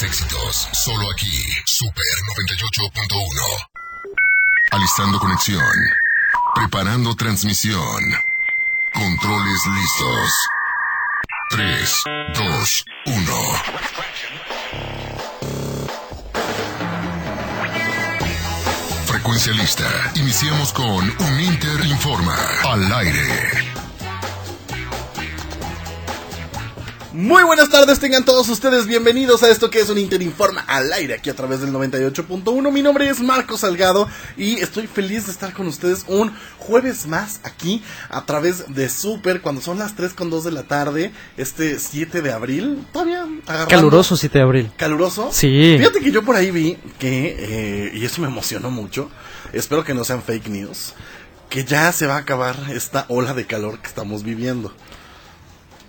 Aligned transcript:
éxitos, 0.00 0.68
solo 0.72 1.10
aquí, 1.10 1.30
Super 1.66 2.04
98.1. 2.36 3.68
Alistando 4.70 5.18
conexión. 5.18 5.62
Preparando 6.54 7.14
transmisión. 7.14 8.02
Controles 8.94 9.66
listos. 9.66 10.32
3, 11.50 12.02
2, 12.34 12.84
1. 13.06 13.32
Frecuencia 19.06 19.52
lista. 19.52 20.12
Iniciamos 20.14 20.72
con 20.72 21.10
Un 21.10 21.40
Inter 21.40 21.84
Informa. 21.84 22.36
Al 22.64 22.92
aire. 22.94 23.71
Muy 27.14 27.42
buenas 27.42 27.68
tardes, 27.68 27.98
tengan 27.98 28.24
todos 28.24 28.48
ustedes 28.48 28.86
bienvenidos 28.86 29.42
a 29.42 29.50
esto 29.50 29.68
que 29.68 29.80
es 29.80 29.90
un 29.90 29.98
Interinforma 29.98 30.62
al 30.66 30.90
aire 30.94 31.12
aquí 31.12 31.28
a 31.28 31.34
través 31.34 31.60
del 31.60 31.70
98.1. 31.70 32.72
Mi 32.72 32.80
nombre 32.80 33.06
es 33.06 33.20
Marco 33.20 33.58
Salgado 33.58 34.08
y 34.38 34.54
estoy 34.60 34.86
feliz 34.86 35.26
de 35.26 35.32
estar 35.32 35.52
con 35.52 35.66
ustedes 35.66 36.06
un 36.08 36.32
jueves 36.56 37.06
más 37.06 37.40
aquí 37.42 37.82
a 38.08 38.24
través 38.24 38.74
de 38.74 38.88
Super 38.88 39.42
cuando 39.42 39.60
son 39.60 39.78
las 39.78 39.94
3 39.94 40.14
con 40.14 40.30
2 40.30 40.44
de 40.44 40.52
la 40.52 40.62
tarde, 40.62 41.12
este 41.36 41.78
7 41.78 42.22
de 42.22 42.32
abril. 42.32 42.86
Todavía 42.94 43.26
agarrando. 43.46 43.68
Caluroso 43.68 44.16
7 44.16 44.38
de 44.38 44.44
abril. 44.44 44.72
¿Caluroso? 44.78 45.28
Sí. 45.32 45.74
Fíjate 45.76 46.00
que 46.00 46.12
yo 46.12 46.22
por 46.22 46.36
ahí 46.36 46.50
vi 46.50 46.78
que, 46.98 47.36
eh, 47.38 47.92
y 47.94 48.06
eso 48.06 48.22
me 48.22 48.28
emocionó 48.28 48.70
mucho, 48.70 49.10
espero 49.52 49.84
que 49.84 49.92
no 49.92 50.04
sean 50.04 50.22
fake 50.22 50.48
news, 50.48 50.94
que 51.50 51.64
ya 51.64 51.92
se 51.92 52.06
va 52.06 52.14
a 52.14 52.20
acabar 52.20 52.56
esta 52.74 53.04
ola 53.08 53.34
de 53.34 53.44
calor 53.44 53.80
que 53.80 53.88
estamos 53.88 54.22
viviendo 54.22 54.72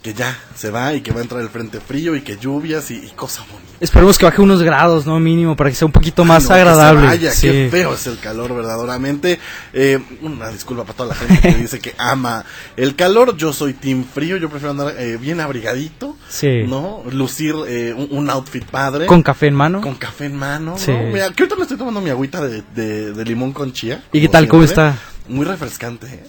que 0.03 0.13
ya 0.13 0.38
se 0.53 0.70
va 0.70 0.93
y 0.93 1.02
que 1.02 1.12
va 1.13 1.20
a 1.20 1.23
entrar 1.23 1.41
el 1.41 1.48
frente 1.49 1.80
frío 1.80 2.13
y 2.16 2.21
que 2.21 2.35
lluvias 2.38 2.91
y, 2.91 2.95
y 2.98 3.09
cosas 3.16 3.48
bonitas. 3.48 3.73
Esperemos 3.80 4.17
que 4.17 4.25
baje 4.25 4.41
unos 4.41 4.61
grados, 4.61 5.05
¿no? 5.05 5.17
Mínimo, 5.20 5.55
para 5.55 5.70
que 5.70 5.75
sea 5.77 5.85
un 5.85 5.91
poquito 5.94 6.25
más 6.25 6.44
No, 6.44 6.49
que 6.49 6.55
agradable. 6.55 7.02
se 7.02 7.07
vaya, 7.07 7.31
Sí. 7.31 7.48
Qué 7.48 7.67
feo 7.72 7.94
es 7.94 8.05
el 8.08 8.19
calor, 8.19 8.53
verdaderamente. 8.53 9.39
Eh, 9.73 10.00
una 10.22 10.50
disculpa 10.50 10.83
para 10.83 10.94
toda 10.97 11.09
la 11.09 11.16
gente 11.16 11.41
que 11.41 11.55
dice 11.55 11.80
que 11.80 11.95
ama 11.97 12.44
el 12.75 12.95
calor. 12.97 13.36
Yo 13.38 13.53
soy 13.53 13.73
team 13.73 14.03
frío, 14.03 14.36
yo 14.38 14.50
prefiero 14.50 14.72
andar 14.72 14.94
eh, 15.00 15.17
bien 15.17 15.39
abrigadito, 15.39 16.17
Sí. 16.30 16.63
¿no? 16.67 17.02
Lucir 17.09 17.56
eh, 17.67 17.94
un, 17.95 18.09
un 18.11 18.30
outfit 18.30 18.66
padre. 18.66 19.06
Con 19.06 19.23
café 19.23 19.47
en 19.47 19.56
mano. 19.56 19.80
con 19.81 19.95
café 19.95 20.25
en 20.25 20.35
mano, 20.35 20.78
Sí. 20.78 20.91
¿no? 20.91 21.02
Mira, 21.03 21.31
que 21.31 21.44
ahorita 21.44 21.56
me 21.56 21.61
estoy 21.63 21.78
tomando 21.78 22.02
mi 22.02 22.09
agüita 22.09 22.41
de, 22.45 22.61
de- 22.75 23.13
de 23.13 23.25
limón 23.25 23.53
con 23.53 23.72
chía. 23.72 24.03
¿Y 24.11 24.19
qué 24.19 24.28
tal? 24.28 24.47
¿Cómo 24.50 24.63
siempre. 24.67 24.89
está? 24.89 25.00
Muy 25.30 25.45
refrescante, 25.45 26.08
¿eh? 26.08 26.23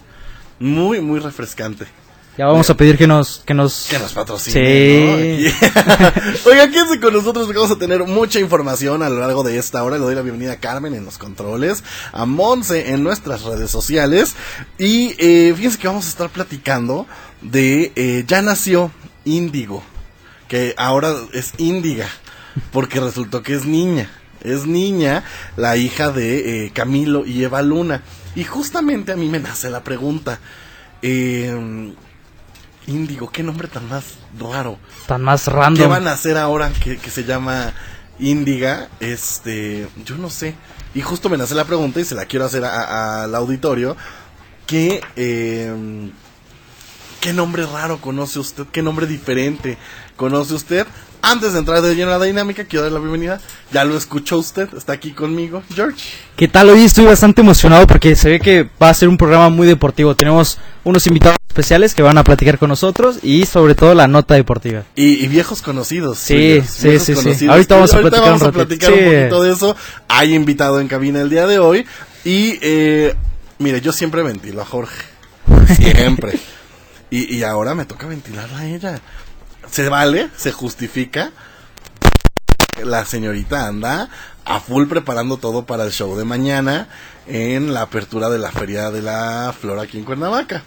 Muy, 0.60 1.00
muy 1.00 1.18
refrescante. 1.18 1.86
Ya 2.36 2.46
vamos 2.46 2.68
a 2.68 2.76
pedir 2.76 2.98
que 2.98 3.06
nos... 3.06 3.42
Que 3.46 3.54
nos... 3.54 3.86
Que 3.88 3.98
nos 3.98 4.12
patrocine, 4.12 4.54
Sí. 4.54 5.04
¿no? 5.06 5.12
Aquí. 5.14 6.38
Oiga, 6.48 6.68
quédense 6.68 6.98
con 6.98 7.12
nosotros 7.14 7.46
porque 7.46 7.58
vamos 7.60 7.76
a 7.76 7.78
tener 7.78 8.02
mucha 8.04 8.40
información 8.40 9.04
a 9.04 9.08
lo 9.08 9.20
largo 9.20 9.44
de 9.44 9.56
esta 9.56 9.84
hora. 9.84 9.98
Le 9.98 10.02
doy 10.04 10.14
la 10.16 10.22
bienvenida 10.22 10.52
a 10.54 10.56
Carmen 10.56 10.94
en 10.94 11.04
los 11.04 11.16
controles, 11.16 11.84
a 12.12 12.26
Monse 12.26 12.90
en 12.90 13.04
nuestras 13.04 13.42
redes 13.42 13.70
sociales. 13.70 14.34
Y 14.78 15.14
eh, 15.18 15.52
fíjense 15.54 15.78
que 15.78 15.86
vamos 15.86 16.06
a 16.06 16.08
estar 16.08 16.28
platicando 16.28 17.06
de 17.40 17.92
eh, 17.94 18.24
Ya 18.26 18.42
nació 18.42 18.90
Índigo, 19.24 19.84
que 20.48 20.74
ahora 20.76 21.14
es 21.34 21.52
Índiga, 21.58 22.08
porque 22.72 22.98
resultó 22.98 23.42
que 23.42 23.54
es 23.54 23.64
niña. 23.64 24.10
Es 24.42 24.66
niña, 24.66 25.22
la 25.56 25.76
hija 25.76 26.10
de 26.10 26.66
eh, 26.66 26.70
Camilo 26.74 27.24
y 27.24 27.44
Eva 27.44 27.62
Luna. 27.62 28.02
Y 28.34 28.42
justamente 28.42 29.12
a 29.12 29.16
mí 29.16 29.28
me 29.28 29.38
nace 29.38 29.70
la 29.70 29.84
pregunta. 29.84 30.40
Eh, 31.00 31.94
Índigo, 32.86 33.30
qué 33.30 33.42
nombre 33.42 33.68
tan 33.68 33.88
más 33.88 34.04
raro. 34.38 34.78
Tan 35.06 35.22
más 35.22 35.44
¿Qué 35.44 35.50
random. 35.50 35.88
van 35.88 36.08
a 36.08 36.12
hacer 36.12 36.36
ahora 36.36 36.70
que, 36.82 36.98
que 36.98 37.10
se 37.10 37.24
llama 37.24 37.72
Índiga? 38.18 38.88
Este, 39.00 39.88
yo 40.04 40.16
no 40.16 40.28
sé. 40.30 40.54
Y 40.94 41.00
justo 41.00 41.28
me 41.28 41.36
nace 41.38 41.54
la 41.54 41.64
pregunta 41.64 42.00
y 42.00 42.04
se 42.04 42.14
la 42.14 42.26
quiero 42.26 42.44
hacer 42.44 42.64
al 42.64 43.34
auditorio. 43.34 43.96
¿Qué, 44.66 45.00
eh, 45.16 45.72
¿Qué 47.24 47.32
nombre 47.32 47.64
raro 47.64 47.96
conoce 48.02 48.38
usted? 48.38 48.64
¿Qué 48.70 48.82
nombre 48.82 49.06
diferente 49.06 49.78
conoce 50.14 50.52
usted? 50.52 50.86
Antes 51.22 51.54
de 51.54 51.60
entrar 51.60 51.80
de 51.80 51.94
lleno 51.94 52.12
a 52.12 52.18
la 52.18 52.26
dinámica, 52.26 52.66
quiero 52.66 52.82
dar 52.82 52.92
la 52.92 52.98
bienvenida. 52.98 53.40
Ya 53.72 53.82
lo 53.86 53.96
escuchó 53.96 54.36
usted, 54.36 54.68
está 54.76 54.92
aquí 54.92 55.12
conmigo, 55.12 55.62
George. 55.74 56.04
¿Qué 56.36 56.48
tal? 56.48 56.68
Hoy 56.68 56.84
estoy 56.84 57.06
bastante 57.06 57.40
emocionado 57.40 57.86
porque 57.86 58.14
se 58.14 58.28
ve 58.28 58.40
que 58.40 58.68
va 58.82 58.90
a 58.90 58.94
ser 58.94 59.08
un 59.08 59.16
programa 59.16 59.48
muy 59.48 59.66
deportivo. 59.66 60.14
Tenemos 60.14 60.58
unos 60.84 61.06
invitados 61.06 61.38
especiales 61.48 61.94
que 61.94 62.02
van 62.02 62.18
a 62.18 62.24
platicar 62.24 62.58
con 62.58 62.68
nosotros 62.68 63.20
y 63.22 63.46
sobre 63.46 63.74
todo 63.74 63.94
la 63.94 64.06
nota 64.06 64.34
deportiva. 64.34 64.82
Y, 64.94 65.24
y 65.24 65.26
viejos 65.28 65.62
conocidos. 65.62 66.18
Sí, 66.18 66.34
suyos, 66.60 66.66
sí, 66.68 66.88
viejos 66.88 67.06
sí, 67.06 67.14
sí. 67.14 67.22
conocidos. 67.22 67.52
Ahorita 67.54 67.74
vamos 67.76 67.94
a 67.94 68.00
platicar 68.00 68.20
vamos 68.26 68.42
un 68.42 68.48
a 68.48 68.52
platicar 68.52 68.92
un 68.92 68.98
Sí. 68.98 69.04
poquito 69.06 69.42
de 69.44 69.52
eso. 69.54 69.76
Hay 70.08 70.34
invitado 70.34 70.78
en 70.78 70.88
cabina 70.88 71.22
el 71.22 71.30
día 71.30 71.46
de 71.46 71.58
hoy. 71.58 71.86
Y, 72.22 72.58
eh, 72.60 73.14
mire, 73.60 73.80
yo 73.80 73.94
siempre 73.94 74.22
ventilo 74.22 74.60
a 74.60 74.66
Jorge. 74.66 75.02
Siempre. 75.74 76.38
Y, 77.10 77.34
y 77.34 77.42
ahora 77.44 77.74
me 77.74 77.84
toca 77.84 78.06
ventilarla 78.06 78.58
a 78.58 78.66
ella. 78.66 79.00
Se 79.70 79.88
vale, 79.88 80.30
se 80.36 80.52
justifica. 80.52 81.30
La 82.82 83.04
señorita 83.04 83.66
anda 83.66 84.08
a 84.44 84.60
full 84.60 84.86
preparando 84.88 85.36
todo 85.36 85.64
para 85.64 85.84
el 85.84 85.92
show 85.92 86.16
de 86.16 86.24
mañana 86.24 86.88
en 87.26 87.72
la 87.72 87.82
apertura 87.82 88.28
de 88.28 88.38
la 88.38 88.50
Feria 88.50 88.90
de 88.90 89.00
la 89.00 89.54
Flor 89.58 89.78
aquí 89.78 89.98
en 89.98 90.04
Cuernavaca. 90.04 90.62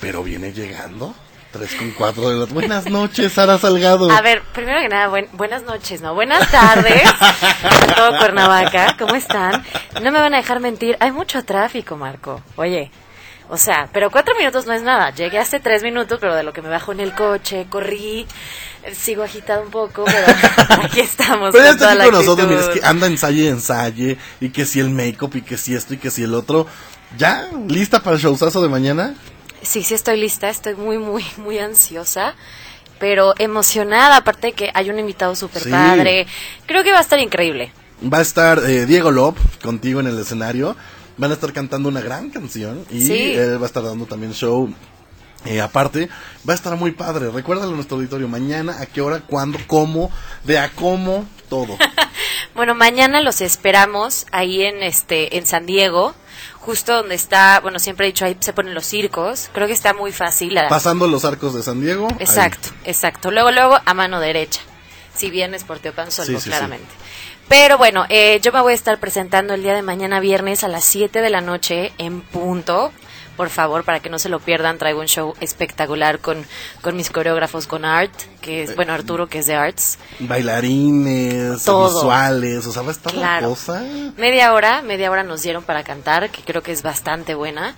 Pero 0.00 0.22
viene 0.22 0.52
llegando. 0.52 1.14
3 1.52 1.74
con 1.76 1.90
4 1.92 2.28
de 2.30 2.36
las 2.36 2.48
buenas 2.52 2.86
noches, 2.90 3.32
Sara 3.32 3.58
Salgado. 3.58 4.10
A 4.10 4.20
ver, 4.20 4.42
primero 4.54 4.80
que 4.80 4.88
nada, 4.88 5.08
buen- 5.08 5.28
buenas 5.32 5.62
noches, 5.62 6.00
¿no? 6.02 6.14
Buenas 6.14 6.50
tardes 6.50 7.02
a 7.20 7.94
todo 7.94 8.18
Cuernavaca, 8.18 8.96
¿cómo 8.98 9.14
están? 9.14 9.64
No 10.02 10.12
me 10.12 10.20
van 10.20 10.34
a 10.34 10.38
dejar 10.38 10.60
mentir, 10.60 10.96
hay 11.00 11.10
mucho 11.10 11.42
tráfico, 11.44 11.96
Marco. 11.96 12.42
Oye, 12.56 12.90
o 13.48 13.56
sea, 13.56 13.88
pero 13.92 14.10
cuatro 14.10 14.34
minutos 14.38 14.66
no 14.66 14.72
es 14.72 14.82
nada. 14.82 15.10
Llegué 15.10 15.38
hace 15.38 15.60
tres 15.60 15.82
minutos, 15.82 16.18
pero 16.20 16.34
de 16.34 16.42
lo 16.42 16.52
que 16.52 16.62
me 16.62 16.68
bajo 16.68 16.92
en 16.92 17.00
el 17.00 17.14
coche, 17.14 17.66
corrí, 17.70 18.26
sigo 18.94 19.22
agitado 19.22 19.62
un 19.62 19.70
poco, 19.70 20.04
pero 20.04 20.26
aquí 20.84 21.00
estamos. 21.00 21.50
Pero 21.52 21.64
ya 21.64 21.70
está 21.70 21.92
aquí 21.92 22.02
con 22.04 22.12
nosotros, 22.12 22.48
mira, 22.48 22.60
es 22.60 22.68
que 22.68 22.80
anda 22.86 23.06
ensaye 23.06 23.42
y 23.44 23.46
ensaye, 23.48 24.18
y 24.40 24.50
que 24.50 24.64
si 24.66 24.80
el 24.80 24.90
make-up, 24.90 25.34
y 25.36 25.42
que 25.42 25.56
si 25.56 25.74
esto, 25.74 25.94
y 25.94 25.98
que 25.98 26.10
si 26.10 26.22
el 26.22 26.34
otro. 26.34 26.66
¿Ya? 27.16 27.48
¿Lista 27.68 28.02
para 28.02 28.16
el 28.16 28.22
showzazo 28.22 28.60
de 28.62 28.68
mañana? 28.68 29.14
Sí, 29.62 29.82
sí 29.82 29.94
estoy 29.94 30.20
lista, 30.20 30.50
estoy 30.50 30.74
muy, 30.74 30.98
muy, 30.98 31.24
muy 31.38 31.58
ansiosa, 31.58 32.34
pero 32.98 33.32
emocionada, 33.38 34.18
aparte 34.18 34.48
de 34.48 34.52
que 34.52 34.70
hay 34.74 34.90
un 34.90 34.98
invitado 34.98 35.34
súper 35.34 35.62
Sí. 35.62 35.70
padre. 35.70 36.26
Creo 36.66 36.84
que 36.84 36.92
va 36.92 36.98
a 36.98 37.02
estar 37.02 37.18
increíble. 37.18 37.72
Va 38.02 38.18
a 38.18 38.22
estar 38.22 38.58
eh, 38.58 38.84
Diego 38.86 39.10
Lop 39.10 39.36
contigo 39.62 40.00
en 40.00 40.06
el 40.06 40.18
escenario. 40.20 40.76
Van 41.18 41.30
a 41.30 41.34
estar 41.34 41.52
cantando 41.52 41.88
una 41.88 42.00
gran 42.00 42.30
canción 42.30 42.84
y 42.90 43.04
Sí. 43.06 43.34
él 43.34 43.58
va 43.60 43.64
a 43.64 43.66
estar 43.66 43.82
dando 43.82 44.06
también 44.06 44.32
show. 44.32 44.72
eh, 45.44 45.60
aparte, 45.60 46.08
va 46.48 46.52
a 46.52 46.56
estar 46.56 46.74
muy 46.76 46.90
padre. 46.90 47.30
Recuérdalo 47.30 47.70
a 47.72 47.74
nuestro 47.76 47.96
auditorio. 47.96 48.26
Mañana, 48.26 48.80
a 48.80 48.86
qué 48.86 49.00
hora, 49.00 49.20
cuándo, 49.20 49.56
cómo, 49.68 50.10
de 50.44 50.58
a 50.58 50.70
cómo, 50.70 51.26
todo. 51.48 51.76
Bueno, 52.54 52.74
mañana 52.74 53.20
los 53.20 53.40
esperamos 53.40 54.26
ahí 54.32 54.62
en 54.64 54.82
este 54.82 55.36
en 55.38 55.46
San 55.46 55.64
Diego, 55.64 56.12
justo 56.58 56.92
donde 56.92 57.14
está, 57.14 57.60
bueno, 57.60 57.78
siempre 57.78 58.06
he 58.06 58.10
dicho 58.10 58.24
ahí 58.24 58.36
se 58.40 58.52
ponen 58.52 58.74
los 58.74 58.84
circos. 58.84 59.48
Creo 59.54 59.68
que 59.68 59.72
está 59.72 59.94
muy 59.94 60.10
fácil. 60.10 60.54
la- 60.54 60.68
Pasando 60.68 61.06
los 61.06 61.24
arcos 61.24 61.54
de 61.54 61.62
San 61.62 61.80
Diego. 61.80 62.08
ahí. 62.10 62.16
Exacto, 62.18 62.70
exacto. 62.84 63.30
Luego, 63.30 63.52
luego 63.52 63.78
a 63.84 63.94
mano 63.94 64.18
derecha. 64.18 64.60
Si 65.14 65.30
vienes 65.30 65.62
por 65.62 65.78
Teopanzolco, 65.78 66.32
Sí, 66.32 66.50
sí, 66.50 66.50
sí. 66.50 66.50
Pero 67.48 67.78
bueno, 67.78 68.04
eh, 68.10 68.40
yo 68.42 68.52
me 68.52 68.60
voy 68.60 68.72
a 68.72 68.74
estar 68.74 68.98
presentando 68.98 69.54
el 69.54 69.62
día 69.62 69.74
de 69.74 69.82
mañana 69.82 70.20
viernes 70.20 70.64
a 70.64 70.68
las 70.68 70.84
7 70.84 71.20
de 71.22 71.30
la 71.30 71.40
noche 71.40 71.92
en 71.96 72.20
punto. 72.20 72.92
Por 73.38 73.50
favor, 73.50 73.84
para 73.84 74.00
que 74.00 74.10
no 74.10 74.18
se 74.18 74.28
lo 74.28 74.40
pierdan, 74.40 74.78
traigo 74.78 75.00
un 75.00 75.06
show 75.06 75.32
espectacular 75.40 76.18
con, 76.18 76.44
con 76.82 76.96
mis 76.96 77.08
coreógrafos, 77.08 77.68
con 77.68 77.84
Art, 77.84 78.10
que 78.40 78.64
es, 78.64 78.74
bueno, 78.74 78.92
Arturo, 78.92 79.28
que 79.28 79.38
es 79.38 79.46
de 79.46 79.54
Arts. 79.54 79.98
Bailarines, 80.18 81.62
Todo. 81.62 82.00
visuales, 82.00 82.66
o 82.66 82.72
sea, 82.72 82.82
va 82.82 82.88
a 82.88 82.92
estar 82.92 83.14
la 83.14 83.40
cosa. 83.40 83.84
Media 84.16 84.52
hora, 84.52 84.82
media 84.82 85.08
hora 85.10 85.22
nos 85.22 85.42
dieron 85.42 85.62
para 85.62 85.84
cantar, 85.84 86.30
que 86.30 86.42
creo 86.42 86.64
que 86.64 86.72
es 86.72 86.82
bastante 86.82 87.36
buena. 87.36 87.76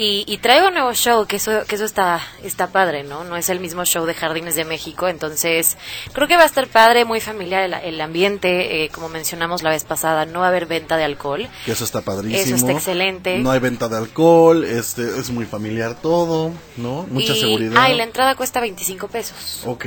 Y, 0.00 0.22
y 0.28 0.38
traigo 0.38 0.68
un 0.68 0.74
nuevo 0.74 0.94
show, 0.94 1.26
que 1.26 1.36
eso, 1.36 1.64
que 1.66 1.74
eso 1.74 1.84
está, 1.84 2.20
está 2.44 2.68
padre, 2.68 3.02
¿no? 3.02 3.24
No 3.24 3.36
es 3.36 3.48
el 3.48 3.58
mismo 3.58 3.84
show 3.84 4.06
de 4.06 4.14
Jardines 4.14 4.54
de 4.54 4.64
México, 4.64 5.08
entonces 5.08 5.76
creo 6.12 6.28
que 6.28 6.36
va 6.36 6.44
a 6.44 6.46
estar 6.46 6.68
padre, 6.68 7.04
muy 7.04 7.20
familiar 7.20 7.64
el, 7.64 7.74
el 7.74 8.00
ambiente, 8.00 8.84
eh, 8.84 8.90
como 8.90 9.08
mencionamos 9.08 9.64
la 9.64 9.70
vez 9.70 9.82
pasada, 9.82 10.24
no 10.24 10.38
va 10.38 10.44
a 10.44 10.48
haber 10.50 10.66
venta 10.66 10.96
de 10.96 11.02
alcohol. 11.02 11.48
Que 11.64 11.72
eso 11.72 11.82
está 11.82 12.02
padrísimo. 12.02 12.40
Eso 12.40 12.54
está 12.54 12.70
excelente. 12.70 13.40
No 13.40 13.50
hay 13.50 13.58
venta 13.58 13.88
de 13.88 13.96
alcohol, 13.96 14.62
este, 14.62 15.02
es 15.18 15.30
muy 15.30 15.46
familiar 15.46 16.00
todo, 16.00 16.52
¿no? 16.76 17.04
Mucha 17.10 17.32
y, 17.32 17.40
seguridad. 17.40 17.74
Ah, 17.76 17.90
y 17.90 17.96
la 17.96 18.04
entrada 18.04 18.36
cuesta 18.36 18.60
25 18.60 19.08
pesos. 19.08 19.62
Ok. 19.66 19.84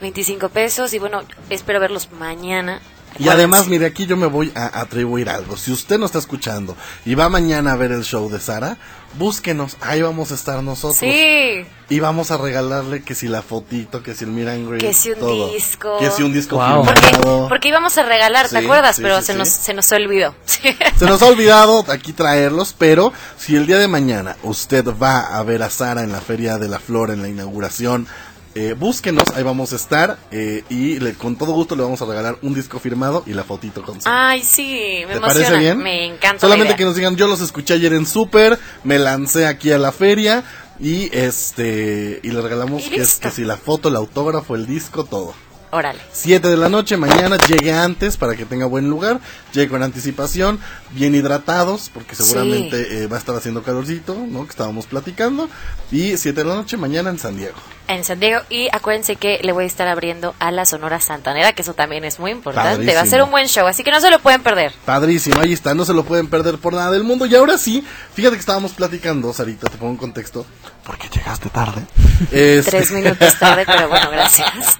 25 0.00 0.48
pesos 0.48 0.92
y 0.94 0.98
bueno, 0.98 1.22
espero 1.48 1.78
verlos 1.78 2.10
mañana 2.10 2.82
Y 3.18 3.28
además, 3.28 3.68
mire, 3.68 3.86
aquí 3.86 4.06
yo 4.06 4.16
me 4.16 4.26
voy 4.26 4.52
a 4.54 4.80
atribuir 4.80 5.28
algo. 5.28 5.56
Si 5.56 5.70
usted 5.72 5.98
no 5.98 6.06
está 6.06 6.18
escuchando 6.18 6.76
y 7.04 7.14
va 7.14 7.28
mañana 7.28 7.72
a 7.72 7.76
ver 7.76 7.92
el 7.92 8.02
show 8.02 8.28
de 8.28 8.40
Sara, 8.40 8.76
búsquenos, 9.18 9.76
ahí 9.80 10.02
vamos 10.02 10.32
a 10.32 10.34
estar 10.34 10.62
nosotros. 10.62 10.96
Sí. 10.98 11.64
Y 11.90 12.00
vamos 12.00 12.30
a 12.32 12.38
regalarle 12.38 13.02
que 13.04 13.14
si 13.14 13.28
la 13.28 13.42
fotito, 13.42 14.02
que 14.02 14.14
si 14.14 14.24
el 14.24 14.30
Miran 14.32 14.66
Green, 14.66 14.80
Que 14.80 14.92
si 14.94 15.10
un 15.10 15.18
todo. 15.20 15.52
disco. 15.52 15.98
Que 16.00 16.10
si 16.10 16.22
un 16.22 16.32
disco 16.32 16.56
Wow. 16.56 16.84
Porque, 16.84 17.00
firmado. 17.06 17.48
porque 17.48 17.68
íbamos 17.68 17.96
a 17.98 18.02
regalar, 18.02 18.48
¿te 18.48 18.58
Sí, 18.58 18.64
acuerdas? 18.64 18.96
sí, 18.96 19.02
Pero 19.02 19.20
sí, 19.20 19.26
se, 19.26 19.32
sí. 19.32 19.38
Nos, 19.38 19.48
se 19.48 19.74
nos 19.74 19.92
olvidó. 19.92 20.34
Se 20.98 21.06
nos 21.06 21.22
ha 21.22 21.26
olvidado 21.26 21.84
aquí 21.88 22.12
traerlos, 22.12 22.74
pero 22.76 23.12
si 23.36 23.54
el 23.56 23.66
día 23.66 23.78
de 23.78 23.86
mañana 23.88 24.36
usted 24.42 24.84
va 25.00 25.20
a 25.36 25.42
ver 25.42 25.62
a 25.62 25.70
Sara 25.70 26.02
en 26.02 26.10
la 26.12 26.20
Feria 26.20 26.58
de 26.58 26.68
la 26.68 26.78
Flor, 26.80 27.10
en 27.10 27.20
la 27.22 27.28
inauguración, 27.28 28.06
eh, 28.54 28.74
búsquenos, 28.78 29.24
ahí 29.34 29.42
vamos 29.42 29.72
a 29.72 29.76
estar 29.76 30.18
eh, 30.30 30.62
y 30.68 30.98
le, 31.00 31.14
con 31.14 31.36
todo 31.36 31.52
gusto 31.52 31.74
le 31.76 31.82
vamos 31.82 32.00
a 32.02 32.04
regalar 32.06 32.36
un 32.42 32.54
disco 32.54 32.78
firmado 32.78 33.22
y 33.26 33.32
la 33.32 33.44
fotito 33.44 33.82
con 33.82 34.00
Sara. 34.00 34.28
Ay, 34.30 34.42
sí, 34.42 35.02
me 35.06 35.12
¿Te 35.12 35.18
emociona. 35.18 35.20
parece 35.26 35.58
bien? 35.58 35.78
Me 35.78 36.06
encanta. 36.06 36.38
Solamente 36.40 36.72
la 36.72 36.76
que 36.76 36.84
nos 36.84 36.94
digan, 36.96 37.16
yo 37.16 37.26
los 37.26 37.40
escuché 37.40 37.74
ayer 37.74 37.92
en 37.94 38.06
Super, 38.06 38.58
me 38.84 38.98
lancé 38.98 39.46
aquí 39.46 39.72
a 39.72 39.78
la 39.78 39.92
feria 39.92 40.44
y 40.78 41.08
este 41.16 42.20
y 42.22 42.30
le 42.30 42.40
regalamos 42.40 42.84
Y 42.86 42.90
que, 42.90 42.94
es, 42.96 43.00
listo. 43.00 43.28
que 43.28 43.30
si 43.34 43.44
la 43.44 43.56
foto, 43.56 43.88
el 43.88 43.96
autógrafo, 43.96 44.54
el 44.54 44.66
disco, 44.66 45.04
todo. 45.04 45.34
Órale. 45.70 45.98
7 46.12 46.46
de 46.48 46.56
la 46.56 46.68
noche, 46.68 46.96
mañana 46.96 47.36
llegue 47.48 47.72
antes 47.72 48.16
para 48.16 48.36
que 48.36 48.44
tenga 48.44 48.64
buen 48.66 48.88
lugar, 48.88 49.18
llegue 49.52 49.68
con 49.68 49.82
anticipación, 49.82 50.60
bien 50.92 51.16
hidratados, 51.16 51.90
porque 51.92 52.14
seguramente 52.14 53.02
eh, 53.02 53.06
va 53.08 53.16
a 53.16 53.18
estar 53.18 53.34
haciendo 53.34 53.64
calorcito, 53.64 54.14
¿no? 54.14 54.44
Que 54.44 54.50
estábamos 54.50 54.86
platicando. 54.86 55.48
Y 55.90 56.16
7 56.16 56.42
de 56.42 56.48
la 56.48 56.54
noche, 56.54 56.76
mañana 56.76 57.10
en 57.10 57.18
San 57.18 57.36
Diego. 57.36 57.56
En 57.86 58.02
San 58.04 58.18
Diego. 58.18 58.40
Y 58.48 58.68
acuérdense 58.72 59.16
que 59.16 59.40
le 59.42 59.52
voy 59.52 59.64
a 59.64 59.66
estar 59.66 59.86
abriendo 59.88 60.34
a 60.38 60.50
la 60.50 60.64
Sonora 60.64 61.00
Santanera, 61.00 61.52
que 61.52 61.62
eso 61.62 61.74
también 61.74 62.04
es 62.04 62.18
muy 62.18 62.30
importante. 62.30 62.68
Va 62.68 62.72
a 62.72 62.76
Padrísimo. 62.78 63.10
ser 63.10 63.22
un 63.22 63.30
buen 63.30 63.46
show, 63.46 63.66
así 63.66 63.84
que 63.84 63.90
no 63.90 64.00
se 64.00 64.10
lo 64.10 64.18
pueden 64.20 64.42
perder. 64.42 64.72
Padrísimo, 64.86 65.40
ahí 65.40 65.52
está, 65.52 65.74
no 65.74 65.84
se 65.84 65.92
lo 65.92 66.04
pueden 66.04 66.28
perder 66.28 66.56
por 66.58 66.72
nada 66.72 66.90
del 66.90 67.04
mundo. 67.04 67.26
Y 67.26 67.34
ahora 67.34 67.58
sí, 67.58 67.84
fíjate 68.14 68.36
que 68.36 68.40
estábamos 68.40 68.72
platicando, 68.72 69.32
Sarita, 69.32 69.68
te 69.68 69.76
pongo 69.76 69.92
en 69.92 69.98
contexto, 69.98 70.46
porque 70.84 71.08
llegaste 71.08 71.48
tarde. 71.50 71.82
Este, 72.30 72.70
Tres 72.70 72.90
minutos 72.92 73.38
tarde, 73.38 73.64
pero 73.66 73.88
bueno, 73.88 74.08
gracias. 74.10 74.78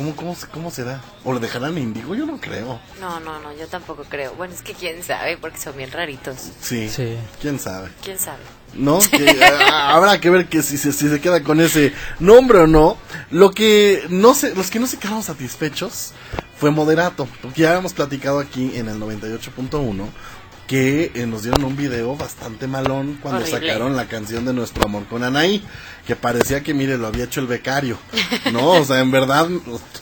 ¿Cómo, 0.02 0.16
cómo, 0.16 0.34
se- 0.34 0.46
¿Cómo 0.48 0.70
será? 0.72 1.00
¿O 1.22 1.32
le 1.32 1.38
dejarán 1.38 1.78
Índigo? 1.78 2.16
Yo 2.16 2.26
no 2.26 2.40
creo. 2.40 2.80
No, 3.00 3.20
no, 3.20 3.38
no, 3.38 3.52
yo 3.52 3.68
tampoco 3.68 4.02
creo. 4.08 4.34
Bueno, 4.34 4.52
es 4.52 4.60
que 4.62 4.74
quién 4.74 5.00
sabe, 5.04 5.36
porque 5.36 5.58
son 5.58 5.76
bien 5.76 5.92
raritos. 5.92 6.36
Sí, 6.60 6.88
Sí. 6.88 7.16
quién 7.40 7.60
sabe. 7.60 7.88
¿Quién 8.02 8.18
sabe? 8.18 8.42
¿no? 8.74 8.98
Que, 8.98 9.38
ah, 9.70 9.90
habrá 9.94 10.18
que 10.20 10.28
ver 10.30 10.48
que 10.48 10.62
si, 10.62 10.76
se- 10.76 10.92
si 10.92 11.08
se 11.08 11.20
queda 11.20 11.42
con 11.44 11.60
ese 11.60 11.92
nombre 12.18 12.58
o 12.58 12.66
no. 12.66 12.96
Lo 13.30 13.50
que 13.52 14.04
no 14.08 14.34
se, 14.34 14.54
los 14.56 14.70
que 14.70 14.80
no 14.80 14.88
se 14.88 14.98
quedaron 14.98 15.22
satisfechos 15.22 16.12
fue 16.58 16.70
Moderato, 16.72 17.28
porque 17.40 17.62
ya 17.62 17.68
habíamos 17.70 17.92
platicado 17.92 18.40
aquí 18.40 18.72
en 18.76 18.88
el 18.88 18.98
98.1 18.98 20.08
que 20.72 21.12
eh, 21.14 21.26
nos 21.26 21.42
dieron 21.42 21.64
un 21.64 21.76
video 21.76 22.16
bastante 22.16 22.66
malón 22.66 23.18
cuando 23.20 23.42
Horrible. 23.42 23.60
sacaron 23.60 23.94
la 23.94 24.06
canción 24.06 24.46
de 24.46 24.54
Nuestro 24.54 24.86
Amor 24.86 25.04
con 25.04 25.22
Anaí, 25.22 25.62
que 26.06 26.16
parecía 26.16 26.62
que, 26.62 26.72
mire, 26.72 26.96
lo 26.96 27.08
había 27.08 27.24
hecho 27.24 27.40
el 27.40 27.46
becario, 27.46 27.98
¿no? 28.54 28.70
O 28.80 28.82
sea, 28.86 29.00
en 29.00 29.10
verdad 29.10 29.50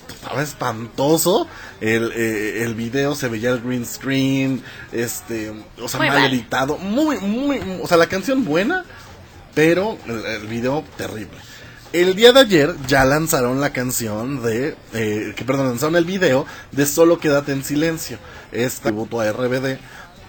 estaba 0.08 0.40
espantoso 0.44 1.48
el, 1.80 2.12
eh, 2.14 2.62
el 2.62 2.76
video, 2.76 3.16
se 3.16 3.26
veía 3.26 3.50
el 3.50 3.60
green 3.62 3.84
screen, 3.84 4.62
este, 4.92 5.52
o 5.82 5.88
sea, 5.88 5.98
Muy 5.98 6.08
mal 6.08 6.20
mal. 6.20 6.32
editado, 6.32 6.78
muy, 6.78 7.18
muy, 7.18 7.60
o 7.82 7.88
sea, 7.88 7.96
la 7.96 8.06
canción 8.06 8.44
buena, 8.44 8.84
pero 9.56 9.98
el, 10.06 10.24
el 10.24 10.46
video 10.46 10.84
terrible. 10.96 11.36
El 11.92 12.14
día 12.14 12.32
de 12.32 12.42
ayer 12.42 12.76
ya 12.86 13.04
lanzaron 13.04 13.60
la 13.60 13.72
canción 13.72 14.40
de, 14.44 14.76
eh, 14.94 15.32
que 15.34 15.44
perdón, 15.44 15.66
lanzaron 15.70 15.96
el 15.96 16.04
video 16.04 16.46
de 16.70 16.86
Solo 16.86 17.18
Quédate 17.18 17.50
en 17.50 17.64
Silencio, 17.64 18.18
este 18.52 18.82
tributo 18.84 19.20
a 19.20 19.32
RBD 19.32 19.78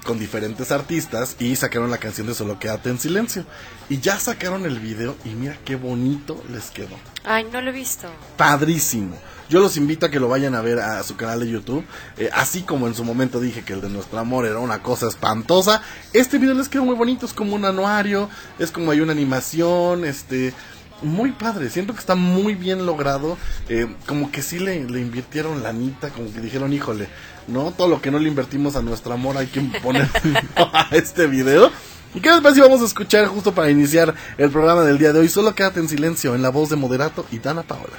con 0.05 0.17
diferentes 0.19 0.71
artistas 0.71 1.35
y 1.39 1.55
sacaron 1.55 1.91
la 1.91 1.97
canción 1.97 2.27
de 2.27 2.33
Solo 2.33 2.57
Quédate 2.59 2.89
en 2.89 2.99
Silencio. 2.99 3.45
Y 3.89 3.99
ya 3.99 4.19
sacaron 4.19 4.65
el 4.65 4.79
video 4.79 5.15
y 5.25 5.29
mira 5.29 5.57
qué 5.65 5.75
bonito 5.75 6.41
les 6.51 6.71
quedó 6.71 6.95
Ay, 7.23 7.45
no 7.51 7.61
lo 7.61 7.69
he 7.69 7.73
visto. 7.73 8.07
padrísimo. 8.37 9.15
Yo 9.49 9.59
los 9.59 9.75
invito 9.75 10.05
a 10.05 10.09
que 10.09 10.19
lo 10.21 10.29
vayan 10.29 10.55
a 10.55 10.61
ver 10.61 10.79
a 10.79 11.03
su 11.03 11.17
canal 11.17 11.41
de 11.41 11.49
YouTube. 11.49 11.83
Eh, 12.17 12.29
así 12.33 12.61
como 12.61 12.87
en 12.87 12.95
su 12.95 13.03
momento 13.03 13.41
dije 13.41 13.63
que 13.65 13.73
el 13.73 13.81
de 13.81 13.89
Nuestro 13.89 14.17
Amor 14.17 14.45
era 14.45 14.59
una 14.59 14.81
cosa 14.81 15.07
espantosa. 15.09 15.81
Este 16.13 16.37
video 16.37 16.53
les 16.53 16.69
quedó 16.69 16.85
muy 16.85 16.95
bonito. 16.95 17.25
Es 17.25 17.33
como 17.33 17.55
un 17.55 17.65
anuario. 17.65 18.29
Es 18.59 18.71
como 18.71 18.91
hay 18.91 19.01
una 19.01 19.11
animación. 19.11 20.05
Este. 20.05 20.53
Muy 21.01 21.31
padre. 21.33 21.69
Siento 21.69 21.91
que 21.93 21.99
está 21.99 22.15
muy 22.15 22.55
bien 22.55 22.85
logrado. 22.85 23.37
Eh, 23.67 23.93
como 24.07 24.31
que 24.31 24.41
sí 24.41 24.57
le, 24.57 24.85
le 24.89 25.01
invirtieron 25.01 25.61
lanita. 25.63 26.11
Como 26.11 26.31
que 26.31 26.39
dijeron, 26.39 26.71
híjole. 26.71 27.09
No, 27.47 27.71
todo 27.71 27.87
lo 27.87 28.01
que 28.01 28.11
no 28.11 28.19
le 28.19 28.27
invertimos 28.27 28.75
a 28.75 28.81
nuestro 28.81 29.13
amor 29.13 29.37
hay 29.37 29.47
que 29.47 29.61
poner 29.81 30.07
a 30.55 30.87
este 30.91 31.27
video. 31.27 31.71
¿Y 32.13 32.19
qué 32.19 32.29
les 32.29 32.41
parece 32.41 32.61
vamos 32.61 32.81
a 32.81 32.85
escuchar 32.85 33.25
justo 33.27 33.53
para 33.53 33.69
iniciar 33.69 34.13
el 34.37 34.49
programa 34.49 34.83
del 34.83 34.97
día 34.97 35.13
de 35.13 35.19
hoy? 35.19 35.29
Solo 35.29 35.55
quédate 35.55 35.79
en 35.79 35.87
silencio 35.87 36.35
en 36.35 36.41
la 36.41 36.49
voz 36.49 36.69
de 36.69 36.75
Moderato 36.75 37.25
y 37.31 37.39
Dana 37.39 37.63
Paola. 37.63 37.95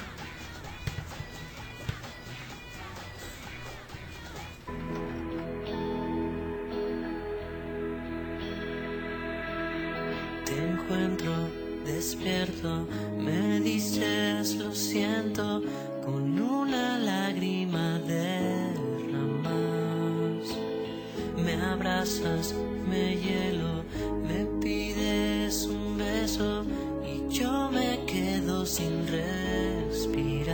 Te 10.45 10.63
encuentro 10.63 11.33
despierto, 11.83 12.87
me 13.17 13.59
dices 13.61 14.55
lo 14.55 14.73
siento, 14.75 15.63
con 16.05 16.39
una 16.39 16.99
lágrima 16.99 17.97
derramas. 17.99 18.22
Abrazas, 21.73 22.53
me 22.87 23.17
hielo, 23.17 23.83
me 24.27 24.45
pides 24.61 25.65
un 25.65 25.97
beso 25.97 26.65
y 27.03 27.27
yo 27.33 27.69
me 27.71 28.05
quedo 28.05 28.65
sin 28.65 29.07
respirar. 29.07 30.53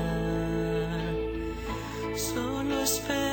Solo 2.16 2.80
espera 2.82 3.29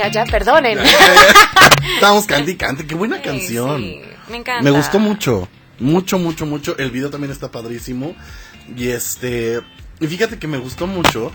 Ya, 0.00 0.08
ya, 0.08 0.24
perdonen. 0.24 0.78
Estamos 1.94 2.24
canti 2.26 2.56
cante, 2.56 2.86
qué 2.86 2.94
buena 2.94 3.16
Sí, 3.16 3.22
canción. 3.22 3.82
sí, 3.82 4.00
me 4.30 4.38
encanta. 4.38 4.62
Me 4.62 4.70
gustó 4.70 4.98
mucho, 4.98 5.46
mucho, 5.78 6.18
mucho, 6.18 6.46
mucho. 6.46 6.74
El 6.78 6.90
video 6.90 7.10
también 7.10 7.30
está 7.30 7.50
padrísimo. 7.50 8.16
Y 8.74 8.88
este, 8.88 9.60
y 10.00 10.06
fíjate 10.06 10.38
que 10.38 10.46
me 10.46 10.56
gustó 10.56 10.86
mucho 10.86 11.32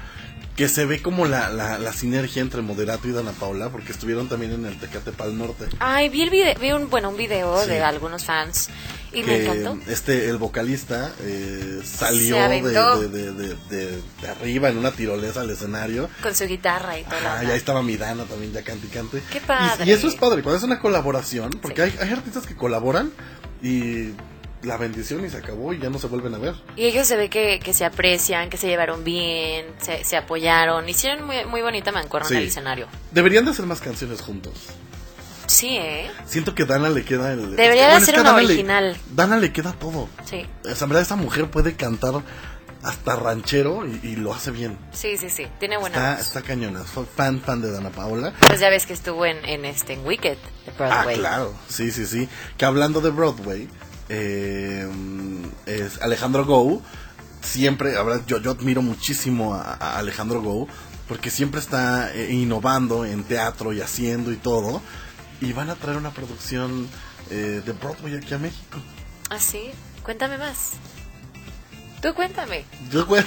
que 0.56 0.70
se 0.70 0.86
ve 0.86 1.02
como 1.02 1.26
la, 1.26 1.50
la, 1.50 1.78
la 1.78 1.92
sinergia 1.92 2.42
entre 2.42 2.62
Moderato 2.62 3.08
y 3.08 3.12
Dana 3.12 3.32
Paula, 3.34 3.70
porque 3.70 3.92
estuvieron 3.92 4.30
también 4.30 4.54
en 4.54 4.66
el 4.66 4.80
Tecate 4.80 5.12
Pal 5.12 5.38
Norte. 5.38 5.66
Ay, 5.80 6.08
vi 6.10 6.22
el 6.22 6.30
video, 6.30 6.58
vi 6.60 6.72
un, 6.72 6.90
bueno, 6.90 7.10
un 7.10 7.18
video 7.18 7.62
Sí. 7.64 7.70
de 7.72 7.84
algunos 7.84 8.24
fans 8.24 8.70
y 9.12 9.20
me 9.20 9.26
que 9.26 9.46
encantó. 9.46 9.78
este 9.92 10.30
el 10.30 10.38
vocalista 10.38 11.14
eh, 11.22 11.82
salió 11.84 12.38
de, 12.48 12.62
de, 13.32 13.56
de, 13.70 14.02
arriba 14.30 14.70
en 14.70 14.78
una 14.78 14.92
tirolesa 14.92 15.42
al 15.42 15.50
escenario 15.50 16.10
Con 16.24 16.34
su 16.36 16.46
guitarra 16.46 16.98
y 17.00 17.04
todo. 17.04 17.16
Ajá, 17.16 17.44
y 17.44 17.48
ahí 17.48 17.58
estaba 17.58 17.82
mi 17.84 17.98
Dana 17.98 18.24
también 18.24 18.54
ya 18.54 18.62
cante 18.64 18.88
y 18.88 18.90
cante 18.90 19.22
Qué 19.32 19.38
Y- 19.40 19.42
padre. 19.42 19.86
y, 19.86 19.92
eso 19.92 20.08
es 20.08 20.16
padre 20.16 20.42
cuando 20.42 20.58
es 20.58 20.64
una 20.64 20.80
colaboración 20.80 21.50
porque 21.62 21.90
Sí. 21.90 21.98
hay, 22.00 22.08
hay 22.08 22.14
artistas 22.14 22.46
que 22.46 22.56
colaboran 22.56 23.12
y 23.62 24.12
la 24.66 24.78
bendición 24.78 25.26
y 25.26 25.30
se 25.30 25.38
acabó 25.38 25.74
y 25.74 25.80
ya 25.80 25.90
no 25.90 25.98
se 26.00 26.08
vuelven 26.08 26.34
a 26.36 26.38
ver 26.38 26.56
Y 26.76 26.86
ellos 26.86 27.08
se 27.08 27.16
ve 27.16 27.30
que, 27.30 27.60
que 27.60 27.74
se 27.74 27.86
aprecian, 27.86 28.50
que 28.50 28.58
se 28.58 28.68
llevaron 28.68 29.04
bien, 29.04 29.66
se, 29.82 30.04
se 30.04 30.18
apoyaron, 30.18 30.88
hicieron 30.90 31.26
muy, 31.26 31.46
muy 31.46 31.62
bonita 31.62 31.92
mancuerna 31.92 32.28
Sí. 32.28 32.36
en 32.36 32.42
el 32.42 32.48
escenario. 32.48 32.88
deberían 33.12 33.46
de 33.46 33.52
hacer 33.52 33.66
más 33.66 33.80
canciones 33.82 34.22
juntos 34.22 34.54
Sí, 35.48 35.78
¿eh? 35.78 36.10
siento 36.26 36.56
que 36.56 36.66
Dana 36.66 36.90
le 36.90 37.06
queda 37.06 37.32
el 37.34 37.56
Debería 37.56 37.66
es 37.66 37.70
de 37.70 37.76
bueno, 37.84 37.98
es 37.98 38.04
hacer 38.04 38.14
que 38.16 38.20
a 38.20 38.22
una 38.24 38.30
Dana 38.32 38.42
le- 38.42 38.48
original. 38.48 38.98
Dana 39.14 39.38
le 39.38 39.54
queda 39.54 39.74
todo 39.74 40.10
Sí, 40.26 40.46
o 40.64 40.76
sea, 40.76 40.86
en 40.86 40.90
verdad 40.90 41.04
esa 41.04 41.16
mujer 41.16 41.50
puede 41.52 41.76
cantar 41.76 42.16
hasta 42.82 43.16
ranchero 43.16 43.84
y, 43.88 44.00
y 44.04 44.16
lo 44.16 44.32
hace 44.34 44.52
bien 44.52 44.78
sí, 44.92 45.18
sí, 45.18 45.30
sí. 45.30 45.48
Tiene 45.60 45.78
buena 45.78 45.98
Está, 45.98 46.12
voz. 46.18 46.22
está 46.28 46.42
cañona. 46.44 46.84
Soy 46.86 47.06
fan, 47.16 47.42
fan 47.42 47.60
de 47.62 47.72
Dana 47.72 47.90
Paola. 47.90 48.34
Pues 48.48 48.60
ya 48.60 48.70
ves 48.70 48.86
que 48.86 48.94
estuvo 48.94 49.26
en, 49.26 49.44
en 49.46 49.66
este 49.66 49.94
en 49.94 50.06
Wicked 50.06 50.38
de 50.38 50.72
Ah, 50.72 50.74
Broadway. 50.78 51.18
claro. 51.18 51.54
Sí, 51.68 51.92
sí, 51.92 52.06
sí. 52.06 52.28
Que 52.58 52.66
hablando 52.66 53.02
de 53.02 53.10
Broadway, 53.10 53.68
eh, 54.10 54.88
es 55.66 56.02
Alejandro 56.02 56.46
Go. 56.46 56.82
Siempre, 57.42 57.96
ahora 57.96 58.22
yo, 58.26 58.40
yo 58.40 58.52
admiro 58.52 58.82
muchísimo 58.82 59.54
a, 59.54 59.74
a 59.74 59.98
Alejandro 60.00 60.42
Go. 60.42 60.68
Porque 61.08 61.30
siempre 61.30 61.60
está 61.60 62.12
eh, 62.16 62.34
innovando 62.34 63.06
en 63.06 63.24
teatro 63.24 63.74
y 63.74 63.82
haciendo 63.82 64.32
y 64.32 64.38
todo. 64.38 64.82
Y 65.42 65.54
van 65.54 65.70
a 65.70 65.76
traer 65.76 65.98
una 65.98 66.12
producción 66.12 66.88
eh, 67.30 67.62
de 67.66 67.72
Broadway 67.74 68.16
aquí 68.16 68.34
a 68.34 68.40
México. 68.40 68.80
Ah, 69.30 69.40
sí. 69.40 69.72
Cuéntame 70.04 70.38
más. 70.38 70.74
Tú 72.02 72.14
cuéntame. 72.14 72.66
Yo, 72.92 73.06
güey. 73.06 73.24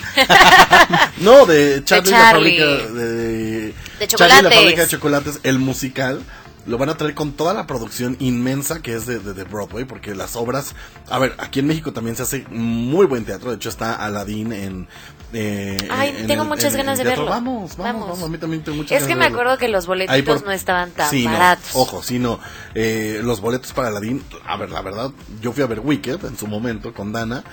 no, 1.18 1.47
de 1.47 1.82
Charlie, 1.85 2.11
la 2.11 2.18
Charlie. 2.18 2.58
fábrica 2.58 2.92
de, 2.92 3.75
De 3.99 4.06
Charlie 4.06 4.42
la 4.42 4.50
fábrica 4.50 4.82
de 4.82 4.88
chocolates, 4.88 5.40
el 5.42 5.58
musical. 5.58 6.23
Lo 6.69 6.77
van 6.79 6.91
a 6.91 6.97
traer 6.97 7.15
con 7.15 7.33
toda 7.33 7.55
la 7.55 7.67
producción 7.67 8.17
inmensa 8.21 8.83
que 8.83 8.95
es 8.95 9.07
de, 9.07 9.19
de- 9.19 9.33
de 9.33 9.45
Broadway, 9.45 9.85
porque 9.87 10.15
las 10.15 10.37
obras, 10.37 10.75
a 11.09 11.19
ver, 11.19 11.35
aquí 11.39 11.61
en 11.61 11.67
México 11.67 11.93
también 11.93 12.15
se 12.15 12.23
hace 12.23 12.45
muy 12.51 13.07
buen 13.07 13.25
teatro, 13.25 13.51
de 13.51 13.57
hecho 13.57 13.71
está 13.71 13.95
Aladdin 13.95 14.53
en... 14.53 14.89
eh, 15.33 15.77
Ay, 15.91 16.15
en 16.19 16.27
tengo 16.27 16.43
el- 16.43 16.49
muchas 16.49 16.73
en 16.75 16.79
ganas 16.79 16.99
de 16.99 17.05
verlo. 17.05 17.25
Vamos, 17.27 17.77
vamos, 17.77 18.09
Vamos. 18.09 18.23
a 18.23 18.29
mí 18.29 18.37
también 18.39 18.63
tengo 18.63 18.77
muchas 18.77 19.01
Es 19.01 19.07
que 19.09 19.15
ganas 19.15 19.19
me 19.19 19.25
de 19.25 19.29
verlo. 19.31 19.39
acuerdo 19.41 19.59
que 19.59 19.69
los 19.69 19.87
boletitos 19.87 20.39
por- 20.41 20.47
no 20.47 20.53
estaban 20.53 20.91
tan 20.91 21.09
Sí, 21.11 21.25
no, 21.25 21.33
baratos. 21.33 21.71
ojo, 21.75 22.03
sí, 22.03 22.19
no. 22.19 22.39
Eh, 22.75 23.21
los 23.25 23.41
boletos 23.41 23.73
para 23.73 23.89
Aladdin, 23.89 24.23
a 24.47 24.57
ver, 24.59 24.71
la 24.71 24.83
verdad, 24.83 25.11
yo 25.41 25.53
fui 25.53 25.63
a 25.63 25.67
ver 25.67 25.81
Wicked 25.81 26.25
en 26.27 26.37
su 26.37 26.47
momento 26.47 26.93
con 26.93 27.13
Dana. 27.13 27.45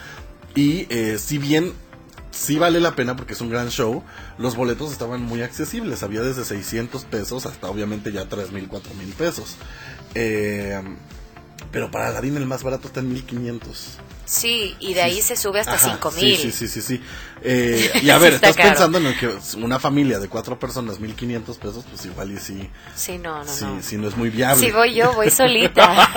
Y 0.56 0.88
eh, 0.90 1.18
si 1.20 1.38
bien 1.38 1.74
sí 2.36 2.58
vale 2.58 2.80
la 2.80 2.96
pena 2.96 3.16
porque 3.16 3.34
es 3.34 3.42
un 3.42 3.50
gran 3.50 3.70
show. 3.70 4.04
Los 4.38 4.56
boletos 4.56 4.92
estaban 4.92 5.22
muy 5.22 5.42
accesibles, 5.42 6.04
había 6.04 6.22
desde 6.22 6.46
600 6.46 7.06
pesos 7.06 7.46
hasta 7.46 7.70
obviamente 7.70 8.12
ya 8.12 8.28
3 8.28 8.52
mil, 8.52 8.68
4 8.68 8.94
mil 8.96 9.10
pesos. 9.14 9.56
Eh, 10.14 10.82
pero 11.72 11.92
para 11.92 12.08
Aladdin 12.08 12.38
el 12.38 12.46
más 12.46 12.64
barato 12.64 12.88
está 12.88 13.00
en 13.00 13.12
1500. 13.14 13.98
Sí, 14.26 14.76
y 14.80 14.94
de 14.96 15.02
ahí 15.04 15.22
se 15.22 15.36
sube 15.36 15.60
hasta 15.60 15.74
Ajá, 15.76 15.92
cinco 15.92 16.12
sí, 16.12 16.26
mil. 16.26 16.38
Sí, 16.38 16.52
sí, 16.52 16.68
sí, 16.68 16.82
sí. 16.82 17.02
Eh, 17.44 17.92
y 18.02 18.10
a 18.10 18.18
ver, 18.18 18.34
Está 18.34 18.48
estás 18.50 18.58
caro. 18.58 18.70
pensando 18.70 18.98
en 18.98 19.06
el 19.08 19.20
que 19.20 19.30
una 19.58 19.80
familia 19.80 20.18
de 20.20 20.28
cuatro 20.28 20.58
personas, 20.60 21.00
1500 21.00 21.58
pesos, 21.58 21.86
pues 21.90 22.06
igual 22.06 22.32
y 22.32 22.38
sí, 22.38 22.70
Sí, 22.96 23.18
no, 23.20 23.44
no, 23.44 23.48
sí, 23.52 23.66
no. 23.66 23.82
sí 23.84 23.98
no 23.98 24.08
es 24.08 24.18
muy 24.18 24.30
viable. 24.32 24.66
Si 24.66 24.72
voy 24.72 24.96
yo, 24.96 25.14
voy 25.14 25.30
solita. 25.30 26.10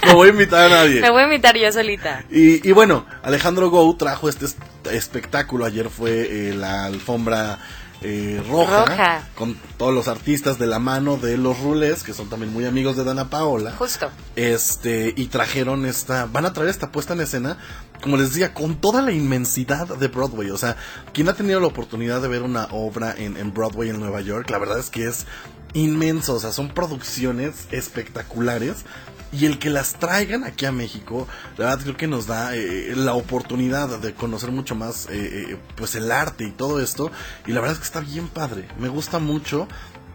no 0.06 0.14
voy 0.14 0.28
a 0.28 0.30
invitar 0.32 0.66
a 0.70 0.74
nadie. 0.82 1.00
Me 1.00 1.10
voy 1.10 1.22
a 1.22 1.24
invitar 1.24 1.56
yo 1.56 1.72
solita. 1.72 2.24
Y, 2.30 2.66
y 2.68 2.72
bueno, 2.72 3.04
Alejandro 3.22 3.68
Gou 3.70 3.94
trajo 3.96 4.28
este 4.28 4.44
es- 4.46 4.56
espectáculo. 4.90 5.64
Ayer 5.64 5.90
fue 5.90 6.50
eh, 6.50 6.54
la 6.54 6.84
alfombra 6.84 7.58
eh, 8.02 8.42
roja, 8.48 8.86
Roja. 8.86 9.28
con 9.34 9.56
todos 9.76 9.94
los 9.94 10.08
artistas 10.08 10.58
de 10.58 10.66
la 10.66 10.78
mano 10.78 11.16
de 11.16 11.36
los 11.36 11.60
Rules, 11.60 12.02
que 12.02 12.14
son 12.14 12.28
también 12.28 12.52
muy 12.52 12.64
amigos 12.64 12.96
de 12.96 13.04
Dana 13.04 13.28
Paola. 13.28 13.72
Justo. 13.72 14.10
Este, 14.36 15.12
y 15.16 15.26
trajeron 15.26 15.84
esta, 15.84 16.26
van 16.26 16.46
a 16.46 16.52
traer 16.52 16.70
esta 16.70 16.90
puesta 16.90 17.12
en 17.12 17.20
escena, 17.20 17.58
como 18.02 18.16
les 18.16 18.30
decía, 18.30 18.54
con 18.54 18.76
toda 18.76 19.02
la 19.02 19.12
inmensidad 19.12 19.86
de 19.86 20.08
Broadway. 20.08 20.50
O 20.50 20.58
sea, 20.58 20.76
quien 21.12 21.28
ha 21.28 21.34
tenido 21.34 21.60
la 21.60 21.66
oportunidad 21.66 22.22
de 22.22 22.28
ver 22.28 22.42
una 22.42 22.64
obra 22.70 23.14
en, 23.16 23.36
en 23.36 23.52
Broadway 23.52 23.90
en 23.90 24.00
Nueva 24.00 24.20
York, 24.20 24.48
la 24.50 24.58
verdad 24.58 24.78
es 24.78 24.88
que 24.88 25.06
es 25.06 25.26
inmenso. 25.74 26.34
O 26.34 26.40
sea, 26.40 26.52
son 26.52 26.68
producciones 26.70 27.66
espectaculares. 27.70 28.84
Y 29.32 29.46
el 29.46 29.58
que 29.60 29.70
las 29.70 29.94
traigan 29.94 30.42
aquí 30.44 30.66
a 30.66 30.72
México, 30.72 31.28
la 31.56 31.66
verdad 31.66 31.82
creo 31.84 31.96
que 31.96 32.06
nos 32.08 32.26
da 32.26 32.54
eh, 32.56 32.92
la 32.96 33.14
oportunidad 33.14 34.00
de 34.00 34.12
conocer 34.14 34.50
mucho 34.50 34.74
más 34.74 35.06
eh, 35.06 35.10
eh, 35.52 35.56
pues 35.76 35.94
el 35.94 36.10
arte 36.10 36.44
y 36.44 36.50
todo 36.50 36.80
esto. 36.80 37.12
Y 37.46 37.52
la 37.52 37.60
verdad 37.60 37.74
es 37.74 37.78
que 37.78 37.86
está 37.86 38.00
bien 38.00 38.28
padre. 38.28 38.66
Me 38.78 38.88
gusta 38.88 39.18
mucho. 39.20 39.68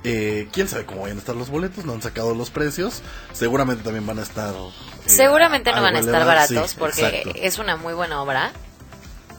Eh, 0.08 0.50
quién 0.54 0.68
sabe 0.68 0.86
cómo 0.86 1.02
vayan 1.02 1.18
a 1.18 1.20
estar 1.22 1.36
los 1.36 1.50
boletos, 1.50 1.84
no 1.86 1.94
han 1.94 2.02
sacado 2.02 2.36
los 2.36 2.52
precios. 2.52 3.02
Seguramente 3.34 3.84
también 3.84 4.06
van 4.06 4.20
a 4.20 4.22
estar. 4.22 4.54
eh, 4.54 4.70
Seguramente 5.08 5.72
no 5.72 5.82
van 5.82 5.96
a 5.96 6.00
estar 6.00 6.26
baratos 6.26 6.72
Sí, 6.72 6.76
porque 6.78 7.08
exacto. 7.08 7.32
es 7.42 7.58
una 7.58 7.76
muy 7.76 7.94
buena 7.94 8.22
obra. 8.22 8.52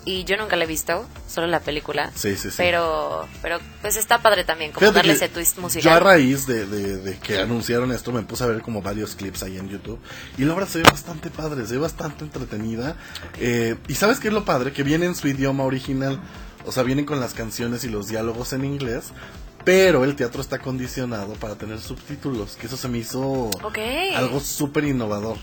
Y 0.06 0.22
yo 0.24 0.36
nunca 0.36 0.54
la 0.54 0.64
he 0.64 0.66
visto, 0.68 1.04
solo 1.28 1.48
la 1.48 1.58
película. 1.60 2.12
Sí, 2.14 2.36
sí, 2.36 2.48
sí. 2.50 2.54
Pero, 2.58 3.26
pero 3.42 3.58
pues 3.82 3.96
está 3.96 4.22
padre 4.22 4.44
también, 4.44 4.70
como 4.70 4.80
Fíjate 4.80 4.98
darle 5.00 5.12
ese 5.14 5.28
twist 5.28 5.56
Yo 5.56 5.60
a 5.60 5.62
musical. 5.64 6.00
raíz 6.00 6.46
de, 6.46 6.64
de- 6.64 6.96
de 6.98 7.18
que 7.18 7.40
anunciaron 7.40 7.90
esto 7.90 8.12
me 8.12 8.22
puse 8.22 8.44
a 8.44 8.46
ver 8.46 8.62
como 8.62 8.80
varios 8.80 9.16
clips 9.16 9.42
ahí 9.42 9.58
en 9.58 9.68
YouTube 9.68 9.98
y 10.38 10.44
la 10.44 10.54
obra 10.54 10.64
se 10.66 10.78
ve 10.78 10.84
bastante 10.88 11.28
padre, 11.28 11.66
se 11.66 11.72
ve 11.72 11.78
bastante 11.80 12.22
entretenida. 12.24 12.94
Eh, 13.40 13.74
y 13.88 13.94
sabes 13.96 14.20
qué 14.20 14.28
es 14.28 14.34
lo 14.34 14.44
padre? 14.44 14.72
Que 14.72 14.84
viene 14.84 15.06
en 15.06 15.16
su 15.16 15.26
idioma 15.26 15.64
original, 15.64 16.20
o 16.64 16.70
sea, 16.70 16.84
vienen 16.84 17.04
con 17.04 17.18
las 17.18 17.34
canciones 17.34 17.82
y 17.82 17.88
los 17.88 18.06
diálogos 18.06 18.52
en 18.52 18.64
inglés, 18.64 19.06
pero 19.64 20.04
el 20.04 20.14
teatro 20.14 20.40
está 20.40 20.60
condicionado 20.60 21.32
para 21.34 21.56
tener 21.56 21.80
subtítulos, 21.80 22.54
que 22.54 22.68
eso 22.68 22.76
se 22.76 22.86
me 22.88 22.98
hizo 22.98 23.50
algo 24.14 24.38
súper 24.38 24.84
innovador. 24.84 25.36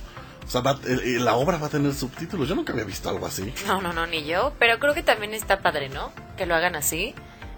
O 0.46 0.50
sea, 0.50 0.62
va- 0.62 0.80
el- 0.86 1.00
el- 1.02 1.26
la 1.26 1.36
obra 1.36 1.58
va 1.58 1.68
a 1.68 1.70
tener 1.70 1.94
subtítulos, 1.94 2.48
yo 2.50 2.56
nunca 2.56 2.74
había 2.74 2.86
visto 2.86 3.10
algo 3.10 3.26
así. 3.26 3.54
No, 3.68 3.82
no, 3.82 3.94
no, 3.94 4.06
ni 4.08 4.26
yo. 4.26 4.54
Pero 4.60 4.80
creo 4.80 4.94
que 4.94 5.04
también 5.04 5.34
está 5.34 5.62
padre, 5.62 5.90
¿no? 5.90 6.12
Que 6.38 6.46
lo 6.46 6.54
hagan 6.56 6.76
así, 6.76 7.16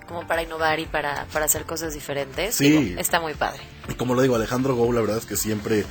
como 0.08 0.28
para 0.28 0.44
innovar 0.44 0.80
y 0.80 0.86
para, 0.86 1.26
para 1.34 1.46
hacer 1.46 1.66
cosas 1.66 1.94
diferentes. 1.94 2.56
Sí. 2.56 2.70
Digo, 2.70 3.00
está 3.02 3.20
muy 3.20 3.34
padre. 3.34 3.62
Y 3.90 3.96
como 3.96 4.14
lo 4.14 4.22
digo, 4.22 4.36
Alejandro 4.36 4.76
Gou, 4.76 4.92
la 4.94 5.02
verdad 5.02 5.18
es 5.18 5.26
que 5.26 5.36
siempre 5.36 5.84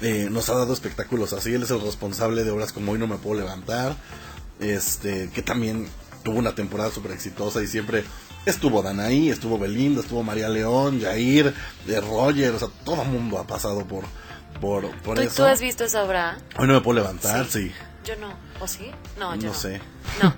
eh, 0.00 0.28
nos 0.30 0.48
ha 0.48 0.54
dado 0.54 0.72
espectáculos 0.72 1.32
así. 1.32 1.52
Él 1.54 1.64
es 1.64 1.70
el 1.72 1.80
responsable 1.80 2.44
de 2.44 2.50
obras 2.52 2.72
como 2.72 2.92
Hoy 2.92 2.98
No 3.00 3.08
Me 3.08 3.16
Puedo 3.16 3.40
Levantar, 3.40 3.96
este 4.60 5.30
que 5.34 5.42
también 5.42 5.88
tuvo 6.22 6.38
una 6.38 6.54
temporada 6.54 6.90
súper 6.90 7.12
exitosa 7.12 7.62
y 7.62 7.66
siempre 7.66 8.04
estuvo 8.46 8.82
Danaí, 8.82 9.28
estuvo 9.30 9.58
Belinda, 9.58 10.00
estuvo 10.00 10.22
María 10.22 10.48
León, 10.48 11.00
Jair, 11.00 11.54
de 11.86 12.00
Roger, 12.00 12.54
o 12.54 12.58
sea, 12.58 12.68
todo 12.84 13.02
el 13.02 13.08
mundo 13.08 13.38
ha 13.38 13.46
pasado 13.46 13.86
por, 13.86 14.04
por, 14.60 14.90
por 15.02 15.16
¿Tú, 15.16 15.22
eso. 15.22 15.36
tú 15.36 15.44
has 15.44 15.60
visto 15.60 15.84
esa 15.84 16.02
obra? 16.04 16.38
Hoy 16.58 16.66
No 16.66 16.74
Me 16.74 16.80
Puedo 16.80 17.00
Levantar, 17.00 17.46
sí. 17.46 17.72
Yo 18.04 18.16
no. 18.16 18.32
¿O 18.60 18.66
sí? 18.66 18.90
No, 19.18 19.30
No, 19.36 19.40
yo 19.40 19.48
no. 19.48 19.54
sé. 19.54 19.80
No. 20.22 20.30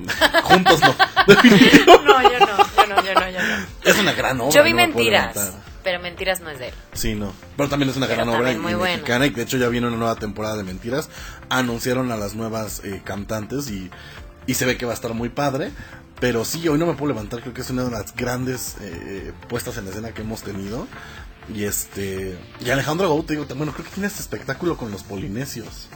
Juntos 0.42 0.80
no. 0.80 0.88
no, 0.88 2.22
yo 2.22 2.38
no, 2.38 2.46
yo 2.76 2.86
no, 2.86 3.02
yo 3.04 3.14
no, 3.14 3.30
yo 3.30 3.38
no. 3.40 3.66
es 3.90 3.98
una 3.98 4.12
gran 4.12 4.40
obra. 4.40 4.52
Yo 4.54 4.62
vi 4.64 4.70
No 4.70 4.76
mentiras, 4.76 5.52
pero 5.82 6.00
mentiras 6.00 6.40
no 6.40 6.50
es 6.50 6.58
de 6.58 6.68
él. 6.68 6.74
Sí, 6.92 7.14
no. 7.14 7.32
Pero 7.56 7.68
también 7.68 7.90
es 7.90 7.96
una 7.96 8.06
Pero 8.06 8.24
gran 8.24 8.28
obra 8.40 8.52
muy 8.52 8.74
mexicana 8.74 9.26
y 9.26 9.30
de 9.30 9.42
hecho 9.42 9.56
ya 9.56 9.68
viene 9.68 9.86
una 9.86 9.96
nueva 9.96 10.16
temporada 10.16 10.56
de 10.56 10.64
Mentiras. 10.64 11.08
Anunciaron 11.48 12.10
a 12.12 12.16
las 12.16 12.34
nuevas 12.34 12.82
eh, 12.84 13.00
cantantes 13.04 13.70
y, 13.70 13.90
y 14.46 14.54
se 14.54 14.66
ve 14.66 14.76
que 14.76 14.84
va 14.86 14.92
a 14.92 14.94
estar 14.94 15.14
muy 15.14 15.28
padre. 15.28 15.70
Pero 16.20 16.44
sí, 16.44 16.68
hoy 16.68 16.78
no 16.78 16.84
me 16.84 16.92
puedo 16.92 17.14
levantar, 17.14 17.40
creo 17.40 17.54
que 17.54 17.62
es 17.62 17.70
una 17.70 17.84
de 17.84 17.90
las 17.92 18.14
grandes 18.14 18.76
eh, 18.82 19.32
puestas 19.48 19.78
en 19.78 19.88
escena 19.88 20.12
que 20.12 20.20
hemos 20.20 20.42
tenido. 20.42 20.86
Y 21.54 21.64
este. 21.64 22.38
Y 22.60 22.70
Alejandro 22.70 23.08
Gou, 23.08 23.22
te 23.22 23.34
digo, 23.34 23.46
bueno, 23.56 23.72
creo 23.72 23.84
que 23.84 23.92
tiene 23.92 24.06
este 24.06 24.20
espectáculo 24.20 24.76
con 24.76 24.90
los 24.90 25.02
polinesios. 25.02 25.88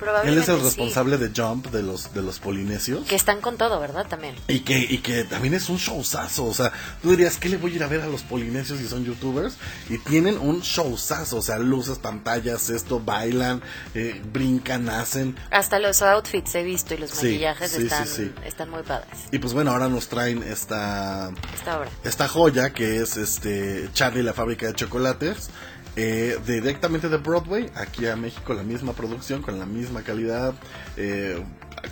Él 0.00 0.04
Probablemente 0.06 0.42
es 0.42 0.48
el 0.48 0.58
sí. 0.58 0.64
responsable 0.64 1.18
de 1.18 1.30
Jump 1.34 1.66
de 1.66 1.82
los, 1.82 2.12
de 2.14 2.22
los 2.22 2.38
polinesios. 2.38 3.06
Que 3.06 3.16
están 3.16 3.40
con 3.40 3.56
todo, 3.58 3.78
¿verdad? 3.80 4.06
También. 4.08 4.34
Y 4.48 4.60
que, 4.60 4.78
y 4.78 4.98
que 4.98 5.24
también 5.24 5.54
es 5.54 5.68
un 5.68 5.76
showzazo, 5.76 6.44
o 6.46 6.54
sea, 6.54 6.72
tú 7.02 7.10
dirías, 7.10 7.36
¿qué 7.36 7.48
le 7.48 7.56
voy 7.58 7.72
a 7.72 7.76
ir 7.76 7.82
a 7.82 7.86
ver 7.86 8.00
a 8.00 8.06
los 8.06 8.22
polinesios 8.22 8.78
si 8.78 8.88
son 8.88 9.04
youtubers? 9.04 9.56
Y 9.88 9.98
tienen 9.98 10.38
un 10.38 10.60
showzazo, 10.60 11.36
o 11.38 11.42
sea, 11.42 11.58
luces, 11.58 11.98
pantallas, 11.98 12.70
esto, 12.70 13.00
bailan, 13.00 13.60
eh, 13.94 14.20
brincan, 14.32 14.88
hacen. 14.88 15.36
Hasta 15.50 15.78
los 15.78 16.00
outfits 16.02 16.54
he 16.54 16.62
visto 16.62 16.94
y 16.94 16.98
los 16.98 17.10
Sí, 17.10 17.26
maquillajes 17.26 17.70
sí, 17.72 17.82
están, 17.82 18.08
están 18.46 18.70
muy 18.70 18.82
padres. 18.82 19.08
Y 19.32 19.38
pues 19.38 19.52
bueno, 19.52 19.70
ahora 19.72 19.88
nos 19.88 20.08
traen 20.08 20.42
esta, 20.42 21.30
Esta 21.54 21.78
obra. 21.78 21.90
esta 22.04 22.28
joya 22.28 22.70
que 22.70 22.96
es 23.02 23.16
este 23.16 23.88
Charlie 23.92 24.22
la 24.22 24.32
fábrica 24.32 24.66
de 24.66 24.74
chocolates. 24.74 25.50
Eh, 25.96 26.38
directamente 26.46 27.08
de 27.08 27.16
Broadway, 27.16 27.70
aquí 27.74 28.06
a 28.06 28.16
México 28.16 28.54
la 28.54 28.62
misma 28.62 28.92
producción, 28.92 29.42
con 29.42 29.58
la 29.58 29.66
misma 29.66 30.02
calidad, 30.02 30.54
eh, 30.96 31.42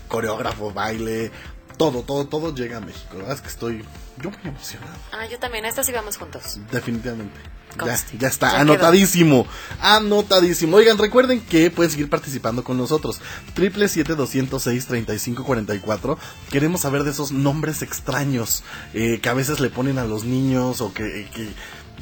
coreógrafo, 0.08 0.72
baile, 0.72 1.30
todo, 1.76 2.02
todo, 2.02 2.26
todo 2.26 2.54
llega 2.54 2.78
a 2.78 2.80
México. 2.80 3.08
La 3.12 3.18
verdad 3.18 3.34
es 3.36 3.40
que 3.40 3.48
estoy 3.48 3.84
yo 4.22 4.30
muy 4.30 4.40
emocionado. 4.44 4.94
Ah, 5.12 5.26
yo 5.30 5.38
también. 5.38 5.64
A 5.64 5.68
esta 5.68 5.84
sí 5.84 5.92
vamos 5.92 6.16
juntos. 6.16 6.58
Definitivamente. 6.72 7.38
Ya, 7.84 7.96
ya 8.18 8.26
está, 8.26 8.52
Ya 8.52 8.60
anotadísimo. 8.60 9.46
Anotadísimo. 9.80 10.78
Oigan, 10.78 10.98
recuerden 10.98 11.40
que 11.40 11.70
pueden 11.70 11.92
seguir 11.92 12.10
participando 12.10 12.64
con 12.64 12.76
nosotros. 12.76 13.20
Triple 13.54 13.86
siete 13.88 14.16
doscientos 14.16 14.64
seis 14.64 14.86
treinta 14.86 15.14
y 15.14 15.20
cinco 15.20 15.44
cuarenta 15.44 15.74
y 15.76 15.78
cuatro. 15.78 16.18
Queremos 16.50 16.80
saber 16.80 17.04
de 17.04 17.12
esos 17.12 17.30
nombres 17.30 17.82
extraños 17.82 18.64
eh, 18.94 19.20
que 19.20 19.28
a 19.28 19.34
veces 19.34 19.60
le 19.60 19.70
ponen 19.70 19.98
a 19.98 20.04
los 20.04 20.24
niños 20.24 20.80
o 20.80 20.92
que, 20.92 21.28
que, 21.32 21.52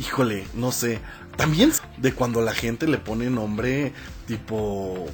híjole, 0.00 0.46
no 0.54 0.72
sé. 0.72 1.00
También 1.36 1.72
de 1.98 2.12
cuando 2.14 2.40
la 2.42 2.52
gente 2.54 2.86
le 2.88 2.98
pone 2.98 3.28
nombre 3.30 3.92
tipo 4.26 5.06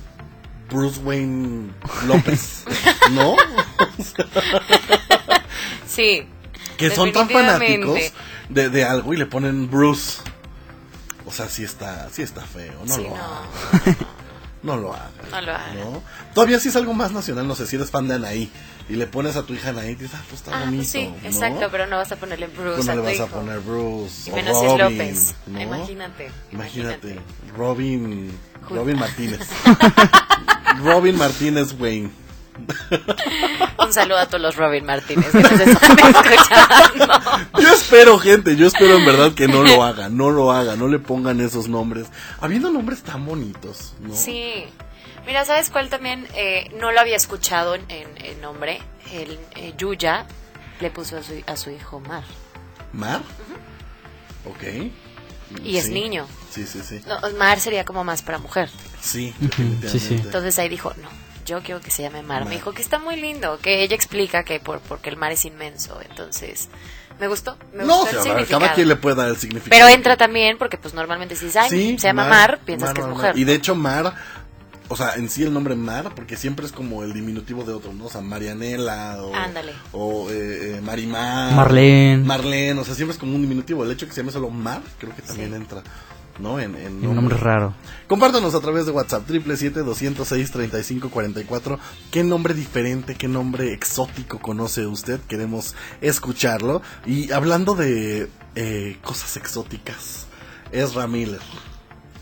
Bruce 0.70 1.00
Wayne 1.00 1.70
López, 2.06 2.64
¿no? 3.12 3.34
Sí. 5.86 6.26
que 6.78 6.90
son 6.90 7.12
tan 7.12 7.28
fanáticos 7.28 7.98
de, 8.48 8.68
de 8.70 8.84
algo 8.84 9.12
y 9.14 9.16
le 9.16 9.26
ponen 9.26 9.70
Bruce. 9.70 10.20
O 11.26 11.32
sea, 11.32 11.48
sí 11.48 11.62
está, 11.64 12.08
sí 12.10 12.22
está 12.22 12.42
feo, 12.42 12.72
no 12.84 12.94
Sí, 12.94 13.02
lo 13.02 13.10
no. 13.10 13.16
hagan. 13.16 13.96
No 14.62 14.76
lo 14.76 14.94
hagan. 14.94 15.10
No 15.32 15.40
lo 15.40 15.52
hagan. 15.56 15.80
¿no? 15.80 16.02
Todavía 16.36 16.60
sí 16.60 16.68
es 16.68 16.76
algo 16.76 16.94
más 16.94 17.10
nacional, 17.10 17.48
no 17.48 17.56
sé 17.56 17.66
si 17.66 17.74
eres 17.74 17.90
fan 17.90 18.06
de 18.06 18.14
Anaí 18.14 18.48
y 18.88 18.94
le 18.96 19.06
pones 19.06 19.36
a 19.36 19.42
tu 19.44 19.54
hija 19.54 19.70
Anaí 19.70 19.90
y 19.90 19.94
dices, 19.94 20.12
ah, 20.14 20.22
pues 20.28 20.40
está 20.40 20.56
Ah, 20.56 20.60
bonito. 20.64 20.76
pues 20.78 20.88
sí, 20.90 21.08
¿no? 21.22 21.28
exacto, 21.28 21.68
pero 21.70 21.86
no 21.86 21.96
vas 21.96 22.12
a 22.12 22.16
ponerle 22.16 22.46
Bruce 22.48 22.84
no 22.84 22.92
a 22.92 22.94
le 22.94 23.00
tu 23.00 23.06
vas 23.06 23.12
a 23.12 23.16
hijo. 23.24 23.26
poner 23.28 23.60
Bruce. 23.60 24.28
Y 24.28 24.32
o 24.32 24.36
menos 24.36 24.58
si 24.60 24.66
es 24.66 24.72
Robin, 24.72 24.98
López. 24.98 25.34
¿no? 25.46 25.60
Imagínate. 25.60 26.30
Imagínate. 26.52 27.20
Robin. 27.56 28.32
Robin 28.70 28.98
Martínez. 28.98 29.40
Robin 30.82 31.16
Martínez 31.16 31.74
Wayne. 31.78 32.10
Un 33.78 33.92
saludo 33.92 34.18
a 34.18 34.26
todos 34.26 34.40
los 34.42 34.56
Robin 34.56 34.84
Martínez 34.84 35.26
que 35.32 35.40
nos 35.42 35.52
están 35.60 35.98
escuchando. 35.98 37.60
Yo 37.60 37.72
espero, 37.74 38.18
gente, 38.18 38.56
yo 38.56 38.66
espero 38.66 38.98
en 38.98 39.06
verdad 39.06 39.32
que 39.32 39.48
no 39.48 39.62
lo 39.62 39.82
hagan, 39.82 40.16
no 40.16 40.30
lo 40.30 40.52
hagan, 40.52 40.78
no 40.78 40.86
le 40.88 40.98
pongan 40.98 41.40
esos 41.40 41.68
nombres. 41.68 42.06
Habiendo 42.40 42.70
nombres 42.70 43.02
tan 43.02 43.24
bonitos, 43.24 43.94
¿no? 44.00 44.14
Sí. 44.14 44.64
Mira, 45.26 45.44
¿sabes 45.44 45.70
cuál 45.70 45.88
también 45.88 46.26
eh, 46.34 46.70
no 46.78 46.90
lo 46.92 47.00
había 47.00 47.16
escuchado 47.16 47.74
en, 47.74 47.84
en- 47.90 48.24
en 48.24 48.40
nombre? 48.40 48.80
El 49.12 49.38
eh, 49.56 49.74
Yuya 49.78 50.26
le 50.80 50.90
puso 50.90 51.16
a 51.18 51.22
su, 51.22 51.32
a 51.46 51.56
su 51.56 51.70
hijo 51.70 52.00
Mar. 52.00 52.24
¿Mar? 52.92 53.20
Ok. 54.44 54.90
Y 55.64 55.76
es 55.76 55.90
niño. 55.90 56.26
Sí, 56.50 56.66
sí, 56.66 56.80
sí. 56.82 57.02
No, 57.06 57.18
Mar 57.38 57.60
sería 57.60 57.84
como 57.84 58.04
más 58.04 58.22
para 58.22 58.38
mujer. 58.38 58.70
Sí, 59.00 59.34
sí, 59.86 59.98
sí. 60.00 60.14
Entonces 60.22 60.58
ahí 60.58 60.68
dijo, 60.68 60.92
no, 61.02 61.08
yo 61.44 61.62
quiero 61.62 61.80
que 61.80 61.90
se 61.90 62.02
llame 62.02 62.22
Mar. 62.22 62.40
Mar. 62.40 62.48
Me 62.48 62.56
dijo 62.56 62.72
que 62.72 62.82
está 62.82 62.98
muy 62.98 63.16
lindo, 63.16 63.58
que 63.60 63.82
ella 63.82 63.94
explica 63.94 64.44
que 64.44 64.60
por 64.60 64.80
porque 64.80 65.10
el 65.10 65.16
mar 65.16 65.30
es 65.32 65.44
inmenso. 65.44 66.00
Entonces, 66.08 66.68
me 67.20 67.28
gustó. 67.28 67.58
Me 67.74 67.84
No, 67.84 67.98
gustó 68.00 68.02
o 68.02 68.06
sea, 68.06 68.10
el 68.10 68.16
a 68.18 68.22
ver, 68.22 68.24
significado. 68.46 68.60
cada 68.62 68.74
quien 68.74 68.88
le 68.88 68.96
puede 68.96 69.16
dar 69.16 69.28
el 69.28 69.36
significado. 69.36 69.78
Pero 69.78 69.88
entra 69.94 70.16
también 70.16 70.56
porque 70.58 70.78
pues 70.78 70.94
normalmente 70.94 71.36
si 71.36 71.46
dices, 71.46 71.62
ay, 71.62 71.70
Sí, 71.70 71.98
se 71.98 72.06
llama 72.08 72.26
Mar, 72.26 72.58
piensas 72.64 72.88
Mar, 72.88 72.94
que 72.94 73.00
es 73.02 73.06
mujer. 73.08 73.26
Mar. 73.30 73.38
Y 73.38 73.44
de 73.44 73.54
hecho, 73.54 73.74
Mar, 73.74 74.14
o 74.92 74.96
sea, 74.96 75.14
en 75.14 75.28
sí 75.30 75.42
el 75.42 75.52
nombre 75.52 75.74
Mar, 75.74 76.12
porque 76.14 76.36
siempre 76.36 76.66
es 76.66 76.72
como 76.72 77.02
el 77.02 77.12
diminutivo 77.14 77.64
de 77.64 77.72
otro, 77.72 77.92
¿no? 77.92 78.04
O 78.04 78.10
sea, 78.10 78.20
Marianela 78.20 79.16
o, 79.22 79.34
Ándale. 79.34 79.72
o 79.92 80.28
eh, 80.30 80.76
eh, 80.76 80.80
Marimar. 80.82 81.54
Marlene. 81.54 82.22
Marlene, 82.24 82.78
o 82.80 82.84
sea, 82.84 82.94
siempre 82.94 83.14
es 83.14 83.18
como 83.18 83.34
un 83.34 83.42
diminutivo. 83.42 83.82
El 83.84 83.90
hecho 83.90 84.04
de 84.06 84.10
que 84.10 84.14
se 84.14 84.20
llame 84.20 84.32
solo 84.32 84.50
Mar, 84.50 84.82
creo 84.98 85.14
que 85.16 85.22
también 85.22 85.50
Sí. 85.50 85.56
entra, 85.56 85.82
¿no? 86.38 86.60
En, 86.60 86.74
en 86.76 87.04
Un 87.06 87.16
nombre 87.16 87.36
raro. 87.36 87.74
Compártanos 88.06 88.54
a 88.54 88.60
través 88.60 88.86
de 88.86 88.92
WhatsApp, 88.92 89.28
777-206-3544. 89.28 91.78
¿Qué 92.10 92.24
nombre 92.24 92.54
diferente, 92.54 93.14
qué 93.14 93.28
nombre 93.28 93.72
exótico 93.72 94.38
conoce 94.40 94.86
usted? 94.86 95.20
Queremos 95.28 95.74
escucharlo. 96.00 96.82
Y 97.06 97.32
hablando 97.32 97.74
de 97.74 98.28
eh, 98.54 98.98
cosas 99.02 99.36
exóticas, 99.36 100.26
Ezra 100.72 101.06
Miller. 101.06 101.40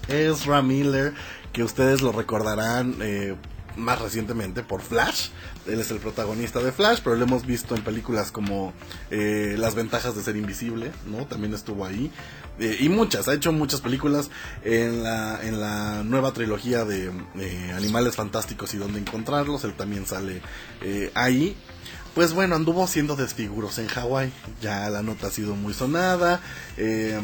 Ezra 0.09 0.61
Miller, 0.63 1.15
que 1.53 1.65
ustedes 1.65 2.03
lo 2.03 2.13
recordarán 2.13 2.97
eh, 3.01 3.35
más 3.77 4.01
recientemente 4.01 4.63
por 4.63 4.83
Flash. 4.83 5.29
Él 5.67 5.81
es 5.81 5.91
el 5.91 5.99
protagonista 5.99 6.61
de 6.61 6.73
Flash, 6.73 7.01
pero 7.03 7.17
lo 7.17 7.25
hemos 7.25 7.47
visto 7.47 7.75
en 7.75 7.83
películas 7.83 8.33
como 8.33 8.73
eh, 9.11 9.57
Las 9.59 9.75
ventajas 9.75 10.17
de 10.17 10.23
ser 10.23 10.37
invisible, 10.37 10.93
¿no? 11.07 11.27
También 11.27 11.55
estuvo 11.55 11.85
ahí. 11.85 12.11
Eh, 12.59 12.77
y 12.81 12.89
muchas, 12.89 13.29
ha 13.29 13.35
hecho 13.35 13.53
muchas 13.53 13.81
películas 13.81 14.31
en 14.65 15.03
la, 15.03 15.41
en 15.43 15.61
la 15.61 16.03
nueva 16.05 16.33
trilogía 16.33 16.85
de 16.85 17.11
eh, 17.39 17.73
Animales 17.75 18.17
Fantásticos 18.17 18.75
y 18.75 18.79
dónde 18.79 18.99
encontrarlos. 18.99 19.65
Él 19.65 19.75
también 19.75 20.07
sale 20.07 20.43
eh, 20.83 21.11
ahí. 21.15 21.57
Pues 22.15 22.33
bueno, 22.33 22.57
anduvo 22.57 22.83
haciendo 22.83 23.17
desfiguros 23.17 23.79
en 23.79 23.87
Hawái. 23.87 24.33
Ya 24.61 24.91
la 24.91 25.03
nota 25.03 25.29
ha 25.29 25.31
sido 25.31 25.55
muy 25.55 25.75
sonada. 25.75 26.41
Eh, 26.77 27.19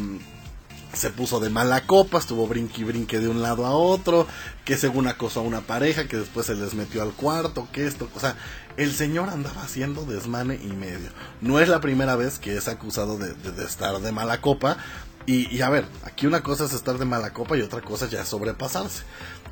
se 0.96 1.10
puso 1.10 1.38
de 1.40 1.50
mala 1.50 1.82
copa, 1.86 2.18
estuvo 2.18 2.46
brinque 2.46 2.80
y 2.80 2.84
brinque 2.84 3.18
de 3.18 3.28
un 3.28 3.42
lado 3.42 3.66
a 3.66 3.70
otro, 3.76 4.26
que 4.64 4.76
según 4.76 5.06
acosó 5.06 5.40
a 5.40 5.44
una 5.44 5.60
pareja, 5.60 6.08
que 6.08 6.16
después 6.16 6.46
se 6.46 6.54
les 6.54 6.74
metió 6.74 7.02
al 7.02 7.12
cuarto, 7.12 7.68
que 7.72 7.86
esto, 7.86 8.08
o 8.14 8.20
sea, 8.20 8.36
el 8.76 8.92
señor 8.92 9.28
andaba 9.28 9.62
haciendo 9.62 10.04
desmane 10.04 10.56
y 10.62 10.68
medio. 10.68 11.10
No 11.40 11.60
es 11.60 11.68
la 11.68 11.80
primera 11.80 12.16
vez 12.16 12.38
que 12.38 12.56
es 12.56 12.68
acusado 12.68 13.18
de, 13.18 13.32
de- 13.34 13.52
de 13.52 13.64
estar 13.64 13.98
de 14.00 14.12
mala 14.12 14.40
copa, 14.40 14.76
y, 15.26 15.52
y 15.54 15.62
a 15.62 15.68
ver, 15.70 15.86
aquí 16.04 16.26
una 16.26 16.42
cosa 16.42 16.64
es 16.66 16.72
estar 16.72 16.98
de 16.98 17.04
mala 17.04 17.32
copa 17.32 17.56
y 17.56 17.60
otra 17.62 17.80
cosa 17.80 18.06
ya 18.08 18.22
es 18.22 18.28
sobrepasarse. 18.28 19.02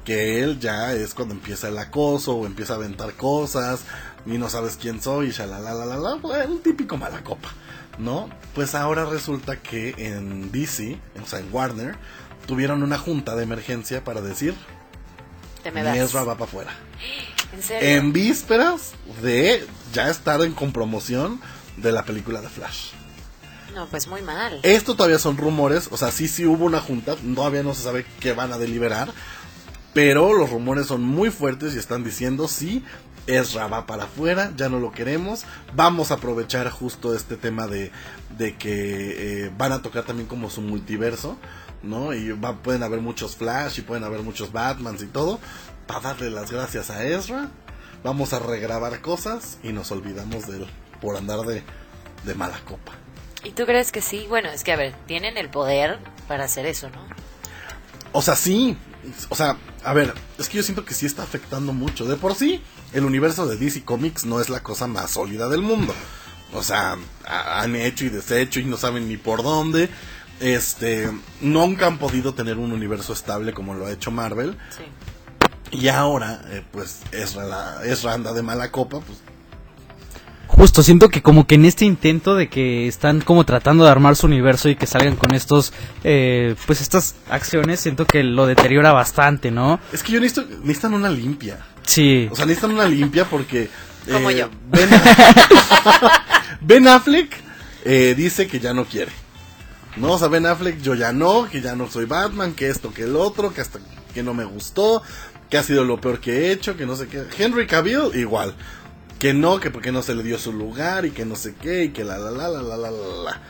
Que 0.05 0.43
él 0.45 0.61
ya 0.61 0.93
es 0.93 1.15
cuando 1.15 1.35
empieza 1.35 1.69
el 1.69 1.79
acoso 1.79 2.35
o 2.37 2.47
empieza 2.47 2.75
a 2.75 2.77
aventar 2.77 3.15
cosas 3.15 3.81
y 4.27 4.39
no 4.39 4.51
sabes 4.51 4.77
quién 4.77 5.01
soy 5.03 5.29
y 5.29 5.31
shalalalala, 5.31 6.19
pues, 6.21 6.45
el 6.45 6.61
típico 6.61 6.97
mala 6.99 7.25
copa. 7.25 7.49
¿No? 7.99 8.29
Pues 8.55 8.75
ahora 8.75 9.05
resulta 9.05 9.57
que 9.57 9.95
en 9.99 10.51
DC, 10.51 10.99
o 11.23 11.27
sea, 11.27 11.41
en 11.41 11.53
Warner, 11.53 11.97
tuvieron 12.47 12.83
una 12.83 12.99
junta 12.99 13.35
de 13.37 13.43
emergencia 13.43 14.05
para 14.05 14.21
decir, 14.21 14.55
Te 15.63 15.71
me 15.71 15.83
vas. 15.83 15.97
Ezra 15.97 16.25
va 16.25 16.35
para 16.35 16.45
afuera. 16.45 16.71
¿En 17.53 17.63
serio? 17.63 17.89
En 17.89 18.13
vísperas 18.13 18.93
de 19.23 19.67
ya 19.93 20.11
estar 20.11 20.41
en 20.43 20.53
con 20.53 20.73
promoción 20.73 21.41
de 21.77 21.93
la 21.93 22.05
película 22.05 22.41
de 22.41 22.49
Flash. 22.49 22.91
No, 23.75 23.87
pues 23.89 24.07
muy 24.07 24.23
mal. 24.23 24.61
Esto 24.63 24.95
todavía 24.95 25.19
son 25.19 25.37
rumores, 25.37 25.89
o 25.91 25.97
sea, 25.97 26.13
sí, 26.13 26.29
sí 26.29 26.47
hubo 26.47 26.65
una 26.65 26.81
junta, 26.81 27.17
todavía 27.35 27.65
no 27.65 27.75
se 27.75 27.83
sabe 27.83 28.07
qué 28.21 28.33
van 28.33 28.53
a 28.53 28.59
deliberar, 28.59 29.13
pero 29.93 30.33
los 30.33 30.51
rumores 30.51 30.87
son 30.87 31.03
muy 31.03 31.31
fuertes 31.31 31.75
y 31.75 31.79
están 31.79 32.05
diciendo 32.05 32.47
sí, 32.47 32.85
Ezra 33.27 33.67
va 33.69 33.87
para 33.87 34.05
afuera, 34.05 34.53
ya 34.57 34.69
no 34.69 34.79
lo 34.81 34.93
queremos, 34.93 35.45
vamos 35.75 36.11
a 36.11 36.15
aprovechar 36.15 36.69
justo 36.71 37.15
este 37.15 37.37
tema 37.37 37.67
de, 37.67 37.91
de 38.37 38.57
que 38.57 39.45
eh, 39.47 39.51
van 39.57 39.73
a 39.73 39.83
tocar 39.83 40.05
también 40.05 40.29
como 40.29 40.51
su 40.51 40.61
multiverso, 40.61 41.37
¿no? 41.83 42.13
Y 42.13 42.33
va- 42.33 42.57
pueden 42.63 42.83
haber 42.83 43.01
muchos 43.01 43.37
Flash 43.37 43.79
y 43.79 43.83
pueden 43.83 44.05
haber 44.05 44.21
muchos 44.23 44.53
Batmans 44.53 45.03
y 45.03 45.07
todo, 45.07 45.41
para 45.87 46.01
darle 46.01 46.31
las 46.31 46.51
gracias 46.51 46.91
a 46.91 47.05
Ezra, 47.05 47.49
vamos 48.03 48.33
a 48.33 48.39
regrabar 48.39 49.01
cosas 49.01 49.59
y 49.63 49.73
nos 49.73 49.91
olvidamos 49.91 50.47
de 50.47 50.59
él 50.59 50.67
por 51.01 51.17
andar 51.17 51.41
de, 51.41 51.63
de 52.25 52.35
mala 52.35 52.59
copa. 52.67 52.93
¿Y 53.43 53.51
tú 53.51 53.65
crees 53.67 53.93
que 53.93 54.01
sí? 54.01 54.27
Bueno, 54.29 54.49
es 54.51 54.65
que 54.65 54.73
a 54.73 54.77
ver, 54.77 54.95
tienen 55.07 55.37
el 55.37 55.51
poder 55.51 55.99
para 56.29 56.45
hacer 56.45 56.65
eso, 56.67 56.89
¿no? 56.91 57.01
O 58.13 58.23
sea, 58.23 58.37
sí. 58.37 58.77
O 59.29 59.35
sea, 59.35 59.59
a 59.85 59.93
ver, 59.93 60.15
es 60.39 60.49
que 60.49 60.57
yo 60.57 60.63
siento 60.63 60.85
que 60.87 60.95
sí 60.95 61.05
está 61.05 61.23
afectando 61.25 61.73
mucho. 61.75 62.07
De 62.07 62.17
por 62.17 62.35
sí, 62.35 62.63
el 62.95 63.05
universo 63.05 63.47
de 63.47 63.57
DC 63.57 63.85
Comics 63.85 64.25
no 64.25 64.41
es 64.41 64.49
la 64.49 64.63
cosa 64.63 64.87
más 64.87 65.11
sólida 65.11 65.49
del 65.49 65.61
mundo. 65.61 65.93
O 66.53 66.63
sea, 66.63 66.97
ha- 67.27 67.61
han 67.61 67.77
hecho 67.77 68.05
y 68.07 68.09
deshecho 68.09 68.61
y 68.61 68.65
no 68.65 68.77
saben 68.77 69.09
ni 69.09 69.17
por 69.17 69.43
dónde. 69.43 69.89
Este, 70.41 71.11
nunca 71.41 71.87
han 71.87 71.99
podido 71.99 72.35
tener 72.35 72.57
un 72.59 72.73
universo 72.73 73.13
estable 73.13 73.53
como 73.53 73.75
lo 73.75 73.87
ha 73.87 73.93
hecho 73.93 74.11
Marvel. 74.11 74.57
Sí. 74.71 75.79
Y 75.79 75.89
ahora, 75.89 76.41
eh, 76.51 76.63
pues, 76.73 77.01
Ezra, 77.13 77.45
la- 77.45 77.81
Ezra 77.85 78.15
anda 78.15 78.33
de 78.33 78.43
mala 78.43 78.71
copa, 78.71 79.01
pues, 79.01 79.19
Justo, 80.47 80.83
siento 80.83 81.09
que 81.09 81.23
como 81.23 81.47
que 81.47 81.57
en 81.57 81.65
este 81.65 81.85
intento 81.85 82.37
de 82.37 82.49
que 82.49 82.87
están 82.87 83.23
como 83.23 83.45
tratando 83.45 83.83
de 83.85 83.91
armar 83.91 84.15
su 84.15 84.27
universo 84.27 84.69
y 84.69 84.77
que 84.77 84.87
salgan 84.87 85.17
con 85.17 85.35
estos, 85.35 85.73
eh, 86.05 86.55
pues 86.67 86.81
estas 86.81 87.17
acciones, 87.29 87.81
siento 87.81 88.07
que 88.07 88.23
lo 88.23 88.47
deteriora 88.47 88.93
bastante, 88.93 89.51
¿no? 89.51 89.81
es 89.93 90.03
que 90.03 90.13
yo 90.13 90.21
necesito, 90.21 90.47
necesitan 90.61 90.95
una 90.95 91.09
limpia. 91.09 91.59
Sí. 91.87 92.29
O 92.31 92.37
sea, 92.37 92.47
necesitan 92.47 92.73
una 92.73 92.87
limpia 92.87 93.25
porque... 93.25 93.69
Como 94.11 94.31
eh, 94.31 94.37
yo. 94.37 94.51
Ben, 96.61 96.89
Affleck 96.89 97.35
eh, 97.85 98.15
dice 98.17 98.47
que 98.47 98.61
ya 98.61 98.75
no 98.75 98.85
quiere. 98.85 99.13
No, 99.97 100.13
o 100.13 100.19
sea, 100.19 100.29
Ben 100.29 100.47
Affleck, 100.47 100.81
yo 100.81 100.95
ya 100.95 101.13
no, 101.13 101.49
que 101.49 101.61
ya 101.61 101.75
no 101.77 101.89
soy 101.89 102.05
Batman, 102.05 102.53
que 102.53 102.69
esto, 102.69 102.93
que 102.93 103.05
el 103.05 103.17
otro, 103.17 103.55
que 103.55 103.61
hasta 103.61 103.79
que 104.13 104.23
no 104.23 104.35
me 104.35 104.45
gustó, 104.45 105.03
que 105.49 105.59
ha 105.59 105.63
sido 105.63 105.85
lo 105.85 106.01
peor 106.01 106.21
que 106.21 106.33
he 106.33 106.53
hecho, 106.53 106.77
que 106.77 106.87
no 106.87 106.97
sé 106.97 107.09
qué. 107.09 107.25
Henry 107.39 107.67
Cavill, 107.67 108.11
igual. 108.15 108.55
Que 109.19 109.33
no, 109.33 109.61
que 109.61 109.71
porque 109.71 109.93
no 109.93 110.03
se 110.03 110.15
le 110.15 110.23
dio 110.23 110.39
su 110.39 110.53
lugar 110.53 111.07
y 111.07 111.11
que 111.11 111.25
no 111.25 111.37
sé 111.37 111.55
qué, 111.55 111.85
y 111.85 111.89
que 111.91 112.05
la 112.05 112.19
la 112.19 112.31
la 112.31 112.49
la 112.49 112.63
la 112.63 112.77
la 112.77 112.91
la. 112.91 113.41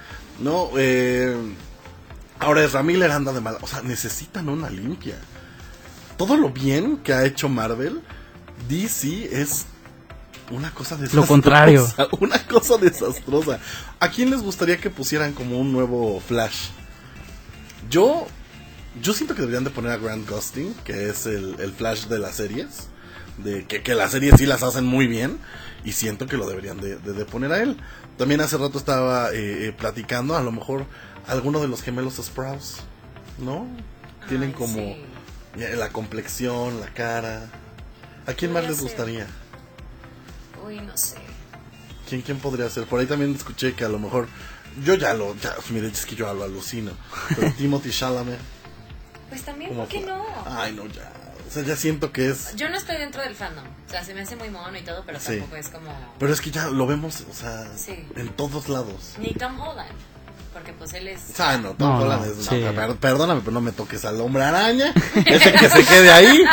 No, 0.41 0.71
eh, 0.77 1.35
ahora 2.39 2.65
es 2.65 2.75
Miller 2.83 3.11
anda 3.11 3.33
de 3.33 3.41
mal. 3.41 3.59
O 3.61 3.67
sea, 3.67 3.83
necesitan 3.83 4.49
una 4.49 4.71
limpia. 4.71 5.17
Todo 6.17 6.37
lo 6.37 6.51
bien 6.51 6.99
que 6.99 7.13
ha 7.13 7.25
hecho 7.25 7.49
Marvel 7.49 8.03
DC 8.69 9.29
es 9.41 9.67
una 10.51 10.73
cosa 10.73 10.97
desastrosa. 10.97 11.29
contrario. 11.29 11.87
Una 12.21 12.39
cosa 12.47 12.77
desastrosa. 12.77 13.59
¿A 14.01 14.11
quién 14.11 14.31
les 14.31 14.43
gustaría 14.43 14.77
que 14.79 14.91
pusieran 14.91 15.33
como 15.33 15.59
un 15.59 15.73
nuevo 15.73 16.21
Flash? 16.21 16.69
Yo, 17.91 18.27
yo 19.03 19.13
siento 19.13 19.35
que 19.35 19.41
deberían 19.43 19.65
de 19.65 19.71
poner 19.71 19.93
a 19.93 19.97
Grant 19.97 20.29
Gustin, 20.29 20.75
que 20.85 21.09
es 21.09 21.27
el, 21.27 21.57
el 21.61 21.73
Flash 21.73 22.07
de 22.07 22.19
las 22.19 22.37
series. 22.37 22.89
De 23.39 23.65
que, 23.67 23.83
que 23.83 23.95
las 23.95 24.13
series 24.13 24.35
sí 24.39 24.47
las 24.47 24.63
hacen 24.63 24.85
muy 24.85 25.07
bien. 25.07 25.39
Y 25.85 25.93
siento 25.93 26.27
que 26.27 26.37
lo 26.37 26.47
deberían 26.49 26.79
de, 26.81 26.97
de- 26.97 27.13
de 27.13 27.25
poner 27.25 27.53
a 27.53 27.63
él. 27.63 27.77
También 28.17 28.41
hace 28.41 28.57
rato 28.57 28.79
estaba 28.79 29.31
eh, 29.33 29.69
eh, 29.69 29.73
platicando, 29.77 30.37
a 30.37 30.43
lo 30.43 30.53
mejor, 30.53 30.87
alguno 31.27 31.61
de 31.61 31.69
los 31.69 31.83
gemelos 31.83 32.15
Sprouse. 32.23 32.77
¿No? 33.39 33.67
Tienen 34.29 34.51
Ay, 34.51 34.55
como 34.55 34.79
sí. 34.81 34.97
la 35.77 35.89
complexión, 35.91 36.81
la 36.81 36.87
cara. 36.95 37.51
¿A 38.27 38.33
quién 38.33 38.53
más 38.53 38.65
les 38.65 38.77
ser. 38.77 38.83
gustaría? 38.85 39.27
Uy, 40.67 40.81
no 40.81 40.97
sé. 40.97 41.17
¿Quién, 42.09 42.23
¿Quién 42.23 42.39
podría 42.39 42.69
ser? 42.71 42.85
Por 42.87 43.01
ahí 43.01 43.07
también 43.07 43.35
escuché 43.35 43.75
que 43.75 43.85
a 43.85 43.89
lo 43.89 43.99
mejor. 43.99 44.29
Yo 44.85 44.95
ya 44.95 45.15
lo. 45.15 45.35
Ya, 45.37 45.55
mire, 45.71 45.89
es 45.89 46.05
que 46.07 46.15
yo 46.17 46.33
lo 46.35 46.45
alucino. 46.45 46.93
Pero 47.37 47.53
Timothy 47.59 47.91
Chalamet. 47.91 48.39
Pues 49.29 49.43
también, 49.43 49.71
¿cómo 49.71 49.83
¿por 49.83 49.89
qué 49.91 50.01
no? 50.01 50.25
Ay, 50.47 50.73
no, 50.73 50.87
ya. 50.87 51.11
O 51.47 51.51
sea, 51.51 51.63
ya 51.63 51.77
siento 51.77 52.13
que 52.13 52.31
es. 52.31 52.57
Yo 52.57 52.69
no 52.69 52.77
estoy 52.77 52.97
dentro 52.97 53.23
del 53.23 53.35
fandom. 53.35 53.65
O 53.65 53.91
sea, 53.91 54.05
se 54.05 54.15
me 54.15 54.23
hace 54.23 54.35
muy 54.37 54.51
mono 54.51 54.77
y 54.77 54.83
todo, 54.83 55.03
pero 55.07 55.21
Sí. 55.21 55.37
tampoco 55.39 55.57
es 55.57 55.69
como... 55.69 55.91
Pero 56.19 56.33
es 56.33 56.41
que 56.41 56.51
ya 56.51 56.67
lo 56.69 56.87
vemos, 56.87 57.23
o 57.31 57.33
sea, 57.35 57.71
Sí. 57.77 58.07
en 58.17 58.29
todos 58.31 58.69
lados. 58.69 59.15
Ni 59.19 59.33
Tom 59.35 59.59
Holland. 59.61 59.91
Porque 60.55 60.73
pues 60.73 60.95
él 60.95 61.09
es... 61.09 61.21
O 61.33 61.37
sea, 61.37 61.59
no, 61.59 61.73
sí. 62.41 62.65
perdóname, 63.01 63.41
pero 63.41 63.53
no 63.53 63.61
me 63.61 63.73
toques 63.73 64.05
al 64.05 64.21
hombre 64.21 64.45
araña. 64.45 64.95
Ese 65.27 65.53
que 65.53 65.69
se 65.69 65.85
quede 65.85 66.11
ahí. 66.11 66.45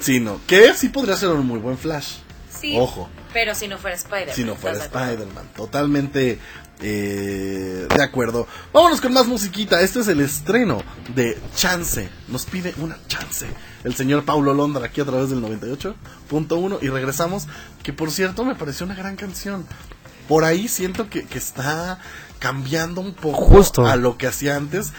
Sí, 0.00 0.18
no. 0.18 0.40
Que 0.46 0.72
sí 0.72 0.88
podría 0.88 1.14
ser 1.14 1.28
un 1.28 1.46
muy 1.46 1.58
buen 1.58 1.76
Flash. 1.76 2.14
Sí, 2.58 2.74
Ojo. 2.78 3.10
pero 3.34 3.54
si 3.54 3.68
no 3.68 3.76
fuera 3.76 3.94
Spider-Man. 3.96 4.34
Si 4.34 4.44
no 4.44 4.54
fuera. 4.54 4.78
Spider-Man. 4.78 5.50
Totalmente 5.54 6.38
eh, 6.80 7.86
de 7.94 8.02
acuerdo. 8.02 8.48
Vámonos 8.72 9.02
con 9.02 9.12
más 9.12 9.26
musiquita. 9.26 9.82
Este 9.82 10.00
es 10.00 10.08
el 10.08 10.20
estreno 10.20 10.82
de 11.14 11.38
Chance. 11.54 12.08
Nos 12.28 12.46
pide 12.46 12.74
una 12.78 12.96
chance. 13.08 13.46
El 13.84 13.94
señor 13.94 14.24
Paulo 14.24 14.54
Londra 14.54 14.86
aquí 14.86 15.02
a 15.02 15.04
través 15.04 15.28
del 15.28 15.42
98.1. 15.42 16.78
Y 16.80 16.88
regresamos. 16.88 17.46
Que 17.82 17.92
por 17.92 18.10
cierto 18.10 18.44
me 18.46 18.54
pareció 18.54 18.86
una 18.86 18.94
gran 18.94 19.16
canción. 19.16 19.66
Por 20.28 20.44
ahí 20.44 20.68
siento 20.68 21.10
que, 21.10 21.26
que 21.26 21.36
está 21.36 22.00
cambiando 22.38 23.00
un 23.00 23.14
poco 23.14 23.42
Justo. 23.42 23.86
a 23.86 23.96
lo 23.96 24.16
que 24.16 24.26
hacía 24.26 24.56
antes. 24.56 24.92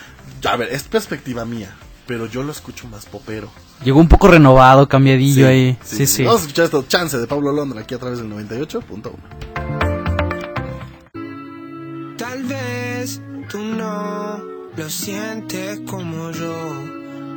A 0.50 0.56
ver, 0.56 0.70
es 0.72 0.84
perspectiva 0.84 1.46
mía. 1.46 1.76
Pero 2.08 2.28
yo 2.28 2.44
lo 2.44 2.52
escucho 2.52 2.88
más 2.88 3.06
popero. 3.06 3.50
Llegó 3.84 4.00
un 4.00 4.08
poco 4.08 4.28
renovado, 4.28 4.88
cambiadillo 4.88 5.48
ahí. 5.48 5.78
Sí, 5.84 6.06
sí. 6.06 6.24
Vamos 6.24 6.42
a 6.42 6.44
escuchar 6.44 6.66
esto, 6.66 6.86
Chance 6.88 7.18
de 7.18 7.28
Pablo 7.28 7.52
Londra, 7.52 7.82
aquí 7.82 7.96
a 7.96 8.00
través 8.00 8.20
del 8.20 8.30
98.1. 8.30 9.12
Tal 12.18 12.44
vez 12.44 13.22
tú 13.50 13.58
no 13.60 14.42
lo 14.78 14.90
sientes 14.90 15.82
como 15.88 16.32
yo, 16.32 16.56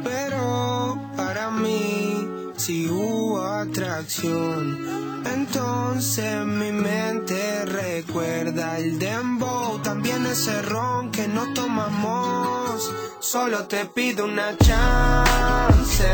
pero 0.04 1.00
para 1.16 1.50
mí 1.50 2.17
sí 2.58 2.88
atracción. 3.42 5.22
Entonces 5.24 6.44
mi 6.44 6.72
mente 6.72 7.64
recuerda 7.64 8.78
el 8.78 8.98
dembow, 8.98 9.78
también 9.82 10.26
ese 10.26 10.62
ron 10.62 11.10
que 11.10 11.28
no 11.28 11.52
tomamos. 11.54 12.92
Solo 13.20 13.66
te 13.66 13.86
pido 13.86 14.24
una 14.24 14.56
chance. 14.58 16.08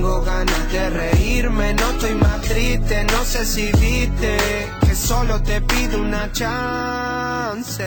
Tengo 0.06 0.22
ganas 0.22 0.72
de 0.72 0.90
reírme, 0.92 1.74
no 1.74 1.90
estoy 1.90 2.14
más 2.14 2.40
triste, 2.42 3.06
no 3.06 3.24
sé 3.24 3.44
si 3.44 3.72
viste 3.72 4.38
que 4.82 4.94
solo 4.94 5.42
te 5.42 5.60
pido 5.62 6.00
una 6.00 6.32
chance. 6.32 7.84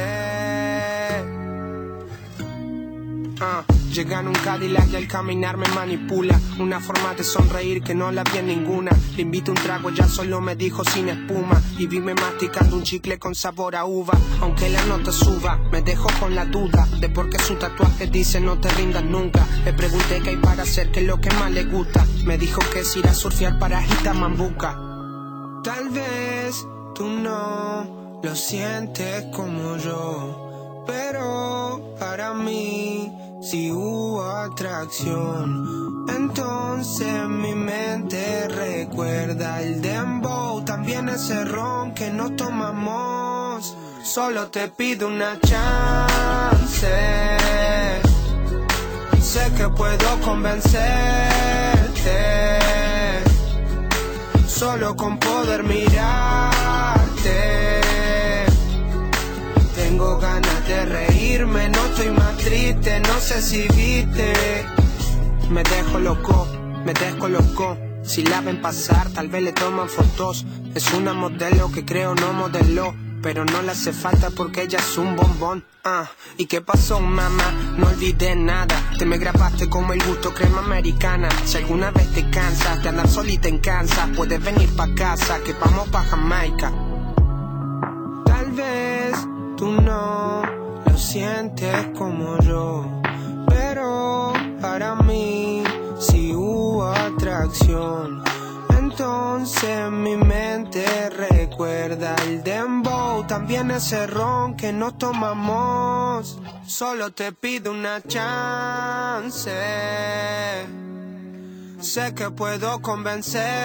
Ah, 3.41 3.63
llega 3.93 4.21
en 4.21 4.29
un 4.29 4.35
Cadillac 4.35 4.91
y 4.93 4.97
al 4.97 5.09
caminar 5.09 5.57
me 5.57 5.69
manipula. 5.69 6.39
Una 6.59 6.81
forma 6.81 7.15
de 7.15 7.25
sonreír 7.25 7.83
que 7.83 7.95
no 7.95 8.11
la 8.11 8.25
vi 8.25 8.39
en 8.39 8.47
ninguna. 8.47 8.91
Le 9.17 9.23
invito 9.23 9.51
un 9.51 9.57
trago, 9.57 9.91
ya 9.91 10.07
solo 10.07 10.41
me 10.41 10.57
dijo 10.57 10.85
sin 10.85 11.09
espuma. 11.09 11.61
Y 11.79 11.87
vime 11.87 12.15
masticando 12.15 12.77
un 12.77 12.83
chicle 12.83 13.19
con 13.19 13.35
sabor 13.35 13.77
a 13.77 13.85
uva. 13.85 14.15
Aunque 14.41 14.69
la 14.69 14.85
nota 14.87 15.13
suba, 15.13 15.57
me 15.71 15.83
dejó 15.83 16.09
con 16.21 16.35
la 16.35 16.45
duda 16.45 16.87
de 17.01 17.09
por 17.09 17.31
qué 17.31 17.39
su 17.39 17.55
tatuaje 17.57 18.07
dice 18.07 18.41
no 18.41 18.59
te 18.59 18.69
rindas 18.71 19.05
nunca. 19.05 19.47
Le 19.65 19.73
pregunté 19.73 20.21
qué 20.23 20.31
hay 20.31 20.37
para 20.37 20.63
hacer, 20.63 20.91
qué 20.91 21.01
es 21.01 21.07
lo 21.07 21.21
que 21.21 21.31
más 21.33 21.51
le 21.51 21.65
gusta. 21.65 22.07
Me 22.25 22.39
dijo 22.39 22.61
que 22.73 22.81
es 22.81 22.97
ir 22.97 23.07
a 23.07 23.15
surfear 23.15 23.59
para 23.59 23.83
Mambuca. 24.15 24.73
Tal 25.63 25.89
vez 25.91 26.67
tú 26.95 27.09
no 27.09 28.21
lo 28.23 28.35
sientes 28.35 29.25
como 29.35 29.77
yo, 29.77 30.85
pero 30.87 31.95
para 31.99 32.35
mí 32.35 33.13
si 33.41 33.71
hubo 33.71 34.23
atracción. 34.23 36.07
Entonces 36.09 37.29
mi 37.29 37.55
mente 37.55 38.49
recuerda 38.49 39.61
el 39.63 39.81
dembow, 39.81 40.65
también 40.65 41.09
ese 41.09 41.45
ron 41.45 41.93
que 41.95 42.11
no 42.11 42.35
tomamos. 42.37 43.77
Solo 44.03 44.49
te 44.49 44.69
pido 44.69 45.09
una 45.09 45.39
chance. 45.41 46.87
Sé 49.21 49.53
que 49.57 49.69
puedo 49.69 50.21
convencerte 50.23 51.49
solo 54.59 54.97
con 54.97 55.19
poder 55.19 55.63
mirarte. 55.63 56.19
Tengo 59.89 60.19
ganas 60.19 60.69
de 60.69 60.85
reírme, 60.85 61.71
no 61.71 61.87
estoy 61.87 62.11
más 62.11 62.37
triste, 62.37 63.01
no 63.01 63.19
sé 63.21 63.41
si 63.41 63.63
viste. 63.69 64.35
Me 65.49 65.63
dejo 65.63 65.99
loco, 65.99 66.47
me 66.85 66.93
dejo 66.93 67.27
loco. 67.27 67.79
Si 68.03 68.23
la 68.23 68.43
ven 68.43 68.61
pasar, 68.61 69.09
tal 69.09 69.29
vez 69.29 69.43
le 69.43 69.53
toman 69.53 69.89
fotos. 69.89 70.45
Es 70.75 70.93
una 70.93 71.15
modelo 71.15 71.73
que 71.73 71.87
creo 71.87 72.15
no 72.15 72.35
modeló. 72.35 72.95
Pero 73.23 73.47
no 73.47 73.63
le 73.63 73.71
hace 73.71 73.95
falta 73.95 74.29
porque 74.29 74.65
ella 74.65 74.79
es 74.79 74.99
un 74.99 75.17
bombón. 75.17 75.65
Ah, 75.85 76.11
¿y 76.37 76.45
qué 76.45 76.61
pasó, 76.61 77.01
mamá? 77.01 77.51
No 77.79 77.87
olvidé 77.89 78.37
nada. 78.37 78.77
Te 78.99 79.07
me 79.07 79.17
grabaste 79.17 79.71
como 79.71 79.95
el 79.95 80.05
gusto 80.05 80.35
crema 80.35 80.59
americana. 80.59 81.31
Si 81.47 81.57
alguna 81.57 81.91
vez 81.93 82.13
te 82.13 82.29
cansas 82.29 82.83
de 82.83 82.91
andar 82.91 83.09
solita 83.09 83.49
en 83.49 83.59
Kansas, 83.59 84.11
puedes 84.15 84.45
venir 84.45 84.69
pa' 84.77 84.95
casa, 84.95 85.41
que 85.41 85.55
vamos 85.55 85.89
pa' 85.89 86.05
Jamaica. 86.05 86.73
Tal 88.27 88.53
vez 88.53 88.88
tú 89.59 89.73
no 89.73 90.43
lo 90.87 90.97
sientes 90.97 91.89
como 91.99 92.39
yo, 92.39 92.87
pero 93.49 94.33
para 94.61 94.95
mí 94.95 95.65
sí 95.99 96.33
hubo 96.33 96.87
atracción. 96.87 98.23
Entonces 98.79 99.91
mi 99.91 100.17
mente 100.17 101.11
recuerda 101.11 102.15
el 102.25 102.45
dembow, 102.45 103.27
también 103.27 103.73
ese 103.73 104.07
ron 104.07 104.55
que 104.57 104.73
no 104.73 104.95
tomamos. 104.95 106.39
Solo 106.65 107.11
te 107.13 107.33
pido 107.33 107.73
una 107.73 108.01
chance. 108.03 109.51
Sé 111.81 112.15
que 112.15 112.31
puedo 112.31 112.81
convencerte 112.81 113.59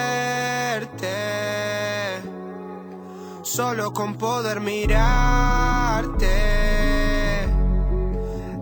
solo 3.44 3.92
con 3.92 4.16
poder 4.16 4.60
mirarte. 4.60 6.26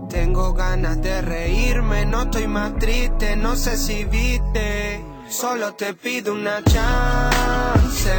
Tengo 0.09 0.53
ganas 0.53 1.01
de 1.01 1.21
reírme, 1.21 2.05
no 2.05 2.23
estoy 2.23 2.47
más 2.47 2.77
triste, 2.77 3.35
no 3.35 3.55
sé 3.55 3.77
si 3.77 4.03
viste. 4.03 5.03
Solo 5.29 5.73
te 5.73 5.93
pido 5.93 6.33
una 6.33 6.61
chance. 6.63 8.13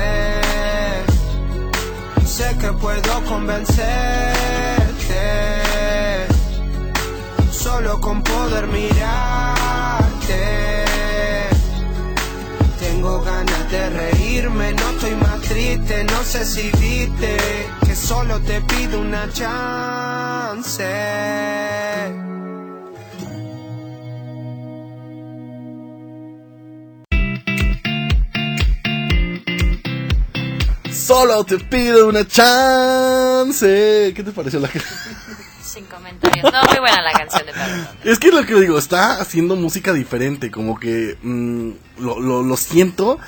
Sé 2.25 2.57
que 2.59 2.73
puedo 2.73 3.25
convencerte. 3.29 3.85
Solo 7.53 8.01
con 8.01 8.23
poder 8.23 8.67
mirarte. 8.67 9.05
Tengo 12.81 13.21
ganas 13.23 13.54
de 13.75 13.91
reírme, 13.91 14.73
no 14.73 14.91
estoy 14.91 15.15
más 15.17 15.41
triste, 15.41 16.05
no 16.05 16.23
sé 16.23 16.45
si 16.45 16.71
viste 16.79 17.37
que 17.85 17.97
solo 17.97 18.39
te 18.41 18.61
pido 18.61 19.01
una 19.01 19.29
chance. 19.33 20.85
Solo 30.93 31.45
te 31.45 31.59
pido 31.59 32.09
una 32.09 32.27
chance. 32.27 34.13
¿Qué 34.15 34.23
te 34.23 34.31
pareció 34.31 34.61
la 34.61 34.71
Sin 35.63 35.85
comentarios. 35.87 36.53
No, 36.53 36.63
muy 36.71 36.79
buena 36.79 37.03
la 37.03 37.13
canción 37.13 37.45
de 37.47 37.53
Pablo. 37.53 37.89
Es 38.05 38.21
que 38.21 38.29
es 38.29 38.35
lo 38.35 38.47
que 38.47 38.55
digo, 38.55 38.79
está 38.79 39.21
haciendo 39.21 39.57
música 39.57 39.93
diferente, 39.93 40.53
como 40.53 40.79
que 40.79 41.19
mm, 41.21 41.71
lo, 41.99 42.21
lo, 42.21 42.43
lo 42.43 42.57
siento, 42.57 43.19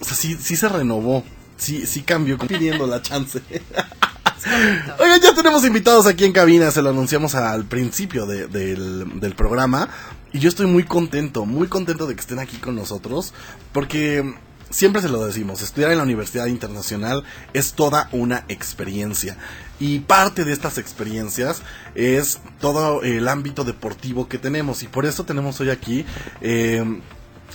o 0.00 0.04
sea, 0.04 0.16
sí, 0.16 0.36
sí 0.40 0.56
se 0.56 0.68
renovó, 0.68 1.24
sí, 1.56 1.86
sí 1.86 2.02
cambió, 2.02 2.38
pidiendo 2.38 2.86
la 2.86 3.02
chance. 3.02 3.40
Oigan, 4.98 5.20
ya 5.20 5.34
tenemos 5.34 5.64
invitados 5.66 6.06
aquí 6.06 6.24
en 6.24 6.32
cabina, 6.32 6.70
se 6.70 6.80
lo 6.82 6.90
anunciamos 6.90 7.34
al 7.34 7.64
principio 7.66 8.24
de- 8.26 8.46
del, 8.46 9.20
del 9.20 9.34
programa, 9.34 9.88
y 10.32 10.38
yo 10.38 10.48
estoy 10.48 10.66
muy 10.66 10.84
contento, 10.84 11.44
muy 11.44 11.68
contento 11.68 12.06
de 12.06 12.14
que 12.14 12.20
estén 12.20 12.38
aquí 12.38 12.56
con 12.56 12.74
nosotros, 12.74 13.34
porque 13.72 14.34
siempre 14.70 15.02
se 15.02 15.08
lo 15.10 15.26
decimos, 15.26 15.60
estudiar 15.60 15.90
en 15.90 15.98
la 15.98 16.04
Universidad 16.04 16.46
Internacional 16.46 17.24
es 17.52 17.74
toda 17.74 18.08
una 18.12 18.44
experiencia. 18.48 19.36
Y 19.80 19.98
parte 20.00 20.44
de 20.44 20.52
estas 20.52 20.78
experiencias 20.78 21.62
es 21.94 22.38
todo 22.60 23.02
el 23.02 23.26
ámbito 23.28 23.64
deportivo 23.64 24.28
que 24.28 24.38
tenemos. 24.38 24.82
Y 24.82 24.86
por 24.88 25.06
eso 25.06 25.24
tenemos 25.24 25.58
hoy 25.60 25.70
aquí 25.70 26.04
eh, 26.40 27.00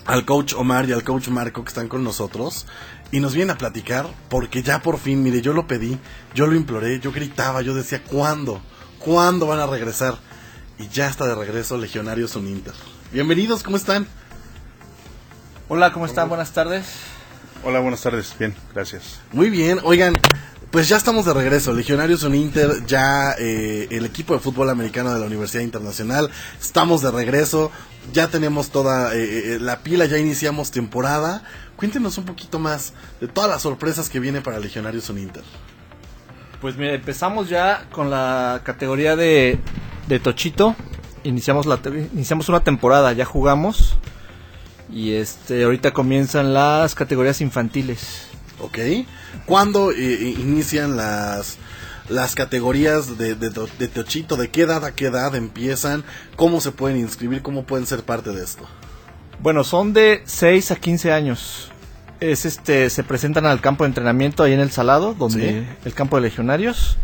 al 0.05 0.25
coach 0.25 0.53
Omar 0.53 0.87
y 0.87 0.93
al 0.93 1.03
coach 1.03 1.27
Marco 1.29 1.63
que 1.63 1.69
están 1.69 1.87
con 1.87 2.03
nosotros. 2.03 2.65
Y 3.11 3.19
nos 3.19 3.33
vienen 3.33 3.55
a 3.55 3.57
platicar 3.57 4.07
porque 4.29 4.63
ya 4.63 4.81
por 4.81 4.99
fin, 4.99 5.21
mire, 5.23 5.41
yo 5.41 5.53
lo 5.53 5.67
pedí, 5.67 5.97
yo 6.33 6.47
lo 6.47 6.55
imploré, 6.55 6.99
yo 6.99 7.11
gritaba, 7.11 7.61
yo 7.61 7.73
decía, 7.73 8.03
¿cuándo? 8.03 8.61
¿Cuándo 8.99 9.47
van 9.47 9.59
a 9.59 9.67
regresar? 9.67 10.15
Y 10.79 10.87
ya 10.89 11.07
está 11.07 11.25
de 11.27 11.35
regreso 11.35 11.77
Legionarios 11.77 12.35
Uninter. 12.35 12.73
Bienvenidos, 13.11 13.63
¿cómo 13.63 13.77
están? 13.77 14.07
Hola, 15.69 15.93
¿cómo 15.93 16.05
están? 16.05 16.29
Buenas 16.29 16.51
tardes. 16.51 16.85
Hola, 17.63 17.79
buenas 17.79 18.01
tardes. 18.01 18.35
Bien, 18.37 18.53
gracias. 18.73 19.21
Muy 19.31 19.49
bien, 19.49 19.79
oigan, 19.83 20.13
pues 20.75 20.89
ya 20.89 20.97
estamos 20.97 21.23
de 21.23 21.33
regreso. 21.33 21.71
Legionarios 21.71 22.23
Uninter, 22.23 22.85
ya 22.85 23.31
eh, 23.39 23.87
el 23.91 24.03
equipo 24.03 24.33
de 24.33 24.41
fútbol 24.41 24.69
americano 24.69 25.13
de 25.13 25.21
la 25.21 25.25
Universidad 25.25 25.63
Internacional, 25.63 26.29
estamos 26.59 27.01
de 27.01 27.11
regreso. 27.11 27.71
Ya 28.11 28.27
tenemos 28.27 28.71
toda 28.71 29.15
eh, 29.15 29.53
eh, 29.53 29.57
la 29.61 29.79
pila, 29.79 30.03
ya 30.05 30.17
iniciamos 30.17 30.71
temporada. 30.71 31.43
Cuéntenos 31.77 32.17
un 32.17 32.25
poquito 32.25 32.59
más 32.59 32.91
de 33.21 33.29
todas 33.29 33.49
las 33.49 33.61
sorpresas 33.61 34.09
que 34.09 34.19
viene 34.19 34.41
para 34.41 34.59
Legionarios 34.59 35.09
Uninter. 35.09 35.43
Pues 36.59 36.75
mira, 36.75 36.93
empezamos 36.93 37.47
ya 37.47 37.87
con 37.89 38.09
la 38.09 38.59
categoría 38.65 39.15
de, 39.15 39.57
Tochito. 40.21 40.75
Iniciamos, 41.23 41.67
la, 41.67 41.79
iniciamos 42.13 42.49
una 42.49 42.59
temporada, 42.59 43.13
ya 43.13 43.23
jugamos. 43.23 43.95
Y 44.91 45.13
este 45.13 45.63
ahorita 45.63 45.93
comienzan 45.93 46.53
las 46.53 46.95
categorías 46.95 47.39
infantiles. 47.39 48.24
¿Ok? 48.59 48.77
¿Cuándo 49.45 49.91
eh, 49.91 50.35
inician 50.39 50.95
las, 50.97 51.57
las 52.09 52.35
categorías 52.35 53.17
de, 53.17 53.35
de, 53.35 53.49
de 53.49 53.87
Tochito? 53.87 54.37
¿De 54.37 54.49
qué 54.49 54.61
edad 54.61 54.85
a 54.85 54.93
qué 54.93 55.07
edad 55.07 55.35
empiezan? 55.35 56.03
¿Cómo 56.35 56.61
se 56.61 56.71
pueden 56.71 56.97
inscribir? 56.97 57.41
¿Cómo 57.41 57.63
pueden 57.65 57.85
ser 57.85 58.03
parte 58.03 58.31
de 58.31 58.43
esto? 58.43 58.65
Bueno, 59.41 59.63
son 59.63 59.93
de 59.93 60.21
6 60.25 60.71
a 60.71 60.75
15 60.77 61.11
años. 61.11 61.69
Es 62.21 62.45
este, 62.45 62.89
se 62.89 63.03
presentan 63.03 63.45
al 63.45 63.59
campo 63.59 63.83
de 63.83 63.89
entrenamiento 63.89 64.41
ahí 64.43 64.53
en 64.53 64.61
el 64.61 64.71
Salado, 64.71 65.13
donde 65.13 65.49
Sí. 65.61 65.67
el 65.85 65.93
campo 65.93 66.15
de 66.15 66.21
legionarios. 66.23 66.97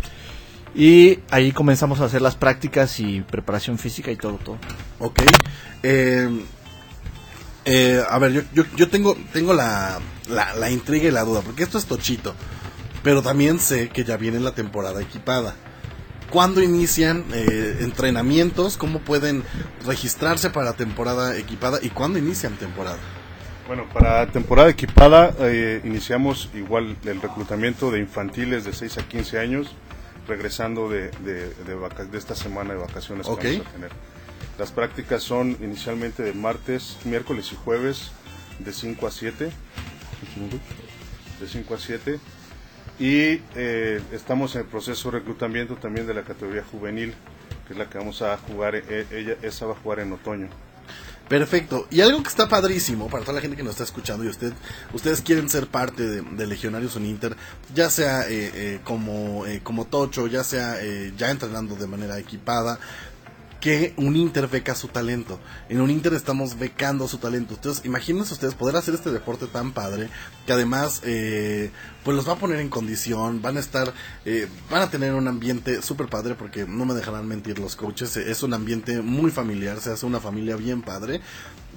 Y 0.74 1.20
ahí 1.32 1.52
comenzamos 1.52 2.00
a 2.00 2.06
hacer 2.06 2.22
las 2.22 2.36
prácticas 2.36 2.98
y 3.02 3.20
preparación 3.20 3.78
física 3.78 4.10
y 4.10 4.16
todo, 4.16 4.36
todo. 4.38 4.58
Ok. 5.00 5.20
Eh, 5.84 6.30
eh, 7.66 8.04
a 8.08 8.18
ver, 8.20 8.32
yo, 8.34 8.42
yo, 8.54 8.64
yo 8.76 8.90
tengo, 8.90 9.18
tengo 9.34 9.54
la, 9.54 10.00
la, 10.30 10.54
la 10.56 10.70
intriga 10.72 11.08
y 11.08 11.12
la 11.12 11.24
duda, 11.24 11.42
porque 11.42 11.64
esto 11.64 11.78
es 11.78 11.86
tochito. 11.86 12.34
Pero 13.04 13.22
también 13.22 13.60
sé 13.60 13.90
que 13.90 14.04
ya 14.04 14.18
viene 14.18 14.40
la 14.40 14.54
temporada 14.54 15.02
equipada. 15.02 15.56
¿Cuándo 16.30 16.62
inician 16.62 17.26
eh, 17.34 17.78
entrenamientos? 17.82 18.78
¿Cómo 18.78 19.00
pueden 19.00 19.44
registrarse 19.86 20.50
para 20.50 20.74
temporada 20.74 21.36
equipada? 21.38 21.80
¿Y 21.82 21.90
cuándo 21.90 22.20
inician 22.20 22.56
temporada? 22.58 22.98
Bueno, 23.68 23.88
para 23.94 24.28
temporada 24.32 24.70
equipada 24.70 25.34
eh, 25.40 25.82
iniciamos 25.84 26.50
igual 26.54 26.96
el 27.06 27.22
reclutamiento 27.22 27.90
de 27.92 28.00
infantiles 28.00 28.64
de 28.66 28.74
6 28.74 28.98
a 29.00 29.04
15 29.08 29.40
años, 29.40 29.76
regresando 30.28 30.90
de, 30.90 31.10
de, 31.26 31.54
de 31.54 31.76
vaca- 31.76 32.06
de 32.06 32.18
esta 32.18 32.36
semana 32.36 32.74
de 32.74 32.80
vacaciones 32.80 33.28
que 33.28 33.32
vamos 33.58 33.68
a 33.68 33.72
tener. 33.74 33.92
Las 34.58 34.72
prácticas 34.72 35.24
son 35.24 35.58
inicialmente 35.62 36.24
de 36.24 36.34
martes, 36.34 36.98
miércoles 37.04 37.52
y 37.52 37.56
jueves 37.56 38.12
de 38.60 38.74
5 38.74 39.08
a 39.08 39.12
7. 39.12 39.52
De 41.40 41.48
5 41.48 41.74
a 41.74 41.78
7. 41.78 42.20
Y 43.00 43.42
eh, 43.56 44.02
estamos 44.12 44.56
en 44.56 44.62
el 44.62 44.68
proceso 44.68 45.10
de 45.10 45.20
reclutamiento 45.20 45.76
también 45.76 46.06
de 46.06 46.14
la 46.14 46.24
categoría 46.24 46.64
juvenil, 46.64 47.14
que 47.68 47.74
es 47.74 47.80
la 47.80 47.90
que 47.90 47.98
vamos 47.98 48.22
a 48.22 48.38
jugar. 48.38 48.76
eh, 48.76 49.08
ella, 49.12 49.36
esa 49.42 49.66
va 49.66 49.74
a 49.74 49.76
jugar 49.76 50.00
en 50.00 50.14
otoño. 50.14 50.50
Perfecto. 51.32 51.88
Y 51.90 52.02
algo 52.02 52.22
que 52.22 52.28
está 52.28 52.50
padrísimo 52.50 53.08
para 53.08 53.24
toda 53.24 53.36
la 53.36 53.40
gente 53.42 53.56
que 53.56 53.64
nos 53.64 53.72
está 53.72 53.86
escuchando 53.86 54.26
y 54.26 54.28
usted, 54.28 54.52
ustedes 54.92 55.22
quieren 55.22 55.48
ser 55.50 55.68
parte 55.68 56.06
de, 56.06 56.46
Legionarios 56.46 56.98
Uninter, 56.98 57.38
ya 57.74 57.90
sea 57.90 58.24
eh, 58.24 58.52
eh, 58.54 58.80
como, 58.84 59.46
eh, 59.46 59.62
como 59.64 59.86
Tocho, 59.86 60.28
ya 60.28 60.44
sea 60.44 60.76
ya 61.16 61.32
entrenando 61.32 61.78
de 61.78 61.88
manera 61.88 62.20
equipada, 62.20 62.80
que 63.62 63.94
un 63.96 64.16
Inter 64.16 64.48
beca 64.48 64.74
su 64.74 64.88
talento. 64.88 65.40
En 65.70 65.80
un 65.80 65.92
Inter 65.92 66.14
estamos 66.14 66.58
becando 66.58 67.08
su 67.08 67.20
talento. 67.20 67.54
Entonces, 67.54 67.86
imagínense 67.86 68.34
ustedes 68.34 68.56
poder 68.56 68.76
hacer 68.76 68.96
este 68.96 69.12
deporte 69.12 69.46
tan 69.46 69.72
padre 69.72 70.10
que 70.46 70.52
además 70.52 71.02
eh, 71.06 71.72
pues 72.04 72.18
los 72.18 72.28
va 72.28 72.34
a 72.34 72.38
poner 72.38 72.60
en 72.60 72.70
condición, 72.70 73.42
van 73.42 73.58
a 73.58 73.60
estar, 73.60 73.94
eh, 74.26 74.48
van 74.70 74.82
a 74.82 74.90
tener 74.90 75.14
un 75.14 75.28
ambiente 75.28 75.84
súper 75.84 76.08
padre 76.08 76.34
porque 76.34 76.66
no 76.66 76.86
me 76.86 76.96
dejarán 76.96 77.28
mentir 77.28 77.60
los 77.60 77.76
coaches, 77.76 78.18
es 78.18 78.42
un 78.42 78.56
ambiente 78.56 79.02
muy 79.02 79.30
familiar, 79.30 79.80
se 79.80 79.92
hace 79.92 80.08
una 80.08 80.20
familia 80.20 80.56
bien 80.56 80.82
padre 80.82 81.22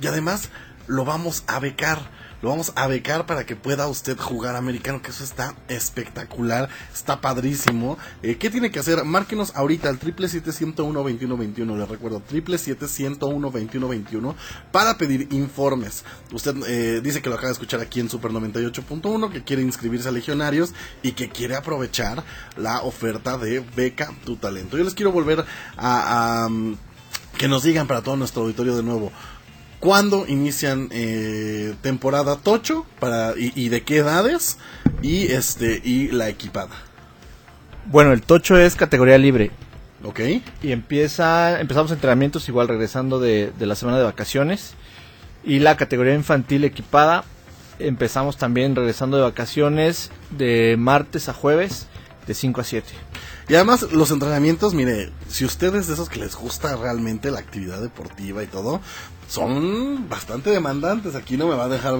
y 0.01 0.07
además 0.07 0.49
lo 0.87 1.05
vamos 1.05 1.45
a 1.47 1.61
becar. 1.61 2.24
Lo 2.45 2.51
vamos 2.51 2.73
a 2.77 2.87
becar 2.89 3.25
para 3.25 3.47
que 3.47 3.57
pueda 3.57 3.89
usted 3.89 4.19
jugar 4.19 4.55
americano, 4.55 5.01
que 5.01 5.13
eso 5.13 5.25
está 5.25 5.55
espectacular, 5.69 6.69
está 6.93 7.23
padrísimo. 7.23 7.97
Eh, 8.23 8.37
¿Qué 8.37 8.51
tiene 8.51 8.71
que 8.71 8.81
hacer? 8.81 9.03
Márquenos 9.03 9.57
ahorita 9.57 9.89
al 9.89 9.99
777-101-2121, 9.99 11.79
les 11.79 11.89
recuerdo, 11.89 12.21
777-101-2121 12.31 14.35
para 14.71 14.99
pedir 14.99 15.33
informes. 15.33 16.05
Usted 16.35 16.55
eh, 16.69 17.01
dice 17.03 17.23
que 17.23 17.31
lo 17.31 17.37
acaba 17.37 17.49
de 17.49 17.55
escuchar 17.55 17.81
aquí 17.81 18.01
en 18.01 18.11
Super 18.11 18.31
98.1, 18.31 19.33
que 19.33 19.43
quiere 19.43 19.63
inscribirse 19.63 20.11
a 20.11 20.13
Legionarios 20.13 20.75
y 21.03 21.13
que 21.13 21.31
quiere 21.31 21.57
aprovechar 21.57 22.25
la 22.59 22.83
oferta 22.83 23.39
de 23.39 23.65
Beca 23.75 24.13
Tu 24.27 24.37
Talento. 24.37 24.77
Yo 24.77 24.85
les 24.85 24.93
quiero 24.93 25.13
volver 25.13 25.47
a... 25.79 26.49
mm, 26.51 26.75
que 27.39 27.49
nos 27.49 27.63
digan 27.63 27.87
para 27.87 28.03
todo 28.03 28.17
nuestro 28.17 28.43
auditorio 28.43 28.77
de 28.77 28.83
nuevo. 28.83 29.11
¿Cuándo 29.85 30.25
inician 30.27 30.89
eh, 30.93 31.75
temporada 31.83 32.37
Tocho 32.37 32.87
para 33.01 33.35
y, 33.37 33.53
y 33.55 33.69
de 33.69 33.83
qué 33.83 33.99
edades 33.99 34.57
y 35.03 35.31
este 35.31 35.79
y 35.85 36.09
la 36.09 36.31
equipada? 36.31 36.71
Bueno, 37.93 38.13
el 38.13 38.23
tocho 38.23 38.57
es 38.57 38.77
categoría 38.77 39.19
libre. 39.19 39.51
¿Ok? 40.03 40.21
Y 40.63 40.73
empieza, 40.73 41.61
empezamos 41.61 41.93
entrenamientos 41.93 42.49
igual 42.49 42.67
regresando 42.67 43.21
de, 43.21 43.53
de 43.59 43.67
la 43.67 43.75
semana 43.75 43.99
de 43.99 44.05
vacaciones. 44.05 44.73
Y 45.45 45.59
la 45.59 45.77
categoría 45.77 46.15
infantil 46.15 46.65
equipada, 46.65 47.25
empezamos 47.79 48.39
también 48.39 48.75
regresando 48.75 49.19
de 49.19 49.25
vacaciones 49.25 50.11
de 50.31 50.77
martes 50.79 51.29
a 51.29 51.35
jueves 51.35 51.89
de 52.27 52.35
5 52.35 52.61
a 52.61 52.65
7. 52.65 52.89
Y 53.49 53.55
además 53.55 53.83
los 53.93 54.11
entrenamientos, 54.11 54.75
mire, 54.75 55.13
si 55.29 55.45
ustedes 55.45 55.87
de 55.87 55.95
esos 55.95 56.09
que 56.09 56.19
les 56.19 56.35
gusta 56.35 56.77
realmente 56.77 57.31
la 57.31 57.41
actividad 57.41 57.81
deportiva 57.81 58.43
y 58.43 58.47
todo, 58.47 58.81
son 59.29 60.09
bastante 60.09 60.51
demandantes. 60.51 61.15
Aquí 61.15 61.37
no 61.37 61.49
me 61.49 61.57
va 61.57 61.65
a 61.65 61.69
dejar 61.69 61.95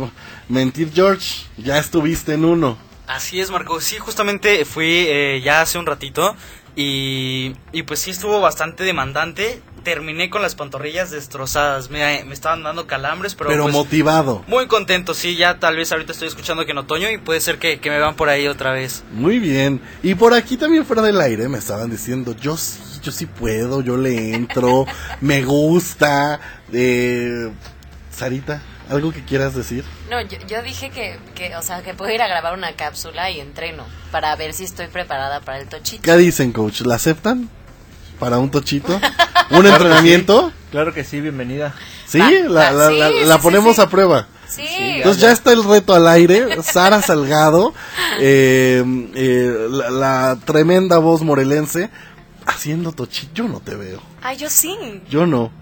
mentir 0.49 0.91
George, 0.93 1.47
ya 1.57 1.79
estuviste 1.79 2.35
en 2.35 2.45
uno. 2.45 2.79
Así 3.07 3.41
es, 3.41 3.51
Marco. 3.51 3.81
Sí, 3.81 3.99
justamente 3.99 4.65
fui 4.65 5.07
eh, 5.09 5.43
ya 5.45 5.61
hace 5.61 5.79
un 5.79 5.87
ratito 5.87 6.35
y, 6.75 7.55
y 7.73 7.83
pues 7.83 8.01
sí 8.01 8.11
estuvo 8.11 8.41
bastante 8.41 8.85
demandante. 8.85 9.63
Terminé 9.85 10.31
con 10.31 10.43
las 10.43 10.55
pantorrillas 10.55 11.11
destrozadas. 11.11 11.91
Me, 11.91 12.25
me 12.25 12.35
estaban 12.35 12.63
dando 12.63 12.87
calambres, 12.87 13.35
pero, 13.35 13.51
Pero 13.51 13.63
pues, 13.65 13.75
motivado. 13.75 14.43
muy 14.47 14.67
contento. 14.67 15.15
Sí, 15.15 15.37
ya 15.37 15.59
tal 15.61 15.77
vez 15.77 15.93
ahorita 15.93 16.13
estoy 16.13 16.29
escuchando 16.29 16.65
que 16.65 16.73
en 16.73 16.79
otoño 16.79 17.11
y 17.11 17.19
puede 17.19 17.41
ser 17.41 17.59
que, 17.59 17.79
que 17.79 17.91
me 17.91 17.99
van 17.99 18.17
por 18.17 18.29
ahí 18.29 18.49
otra 18.49 18.73
vez. 18.73 19.05
Muy 19.13 19.39
bien. 19.39 19.81
Y 20.03 20.15
por 20.15 20.35
aquí 20.35 20.57
también 20.57 20.85
fuera 20.85 21.03
del 21.03 21.21
aire 21.21 21.49
me 21.49 21.59
estaban 21.59 21.91
diciendo, 21.91 22.35
yo 22.35 22.57
sí, 22.57 22.81
yo 23.03 23.13
sí 23.13 23.27
puedo, 23.27 23.83
yo 23.83 23.97
le 23.97 24.35
entro, 24.35 24.87
me 25.21 25.43
gusta. 25.45 26.41
Eh, 26.73 27.51
Sarita, 28.11 28.63
¿algo 28.89 29.13
que 29.13 29.25
quieras 29.25 29.55
decir? 29.55 29.85
No, 30.09 30.21
yo, 30.23 30.39
yo 30.47 30.63
dije 30.63 30.91
que, 30.91 31.19
que, 31.35 31.55
o 31.57 31.63
sea, 31.63 31.83
que 31.83 31.95
puedo 31.95 32.11
ir 32.13 32.23
a 32.23 32.29
grabar 32.29 32.55
una 32.55 32.73
cápsula 32.73 33.31
y 33.31 33.41
entreno 33.41 33.85
para 34.11 34.35
ver 34.37 34.55
si 34.55 34.65
estoy 34.65 34.87
preparada 34.87 35.41
para 35.41 35.59
el 35.59 35.69
tochito. 35.69 36.03
¿Qué 36.03 36.17
dicen, 36.17 36.53
coach? 36.53 36.81
¿La 36.83 36.95
aceptan? 36.95 37.51
¿Para 38.25 38.39
un 38.39 38.51
tochito? 38.51 38.99
¿Un 39.51 39.67
entrenamiento? 39.67 40.51
Claro 40.71 40.95
que 40.95 41.05
sí, 41.05 41.21
bienvenida. 41.21 41.75
Sí, 42.07 42.19
Va, 42.19 42.31
la, 42.31 42.73
va, 42.73 42.73
la- 42.73 42.89
sí, 42.89 42.97
la- 43.21 43.27
la 43.27 43.35
sí, 43.37 43.41
ponemos 43.43 43.77
sí. 43.77 43.83
a 43.83 43.87
prueba. 43.91 44.29
Sí, 44.49 44.63
Entonces 44.67 45.21
ya 45.21 45.31
está 45.31 45.53
el 45.53 45.63
reto 45.63 45.93
al 45.93 46.09
aire. 46.09 46.57
Sara 46.63 47.03
Salgado, 47.03 47.75
eh, 48.21 48.83
eh, 49.15 49.67
la, 49.69 49.91
la 49.91 50.39
tremenda 50.43 50.97
voz 50.97 51.21
morelense, 51.21 51.91
haciendo 52.47 52.93
tochito. 52.93 53.31
Yo 53.35 53.45
no 53.47 53.61
te 53.61 53.75
veo. 53.75 54.01
ay, 54.23 54.39
yo 54.39 54.49
sí. 54.49 54.75
Yo 55.11 55.27
no. 55.27 55.53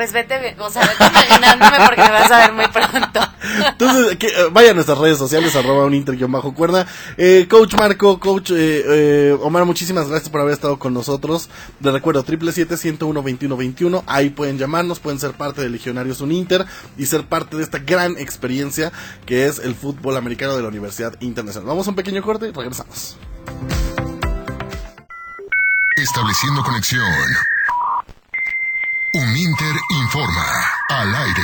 Pues 0.00 0.14
vete, 0.14 0.56
o 0.58 0.70
sea, 0.70 0.80
vete 0.80 1.04
imaginándome 1.04 1.76
porque 1.86 2.00
me 2.00 2.10
vas 2.10 2.30
a 2.30 2.38
ver 2.38 2.52
muy 2.54 2.66
pronto. 2.68 3.20
Entonces, 3.68 4.16
que, 4.16 4.28
eh, 4.28 4.48
vaya 4.50 4.70
a 4.70 4.72
nuestras 4.72 4.96
redes 4.96 5.18
sociales, 5.18 5.54
arroba 5.54 5.84
un 5.84 5.92
inter 5.92 6.16
bajo 6.26 6.54
cuerda. 6.54 6.86
Eh, 7.18 7.46
coach 7.50 7.74
Marco, 7.74 8.18
coach 8.18 8.50
eh, 8.50 8.82
eh, 8.86 9.38
Omar, 9.42 9.66
muchísimas 9.66 10.08
gracias 10.08 10.30
por 10.30 10.40
haber 10.40 10.54
estado 10.54 10.78
con 10.78 10.94
nosotros. 10.94 11.50
Les 11.82 11.92
recuerdo, 11.92 12.24
777-101-2121. 12.24 14.02
Ahí 14.06 14.30
pueden 14.30 14.56
llamarnos, 14.56 15.00
pueden 15.00 15.20
ser 15.20 15.32
parte 15.32 15.60
de 15.60 15.68
Legionarios 15.68 16.22
Uninter 16.22 16.64
y 16.96 17.04
ser 17.04 17.26
parte 17.26 17.58
de 17.58 17.62
esta 17.62 17.80
gran 17.80 18.16
experiencia 18.16 18.92
que 19.26 19.48
es 19.48 19.58
el 19.58 19.74
fútbol 19.74 20.16
americano 20.16 20.56
de 20.56 20.62
la 20.62 20.68
Universidad 20.68 21.12
Internacional. 21.20 21.68
Vamos 21.68 21.86
a 21.86 21.90
un 21.90 21.96
pequeño 21.96 22.22
corte 22.22 22.48
y 22.48 22.52
regresamos. 22.52 23.18
Estableciendo 25.94 26.62
conexión. 26.62 27.04
Uninter 29.12 29.74
informa 29.90 30.46
al 30.88 31.12
aire. 31.12 31.42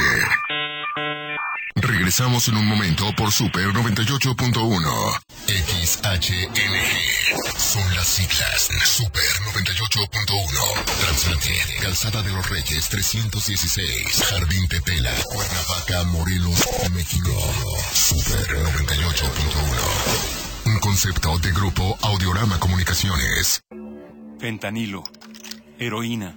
Regresamos 1.74 2.46
en 2.46 2.58
un 2.58 2.66
momento 2.66 3.12
por 3.16 3.32
Super 3.32 3.66
98.1. 3.66 5.20
XHNG. 5.48 7.58
Son 7.58 7.82
las 7.96 8.06
siglas. 8.06 8.68
Super 8.84 9.24
98.1. 9.52 10.84
Transmitir. 11.00 11.60
Calzada 11.82 12.22
de 12.22 12.30
los 12.32 12.48
Reyes 12.48 12.88
316. 12.88 14.22
Jardín 14.30 14.68
Tetela. 14.68 15.12
Cuernavaca, 15.24 16.04
Morelos, 16.04 16.64
México. 16.92 17.32
Super 17.92 18.46
98.1. 18.46 20.66
Un 20.66 20.78
concepto 20.78 21.36
de 21.40 21.50
grupo 21.50 21.98
Audiorama 22.02 22.60
Comunicaciones. 22.60 23.60
Fentanilo, 24.38 25.02
heroína, 25.78 26.36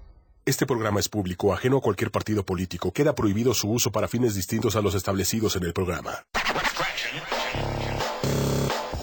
Este 0.43 0.65
programa 0.65 0.99
es 0.99 1.07
público, 1.07 1.53
ajeno 1.53 1.77
a 1.77 1.81
cualquier 1.81 2.09
partido 2.09 2.43
político. 2.43 2.91
Queda 2.91 3.13
prohibido 3.13 3.53
su 3.53 3.69
uso 3.69 3.91
para 3.91 4.07
fines 4.07 4.33
distintos 4.33 4.75
a 4.75 4.81
los 4.81 4.95
establecidos 4.95 5.55
en 5.55 5.65
el 5.65 5.73
programa. 5.73 6.25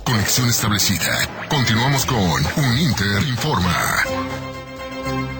Conexión 0.04 0.48
establecida. 0.48 1.46
Continuamos 1.48 2.06
con 2.06 2.18
Un 2.18 2.78
Inter 2.78 3.22
Informa. 3.28 4.02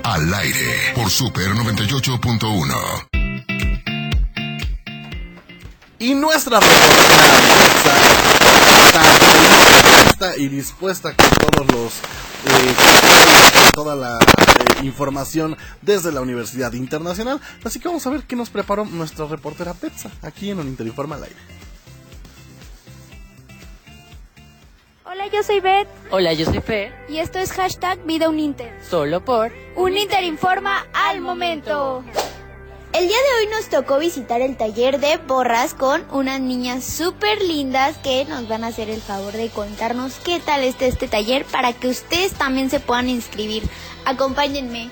Al 0.05 0.33
aire 0.35 0.93
por 0.95 1.11
Super 1.11 1.49
98.1. 1.49 3.09
Y 5.99 6.15
nuestra 6.15 6.61
y 10.39 10.49
dispuesta 10.49 11.15
con 11.15 11.31
todos 11.31 11.73
los 11.73 11.93
eh, 11.95 12.75
con 13.75 13.85
toda 13.85 13.97
la 13.97 14.19
eh, 14.19 14.85
información 14.87 15.57
desde 15.83 16.13
la 16.13 16.21
Universidad 16.21 16.73
Internacional. 16.73 17.41
Así 17.65 17.81
que 17.81 17.89
vamos 17.89 18.07
a 18.07 18.11
ver 18.11 18.23
qué 18.23 18.37
nos 18.37 18.49
preparó 18.49 18.85
nuestra 18.85 19.27
reportera 19.27 19.75
Petza 19.75 20.11
aquí 20.23 20.51
en 20.51 20.61
un 20.61 20.69
Interinforma 20.69 21.17
al 21.17 21.25
aire. 21.25 21.37
Hola, 25.05 25.27
yo 25.33 25.43
soy 25.43 25.61
Beth 25.61 25.89
Hola, 26.11 26.33
yo 26.33 26.45
soy 26.45 26.61
Fer. 26.61 26.93
y 27.09 27.19
esto 27.19 27.39
es 27.39 27.51
hashtag 27.53 28.05
Vida 28.05 28.29
Uninter. 28.29 28.73
Solo 28.89 29.25
por 29.25 29.51
Un 29.75 29.97
Inter 29.97 30.23
informa 30.23 30.87
al 30.93 31.21
momento. 31.21 32.05
El 32.95 33.07
día 33.07 33.17
de 33.17 33.47
hoy 33.47 33.53
nos 33.53 33.69
tocó 33.69 33.99
visitar 33.99 34.41
el 34.41 34.57
taller 34.57 34.99
de 34.99 35.19
borras 35.19 35.75
con 35.75 36.05
unas 36.11 36.41
niñas 36.41 36.85
súper 36.85 37.41
lindas 37.43 37.99
que 37.99 38.25
nos 38.25 38.49
van 38.49 38.65
a 38.65 38.69
hacer 38.69 38.89
el 38.89 39.03
favor 39.03 39.35
de 39.35 39.51
contarnos 39.51 40.15
qué 40.25 40.41
tal 40.41 40.63
está 40.65 40.87
este 40.87 41.07
taller 41.07 41.45
para 41.45 41.75
que 41.75 41.89
ustedes 41.89 42.33
también 42.33 42.71
se 42.71 42.81
puedan 42.81 43.11
inscribir. 43.11 43.63
Acompáñenme. 44.07 44.89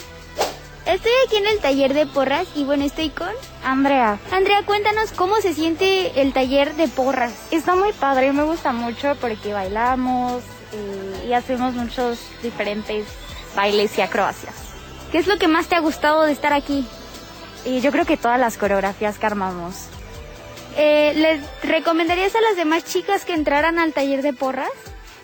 Estoy 0.84 1.11
aquí 1.26 1.36
en 1.36 1.47
el 1.47 1.59
taller 1.59 1.94
de 1.94 2.07
porras 2.07 2.47
y 2.55 2.64
bueno, 2.64 2.84
estoy 2.84 3.09
con 3.09 3.30
Andrea. 3.64 4.20
Andrea. 4.30 4.62
Cuéntanos 4.66 5.12
cómo 5.12 5.36
se 5.40 5.55
siente 5.55 6.20
el 6.20 6.34
taller 6.34 6.76
de 6.76 6.88
porras. 6.88 7.32
Está 7.51 7.76
muy 7.76 7.92
padre, 7.92 8.32
me 8.32 8.42
gusta 8.42 8.72
mucho 8.72 9.16
porque 9.22 9.55
bailamos 9.55 10.42
eh, 10.72 11.28
y 11.28 11.32
hacemos 11.32 11.74
muchos 11.74 12.18
diferentes 12.42 13.07
bailes 13.57 13.97
y 13.97 14.03
acrobacias. 14.03 14.55
¿Qué 15.11 15.18
es 15.18 15.26
lo 15.26 15.38
que 15.38 15.49
más 15.49 15.66
te 15.66 15.76
ha 15.76 15.80
gustado 15.80 16.24
de 16.24 16.32
estar 16.32 16.53
aquí? 16.53 16.86
Y 17.67 17.81
yo 17.81 17.91
creo 17.93 18.07
que 18.07 18.17
todas 18.17 18.39
las 18.41 18.57
coreografías 18.57 19.19
que 19.19 19.27
armamos. 19.27 19.89
Eh, 20.77 21.12
¿Les 21.17 21.41
recomendarías 21.62 22.35
a 22.35 22.41
las 22.41 22.57
demás 22.57 22.85
chicas 22.85 23.25
que 23.25 23.33
entraran 23.35 23.79
al 23.79 23.93
taller 23.93 24.23
de 24.23 24.33
porras? 24.33 24.71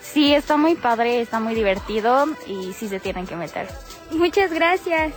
Sí, 0.01 0.35
está 0.35 0.57
muy 0.57 0.75
padre, 0.75 1.21
está 1.21 1.41
muy 1.41 1.55
divertido 1.55 2.27
y 2.47 2.73
sí 2.73 2.89
se 2.89 3.01
tienen 3.01 3.27
que 3.27 3.37
meter. 3.37 3.69
Muchas 4.11 4.53
gracias. 4.53 5.13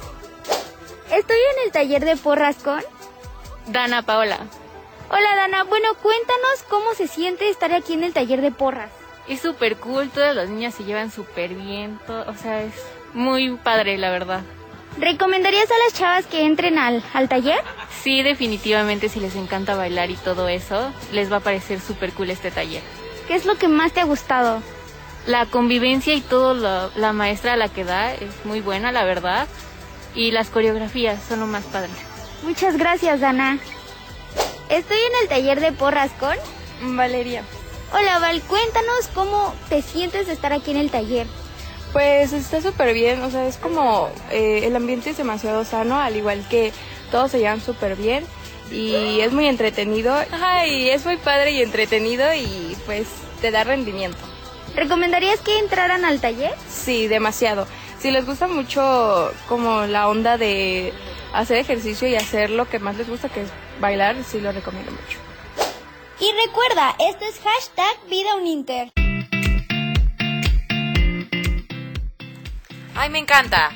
Estoy 1.11 1.38
en 1.38 1.65
el 1.65 1.71
taller 1.71 2.05
de 2.05 2.15
porras 2.15 2.57
con 2.57 2.82
Dana 3.67 4.03
Paola. 4.03 4.38
Hola 5.09 5.36
Dana, 5.36 5.63
bueno, 5.63 5.89
cuéntanos 6.01 6.63
cómo 6.69 6.93
se 6.95 7.07
siente 7.07 7.49
estar 7.49 7.73
aquí 7.73 7.93
en 7.93 8.03
el 8.03 8.13
taller 8.13 8.41
de 8.41 8.51
porras. 8.51 8.91
Es 9.28 9.41
súper 9.41 9.78
cool, 9.78 10.09
todas 10.09 10.36
las 10.36 10.49
niñas 10.49 10.76
se 10.76 10.84
llevan 10.84 11.11
súper 11.11 11.53
bien, 11.55 11.99
todo- 12.05 12.30
o 12.30 12.36
sea, 12.36 12.61
es 12.63 12.73
muy 13.13 13.55
padre, 13.57 13.97
la 13.97 14.11
verdad. 14.11 14.41
¿Recomendarías 14.97 15.69
a 15.69 15.77
las 15.85 15.93
chavas 15.93 16.25
que 16.25 16.45
entren 16.45 16.77
al, 16.77 17.03
al 17.13 17.27
taller? 17.27 17.59
Sí, 18.03 18.21
definitivamente, 18.23 19.09
si 19.09 19.19
les 19.19 19.35
encanta 19.35 19.75
bailar 19.75 20.09
y 20.09 20.15
todo 20.15 20.47
eso, 20.47 20.91
les 21.11 21.31
va 21.31 21.37
a 21.37 21.41
parecer 21.41 21.81
súper 21.81 22.13
cool 22.13 22.29
este 22.29 22.51
taller. 22.51 22.81
¿Qué 23.27 23.35
es 23.35 23.45
lo 23.45 23.55
que 23.55 23.67
más 23.67 23.91
te 23.91 23.99
ha 24.01 24.05
gustado? 24.05 24.61
La 25.27 25.47
convivencia 25.47 26.13
y 26.13 26.21
todo, 26.21 26.53
lo- 26.53 26.91
la 26.95 27.11
maestra 27.13 27.53
a 27.53 27.57
la 27.57 27.67
que 27.67 27.83
da 27.83 28.13
es 28.13 28.29
muy 28.45 28.61
buena, 28.61 28.91
la 28.91 29.03
verdad. 29.03 29.47
Y 30.13 30.31
las 30.31 30.49
coreografías 30.49 31.19
son 31.27 31.41
lo 31.41 31.47
más 31.47 31.63
padre. 31.65 31.89
Muchas 32.43 32.77
gracias, 32.77 33.19
Dana. 33.19 33.57
Estoy 34.69 34.97
en 34.97 35.23
el 35.23 35.27
taller 35.27 35.59
de 35.59 35.71
porras 35.73 36.11
con 36.19 36.95
Valeria. 36.95 37.43
Hola 37.91 38.19
Val, 38.19 38.41
cuéntanos 38.43 39.07
cómo 39.13 39.53
te 39.69 39.81
sientes 39.81 40.27
de 40.27 40.33
estar 40.33 40.53
aquí 40.53 40.71
en 40.71 40.77
el 40.77 40.89
taller. 40.91 41.27
Pues 41.95 42.33
está 42.33 42.61
súper 42.61 42.93
bien, 42.93 43.21
o 43.21 43.31
sea, 43.31 43.47
es 43.47 43.55
como 43.55 44.09
eh, 44.29 44.63
el 44.65 44.75
ambiente 44.75 45.11
es 45.11 45.17
demasiado 45.17 45.63
sano, 45.63 45.97
al 45.97 46.17
igual 46.17 46.45
que 46.49 46.73
todos 47.09 47.31
se 47.31 47.39
llevan 47.39 47.61
súper 47.61 47.95
bien 47.95 48.25
y 48.69 49.21
es 49.21 49.31
muy 49.31 49.47
entretenido. 49.47 50.13
Ay, 50.33 50.89
es 50.89 51.05
muy 51.05 51.15
padre 51.15 51.51
y 51.51 51.61
entretenido 51.61 52.33
y 52.33 52.75
pues 52.85 53.07
te 53.39 53.49
da 53.49 53.63
rendimiento. 53.63 54.17
¿Recomendarías 54.75 55.39
que 55.39 55.57
entraran 55.57 56.03
al 56.03 56.19
taller? 56.19 56.51
Sí, 56.69 57.07
demasiado. 57.07 57.65
Si 57.97 58.11
les 58.11 58.25
gusta 58.25 58.49
mucho 58.49 59.31
como 59.47 59.85
la 59.85 60.09
onda 60.09 60.37
de 60.37 60.91
hacer 61.31 61.59
ejercicio 61.59 62.09
y 62.09 62.17
hacer 62.17 62.49
lo 62.49 62.67
que 62.67 62.79
más 62.79 62.97
les 62.97 63.07
gusta, 63.07 63.29
que 63.29 63.43
es 63.43 63.49
bailar, 63.79 64.17
sí 64.29 64.41
lo 64.41 64.51
recomiendo 64.51 64.91
mucho. 64.91 65.17
Y 66.19 66.29
recuerda, 66.45 66.93
esto 66.99 67.23
es 67.23 67.39
hashtag 67.39 68.09
Vida 68.09 68.35
Uninter. 68.35 68.91
Ay, 72.95 73.09
me 73.09 73.19
encanta. 73.19 73.71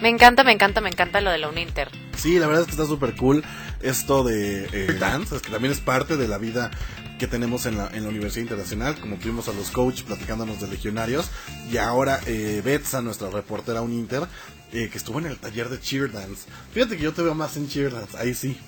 Me 0.00 0.08
encanta, 0.08 0.44
me 0.44 0.52
encanta, 0.52 0.80
me 0.80 0.90
encanta 0.90 1.20
lo 1.20 1.30
de 1.30 1.38
la 1.38 1.48
Uninter. 1.48 1.90
Sí, 2.16 2.38
la 2.38 2.46
verdad 2.46 2.62
es 2.62 2.66
que 2.66 2.72
está 2.72 2.86
súper 2.86 3.16
cool 3.16 3.44
esto 3.80 4.24
de 4.24 4.68
eh, 4.72 4.92
dance, 4.98 5.36
es 5.36 5.42
que 5.42 5.50
también 5.50 5.72
es 5.72 5.80
parte 5.80 6.16
de 6.16 6.26
la 6.28 6.38
vida 6.38 6.70
que 7.18 7.26
tenemos 7.26 7.66
en 7.66 7.78
la, 7.78 7.88
en 7.88 8.02
la 8.04 8.08
Universidad 8.10 8.42
Internacional, 8.42 8.96
como 9.00 9.16
tuvimos 9.16 9.48
a 9.48 9.52
los 9.52 9.70
coaches 9.70 10.02
platicándonos 10.02 10.60
de 10.60 10.68
legionarios, 10.68 11.30
y 11.70 11.76
ahora 11.78 12.20
eh, 12.26 12.60
Betsa, 12.64 13.02
nuestra 13.02 13.30
reportera 13.30 13.82
Uninter, 13.82 14.26
eh, 14.72 14.88
que 14.90 14.98
estuvo 14.98 15.18
en 15.18 15.26
el 15.26 15.38
taller 15.38 15.68
de 15.68 15.80
cheer 15.80 16.12
dance. 16.12 16.48
Fíjate 16.72 16.96
que 16.96 17.02
yo 17.02 17.12
te 17.12 17.22
veo 17.22 17.34
más 17.34 17.56
en 17.56 17.68
cheer 17.68 17.92
dance, 17.92 18.16
ahí 18.18 18.34
sí. 18.34 18.60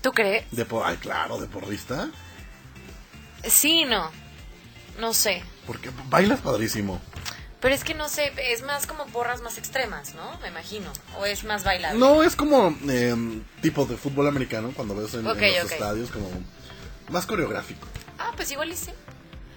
¿Tú 0.00 0.12
crees? 0.12 0.44
De 0.50 0.64
por, 0.64 0.86
ay, 0.86 0.96
claro, 0.96 1.38
de 1.40 1.46
porrista, 1.46 2.10
Sí, 3.46 3.84
no. 3.84 4.10
No 4.98 5.12
sé. 5.12 5.42
porque 5.66 5.90
bailas 6.08 6.40
padrísimo. 6.40 7.00
Pero 7.64 7.74
es 7.74 7.82
que 7.82 7.94
no 7.94 8.10
sé, 8.10 8.30
es 8.50 8.62
más 8.62 8.86
como 8.86 9.06
porras 9.06 9.40
más 9.40 9.56
extremas, 9.56 10.14
¿no? 10.14 10.38
Me 10.42 10.48
imagino. 10.48 10.92
O 11.18 11.24
es 11.24 11.44
más 11.44 11.64
bailable. 11.64 11.98
No, 11.98 12.22
es 12.22 12.36
como 12.36 12.76
eh, 12.90 13.16
tipo 13.62 13.86
de 13.86 13.96
fútbol 13.96 14.28
americano, 14.28 14.72
cuando 14.76 14.94
ves 14.94 15.14
en, 15.14 15.24
los 15.24 15.38
estadios, 15.38 16.10
como 16.10 16.28
más 17.08 17.24
coreográfico. 17.24 17.86
Ah, 18.18 18.32
pues 18.36 18.50
igual 18.50 18.70
y 18.70 18.76
sí. 18.76 18.90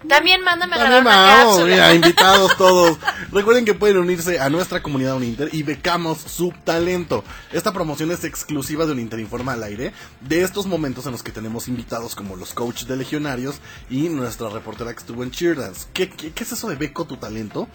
También 0.08 0.42
mándame 0.42 0.76
a 0.76 0.78
grabar 0.78 1.48
una 1.48 1.66
mira, 1.66 1.94
invitados 1.94 2.56
todos. 2.58 2.98
Recuerden 3.34 3.66
que 3.66 3.74
pueden 3.74 3.98
unirse 3.98 4.40
a 4.40 4.50
nuestra 4.50 4.82
comunidad 4.82 5.18
Uninter 5.18 5.50
y 5.52 5.64
becamos 5.64 6.20
su 6.20 6.54
talento. 6.64 7.26
Esta 7.52 7.74
promoción 7.74 8.12
es 8.12 8.24
exclusiva 8.24 8.86
de 8.86 8.94
Uninter 8.94 9.20
Informa 9.20 9.52
al 9.52 9.64
aire, 9.64 9.92
de 10.22 10.44
estos 10.44 10.66
momentos 10.66 11.06
en 11.08 11.12
los 11.12 11.24
que 11.24 11.34
tenemos 11.34 11.68
invitados 11.68 12.16
como 12.16 12.38
los 12.38 12.54
coaches 12.54 12.88
de 12.88 12.96
legionarios 12.96 13.60
y 13.90 14.08
nuestra 14.08 14.48
reportera 14.48 14.94
que 14.94 15.00
estuvo 15.00 15.24
en 15.24 15.32
Cheerdance. 15.32 15.88
¿Qué, 15.94 16.10
qué, 16.10 16.32
qué 16.32 16.44
es 16.46 16.54
eso 16.54 16.70
de 16.70 16.78
beco 16.78 17.04
tu 17.04 17.18
talento? 17.18 17.68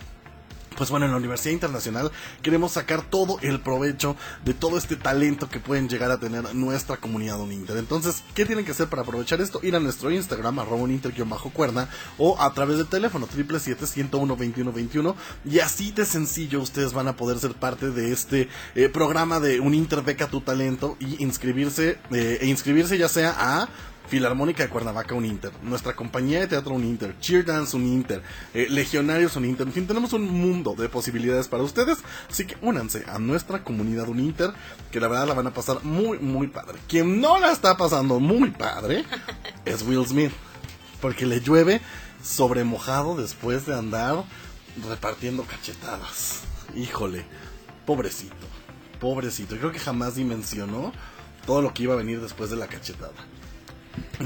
Pues 0.77 0.91
bueno, 0.91 1.07
en 1.07 1.12
la 1.12 1.18
Universidad 1.18 1.53
Internacional 1.53 2.11
queremos 2.43 2.73
sacar 2.73 3.03
todo 3.03 3.39
el 3.43 3.61
provecho 3.61 4.16
de 4.45 4.55
todo 4.55 4.79
este 4.79 4.97
talento 4.97 5.49
que 5.49 5.61
pueden 5.61 5.89
llegar 5.89 6.11
a 6.11 6.18
tener 6.18 6.55
nuestra 6.55 6.97
comunidad 6.97 7.41
Uninter. 7.41 7.77
Entonces, 7.77 8.23
¿qué 8.35 8.45
tienen 8.45 8.64
que 8.64 8.73
hacer 8.73 8.89
para 8.89 9.03
aprovechar 9.03 9.41
esto? 9.41 9.61
Ir 9.62 9.77
a 9.77 9.81
nuestro 9.81 10.11
Instagram, 10.11 10.59
arroba 10.59 10.83
uninter-cuerda, 10.83 11.89
o 12.18 12.41
a 12.41 12.53
través 12.55 12.79
del 12.79 12.87
teléfono 12.87 13.27
777-101-2121. 13.29 15.14
Y 15.45 15.61
así 15.61 15.93
de 15.93 16.05
sencillo 16.05 16.61
ustedes 16.61 16.93
van 16.93 17.09
a 17.09 17.16
poder 17.16 17.39
ser 17.39 17.53
parte 17.55 17.91
de 17.91 18.12
este 18.12 18.49
eh, 18.75 18.89
programa 18.89 19.41
de 19.41 19.61
Uninter 19.61 20.03
Beca 20.03 20.29
Tu 20.29 20.41
Talento 20.41 20.97
y 21.01 21.23
inscribirse, 21.23 21.99
eh, 22.11 22.39
e 22.41 22.47
inscribirse 22.47 22.99
ya 22.99 23.09
sea 23.09 23.35
a 23.39 23.68
Filarmónica 24.09 24.62
de 24.62 24.68
Cuernavaca 24.68 25.14
un 25.14 25.24
Inter, 25.24 25.53
nuestra 25.62 25.94
compañía 25.94 26.40
de 26.40 26.46
teatro 26.48 26.74
un 26.74 26.84
Inter, 26.84 27.18
Cheer 27.20 27.44
Dance 27.44 27.76
un 27.76 27.86
Inter, 27.86 28.22
eh, 28.53 28.66
Legionarios 28.68 29.36
un 29.36 29.44
Inter, 29.44 29.66
en 29.66 29.72
fin, 29.72 29.86
tenemos 29.86 30.12
un 30.12 30.28
mundo 30.28 30.74
de 30.76 30.88
posibilidades 30.88 31.48
para 31.48 31.62
ustedes, 31.62 31.98
así 32.30 32.46
que 32.46 32.57
únanse 32.61 33.05
a 33.09 33.18
nuestra 33.18 33.64
comunidad 33.64 34.09
un 34.09 34.20
Inter, 34.20 34.53
que 34.90 35.00
la 35.00 35.09
verdad 35.09 35.28
la 35.28 35.34
van 35.34 35.46
a 35.46 35.55
pasar 35.55 35.82
muy, 35.84 36.18
muy 36.18 36.48
padre. 36.48 36.78
Quien 36.88 37.20
no 37.20 37.38
la 37.38 37.53
está 37.53 37.76
pasando 37.76 38.20
muy 38.20 38.50
padre 38.50 39.05
es 39.64 39.82
Will 39.82 40.07
Smith, 40.07 40.32
porque 41.00 41.26
le 41.26 41.40
llueve 41.40 41.80
sobre 42.22 42.64
mojado 42.64 43.16
después 43.16 43.66
de 43.66 43.74
andar 43.74 44.24
repartiendo 44.88 45.44
cachetadas. 45.44 46.42
Híjole, 46.74 47.24
pobrecito, 47.86 48.46
pobrecito. 49.00 49.57
Creo 49.57 49.72
que 49.72 49.78
jamás 49.78 50.14
dimensionó 50.14 50.92
todo 51.46 51.62
lo 51.62 51.74
que 51.74 51.82
iba 51.84 51.94
a 51.94 51.98
venir 51.98 52.20
después 52.20 52.50
de 52.50 52.57
la 52.57 52.68
cachetada. 52.68 53.12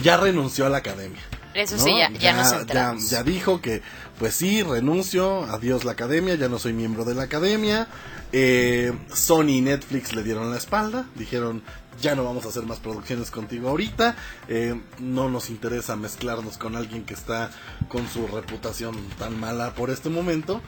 Ya 0.03 0.17
renunció 0.17 0.67
a 0.67 0.69
la 0.69 0.79
academia. 0.79 1.21
Eso 1.55 1.79
sí, 1.79 1.91
ya, 1.97 2.11
ya, 2.13 2.35
nos 2.35 2.51
ya, 2.51 2.61
enteramos. 2.61 3.11
ya 3.11 3.23
dijo 3.23 3.63
que, 3.63 3.81
pues 4.19 4.35
sí, 4.35 4.63
renuncio, 4.63 5.45
adiós 5.45 5.85
la 5.85 5.93
academia, 5.93 6.35
ya 6.35 6.49
no 6.49 6.59
soy 6.59 6.75
miembro 6.75 7.05
de 7.05 7.15
la 7.15 7.23
academia. 7.23 7.89
Eh, 8.33 8.93
Sony 9.13 9.49
y 9.49 9.61
Netflix 9.63 10.13
le 10.13 10.23
dieron 10.23 10.51
la 10.51 10.59
espalda, 10.59 11.07
dijeron, 11.15 11.63
ya 12.03 12.15
no 12.15 12.25
vamos 12.25 12.45
a 12.45 12.49
hacer 12.49 12.65
más 12.65 12.79
producciones 12.79 13.31
contigo 13.31 13.71
ahorita, 13.71 14.17
eh, 14.49 14.79
no 14.99 15.31
nos 15.31 15.49
interesa 15.49 15.97
mezclarnos 15.97 16.59
con 16.59 16.77
alguien 16.77 17.05
que 17.05 17.15
está 17.15 17.51
con 17.89 18.07
su 18.09 18.27
reputación 18.27 18.95
tan 19.19 19.41
mala 19.41 19.75
por 19.75 19.89
este 19.89 20.11
momento. 20.11 20.61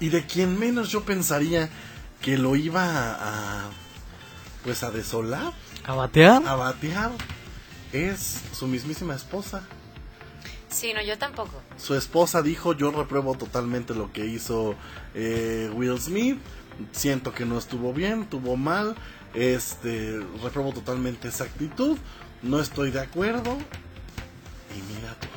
Y 0.00 0.08
de 0.08 0.24
quien 0.24 0.58
menos 0.58 0.88
yo 0.88 1.04
pensaría 1.04 1.68
que 2.22 2.38
lo 2.38 2.56
iba 2.56 2.84
a, 2.84 3.64
a, 3.66 3.70
pues 4.64 4.82
a 4.82 4.90
desolar, 4.90 5.52
¿A 5.84 5.94
batear? 5.94 6.42
a 6.46 6.54
batear, 6.54 7.10
es 7.92 8.40
su 8.52 8.66
mismísima 8.66 9.14
esposa. 9.14 9.62
Sí, 10.68 10.92
no, 10.94 11.02
yo 11.02 11.18
tampoco. 11.18 11.62
Su 11.76 11.94
esposa 11.94 12.40
dijo, 12.40 12.74
yo 12.74 12.90
repruebo 12.90 13.36
totalmente 13.36 13.94
lo 13.94 14.12
que 14.12 14.24
hizo 14.24 14.74
eh, 15.14 15.70
Will 15.74 16.00
Smith, 16.00 16.38
siento 16.92 17.34
que 17.34 17.44
no 17.44 17.58
estuvo 17.58 17.92
bien, 17.92 18.22
estuvo 18.22 18.56
mal, 18.56 18.96
este, 19.34 20.18
repruebo 20.42 20.72
totalmente 20.72 21.28
esa 21.28 21.44
actitud, 21.44 21.98
no 22.40 22.60
estoy 22.60 22.90
de 22.90 23.00
acuerdo. 23.00 23.58
Y 24.74 24.94
mira 24.94 25.14
tú, 25.20 25.28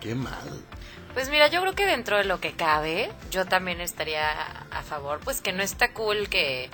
qué 0.00 0.14
mal. 0.14 0.64
Pues 1.12 1.28
mira, 1.28 1.48
yo 1.48 1.60
creo 1.60 1.74
que 1.74 1.84
dentro 1.84 2.16
de 2.16 2.24
lo 2.24 2.40
que 2.40 2.52
cabe, 2.52 3.10
yo 3.30 3.44
también 3.44 3.80
estaría 3.80 4.30
a 4.70 4.82
favor, 4.82 5.20
pues 5.22 5.40
que 5.40 5.52
no 5.52 5.62
está 5.62 5.92
cool 5.92 6.28
que... 6.28 6.70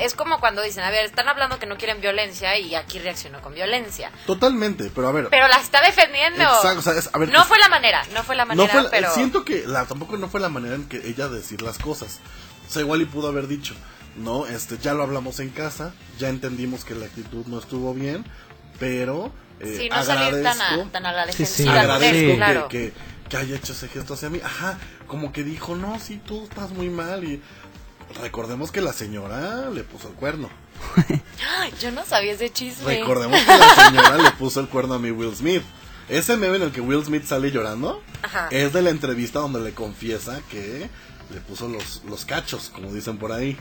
Es 0.00 0.14
como 0.14 0.40
cuando 0.40 0.62
dicen, 0.62 0.82
a 0.84 0.90
ver, 0.90 1.04
están 1.04 1.28
hablando 1.28 1.58
que 1.58 1.66
no 1.66 1.76
quieren 1.76 2.00
violencia 2.00 2.58
y 2.58 2.74
aquí 2.74 2.98
reaccionó 2.98 3.40
con 3.42 3.54
violencia. 3.54 4.10
Totalmente, 4.26 4.90
pero 4.94 5.08
a 5.08 5.12
ver. 5.12 5.28
Pero 5.30 5.46
la 5.48 5.56
está 5.56 5.80
defendiendo. 5.82 6.42
Exacto, 6.42 6.78
o 6.78 6.82
sea, 6.82 6.92
es- 6.94 7.10
a 7.12 7.18
ver, 7.18 7.28
no 7.30 7.42
es- 7.42 7.46
fue 7.48 7.58
la 7.58 7.68
manera, 7.68 8.02
no 8.14 8.22
fue 8.22 8.34
la 8.36 8.44
no 8.44 8.48
manera, 8.54 8.72
fue 8.72 8.82
la- 8.84 8.90
pero... 8.90 9.14
siento 9.14 9.44
que 9.44 9.64
la, 9.66 9.84
tampoco 9.86 10.16
no 10.16 10.28
fue 10.28 10.40
la 10.40 10.48
manera 10.48 10.74
en 10.74 10.88
que 10.88 11.06
ella 11.08 11.28
decir 11.28 11.62
las 11.62 11.78
cosas. 11.78 12.20
O 12.68 12.70
sea, 12.72 12.82
igual 12.82 13.02
y 13.02 13.04
pudo 13.04 13.28
haber 13.28 13.46
dicho, 13.46 13.74
no, 14.16 14.46
este, 14.46 14.78
ya 14.78 14.94
lo 14.94 15.02
hablamos 15.02 15.38
en 15.40 15.50
casa, 15.50 15.92
ya 16.18 16.28
entendimos 16.28 16.84
que 16.84 16.94
la 16.94 17.06
actitud 17.06 17.46
no 17.46 17.58
estuvo 17.58 17.92
bien, 17.94 18.24
pero 18.78 19.32
eh, 19.60 19.76
Sí, 19.82 19.88
no 19.88 20.02
salir 20.04 20.42
tan, 20.42 20.60
a- 20.60 20.64
agradezco, 20.64 20.90
tan 20.90 21.06
a 21.06 21.12
la 21.12 21.26
Sí, 21.26 21.46
sí. 21.46 21.64
defensiva. 21.64 21.72
con 21.72 21.78
él, 21.84 21.90
agradezco 21.90 22.28
que- 22.30 22.36
claro. 22.36 22.68
que, 22.68 22.92
que 23.28 23.36
haya 23.36 23.56
hecho 23.56 23.72
ese 23.72 23.88
gesto 23.88 24.14
hacia 24.14 24.30
mí. 24.30 24.40
Ajá, 24.42 24.78
como 25.06 25.32
que 25.32 25.44
dijo, 25.44 25.76
no, 25.76 25.98
sí, 26.00 26.20
tú 26.24 26.44
estás 26.44 26.70
muy 26.70 26.88
mal 26.88 27.24
y 27.24 27.42
recordemos 28.20 28.70
que 28.70 28.80
la 28.80 28.92
señora 28.92 29.70
le 29.70 29.84
puso 29.84 30.08
el 30.08 30.14
cuerno. 30.14 30.48
Yo 31.80 31.90
no 31.92 32.04
sabía 32.04 32.32
ese 32.32 32.50
chisme. 32.50 32.98
Recordemos 33.00 33.40
que 33.40 33.58
la 33.58 33.74
señora 33.86 34.18
le 34.18 34.30
puso 34.32 34.60
el 34.60 34.68
cuerno 34.68 34.94
a 34.94 34.98
mi 34.98 35.10
Will 35.10 35.34
Smith. 35.34 35.62
Ese 36.08 36.36
meme 36.36 36.56
en 36.56 36.62
el 36.62 36.72
que 36.72 36.80
Will 36.80 37.04
Smith 37.04 37.24
sale 37.24 37.50
llorando 37.50 38.02
Ajá. 38.22 38.48
es 38.50 38.72
de 38.72 38.82
la 38.82 38.90
entrevista 38.90 39.38
donde 39.38 39.60
le 39.60 39.72
confiesa 39.72 40.40
que 40.50 40.90
le 41.32 41.40
puso 41.40 41.68
los, 41.68 42.02
los 42.08 42.24
cachos, 42.24 42.70
como 42.74 42.92
dicen 42.92 43.16
por 43.18 43.32
ahí. 43.32 43.56